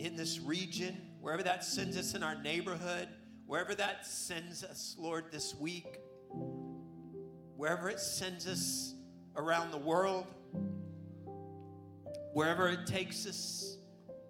in 0.00 0.16
this 0.16 0.40
region, 0.40 0.96
wherever 1.20 1.44
that 1.44 1.62
sends 1.62 1.96
us 1.96 2.14
in 2.14 2.24
our 2.24 2.34
neighborhood, 2.42 3.08
wherever 3.46 3.74
that 3.74 4.06
sends 4.06 4.64
us, 4.64 4.96
Lord, 4.98 5.26
this 5.30 5.54
week, 5.54 5.98
wherever 7.56 7.88
it 7.88 8.00
sends 8.00 8.46
us 8.46 8.94
around 9.36 9.70
the 9.70 9.78
world, 9.78 10.26
wherever 12.32 12.68
it 12.68 12.86
takes 12.86 13.26
us 13.26 13.76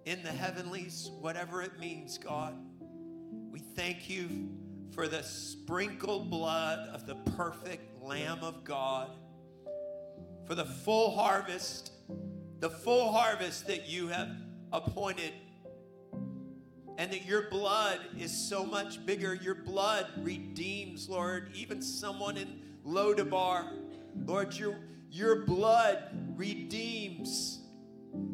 in 0.05 0.21
the 0.21 0.31
heavenlies, 0.31 1.09
whatever 1.19 1.61
it 1.61 1.79
means, 1.79 2.17
God. 2.17 2.55
We 3.51 3.59
thank 3.59 4.09
you 4.09 4.49
for 4.93 5.07
the 5.07 5.23
sprinkled 5.23 6.29
blood 6.29 6.87
of 6.89 7.07
the 7.07 7.15
perfect 7.35 8.01
Lamb 8.01 8.39
of 8.43 8.63
God, 8.63 9.09
for 10.45 10.55
the 10.55 10.65
full 10.65 11.15
harvest, 11.15 11.91
the 12.59 12.69
full 12.69 13.11
harvest 13.11 13.67
that 13.67 13.89
you 13.89 14.07
have 14.07 14.29
appointed. 14.71 15.33
And 16.97 17.11
that 17.11 17.25
your 17.25 17.49
blood 17.49 17.99
is 18.17 18.31
so 18.31 18.65
much 18.65 19.05
bigger. 19.05 19.33
Your 19.33 19.55
blood 19.55 20.07
redeems, 20.17 21.09
Lord, 21.09 21.49
even 21.53 21.81
someone 21.81 22.37
in 22.37 22.61
Lodabar. 22.87 23.73
Lord, 24.25 24.53
your, 24.53 24.79
your 25.11 25.45
blood 25.45 26.03
redeems. 26.37 27.59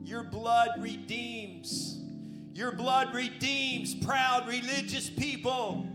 Your 0.04 0.24
blood 0.24 0.70
redeems. 0.78 2.00
Your 2.54 2.72
blood 2.72 3.14
redeems 3.16 3.96
proud 3.96 4.48
religious 4.48 5.10
people. 5.10 5.88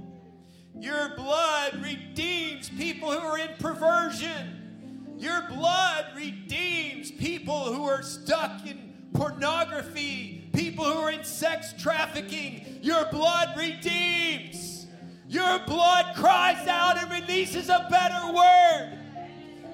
Your 0.79 1.14
blood 1.17 1.83
redeems 1.83 2.69
people 2.69 3.12
who 3.12 3.19
are 3.19 3.39
in 3.39 3.51
perversion. 3.59 5.14
Your 5.19 5.49
blood 5.49 6.07
redeems 6.14 7.11
people 7.11 7.73
who 7.73 7.85
are 7.85 8.03
stuck 8.03 8.67
in 8.67 9.09
pornography, 9.14 10.36
people 10.57 10.85
who 10.87 11.01
are 11.01 11.11
in 11.11 11.23
sex 11.23 11.75
trafficking. 11.79 12.79
Your 12.81 13.05
blood 13.11 13.51
redeems. 13.59 14.87
Your 15.29 15.59
blood 15.67 16.17
cries 16.17 16.67
out 16.67 16.97
and 16.97 17.11
releases 17.13 17.69
a 17.69 17.87
better 17.91 18.33
word. 18.33 18.99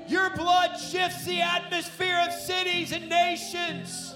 Your 0.09 0.35
blood 0.35 0.77
shifts 0.77 1.25
the 1.25 1.41
atmosphere 1.41 2.21
of 2.27 2.33
cities 2.33 2.91
and 2.91 3.09
nations. 3.09 4.15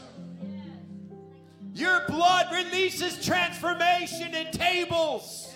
Your 1.73 2.03
blood 2.09 2.47
releases 2.53 3.25
transformation 3.25 4.35
in 4.35 4.51
tables. 4.51 5.55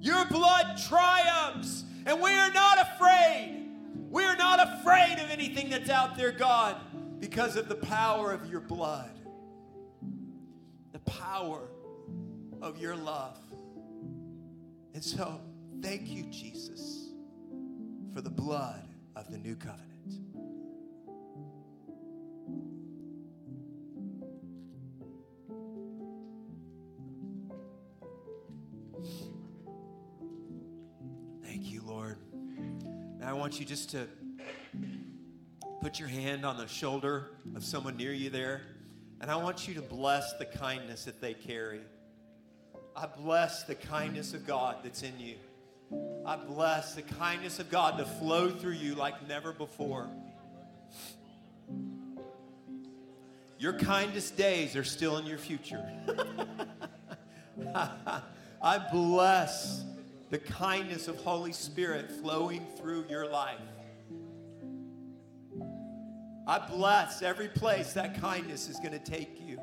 Your 0.00 0.26
blood 0.26 0.78
triumphs, 0.86 1.84
and 2.06 2.20
we 2.20 2.30
are 2.30 2.52
not 2.52 2.78
afraid. 2.78 3.68
We 4.10 4.22
are 4.22 4.36
not 4.36 4.60
afraid 4.60 5.14
of 5.14 5.30
anything 5.30 5.70
that's 5.70 5.90
out 5.90 6.16
there, 6.16 6.30
God, 6.30 6.76
because 7.28 7.56
of 7.56 7.70
the 7.70 7.74
power 7.74 8.32
of 8.32 8.50
your 8.50 8.60
blood, 8.60 9.18
the 10.92 10.98
power 10.98 11.70
of 12.60 12.76
your 12.76 12.94
love. 12.94 13.38
And 14.92 15.02
so, 15.02 15.40
thank 15.80 16.06
you, 16.06 16.24
Jesus, 16.24 17.14
for 18.12 18.20
the 18.20 18.28
blood 18.28 18.86
of 19.16 19.30
the 19.30 19.38
new 19.38 19.56
covenant. 19.56 19.90
Thank 31.42 31.72
you, 31.72 31.80
Lord. 31.86 32.18
Now, 33.18 33.30
I 33.30 33.32
want 33.32 33.58
you 33.58 33.64
just 33.64 33.88
to 33.92 34.08
put 35.84 36.00
your 36.00 36.08
hand 36.08 36.46
on 36.46 36.56
the 36.56 36.66
shoulder 36.66 37.28
of 37.54 37.62
someone 37.62 37.94
near 37.94 38.14
you 38.14 38.30
there, 38.30 38.62
and 39.20 39.30
I 39.30 39.36
want 39.36 39.68
you 39.68 39.74
to 39.74 39.82
bless 39.82 40.32
the 40.38 40.46
kindness 40.46 41.04
that 41.04 41.20
they 41.20 41.34
carry. 41.34 41.82
I 42.96 43.04
bless 43.04 43.64
the 43.64 43.74
kindness 43.74 44.32
of 44.32 44.46
God 44.46 44.78
that's 44.82 45.02
in 45.02 45.12
you. 45.20 45.34
I 46.24 46.36
bless 46.36 46.94
the 46.94 47.02
kindness 47.02 47.58
of 47.58 47.70
God 47.70 47.98
to 47.98 48.06
flow 48.06 48.48
through 48.48 48.72
you 48.72 48.94
like 48.94 49.28
never 49.28 49.52
before. 49.52 50.08
Your 53.58 53.74
kindest 53.74 54.38
days 54.38 54.76
are 54.76 54.84
still 54.84 55.18
in 55.18 55.26
your 55.26 55.36
future. 55.36 55.86
I 58.62 58.78
bless 58.90 59.84
the 60.30 60.38
kindness 60.38 61.08
of 61.08 61.16
Holy 61.16 61.52
Spirit 61.52 62.10
flowing 62.10 62.66
through 62.78 63.04
your 63.10 63.30
life. 63.30 63.60
I 66.46 66.58
bless 66.58 67.22
every 67.22 67.48
place 67.48 67.94
that 67.94 68.20
kindness 68.20 68.68
is 68.68 68.76
going 68.78 68.92
to 68.92 68.98
take 68.98 69.40
you, 69.40 69.58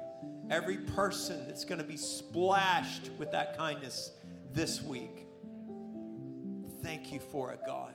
every 0.50 0.78
person 0.78 1.46
that's 1.46 1.64
going 1.64 1.80
to 1.80 1.86
be 1.86 1.98
splashed 1.98 3.12
with 3.20 3.32
that 3.32 3.56
kindness 3.56 4.12
this 4.52 4.82
week. 4.82 5.28
Thank 6.82 7.12
you 7.14 7.20
for 7.20 7.52
it, 7.52 7.60
God. 7.66 7.94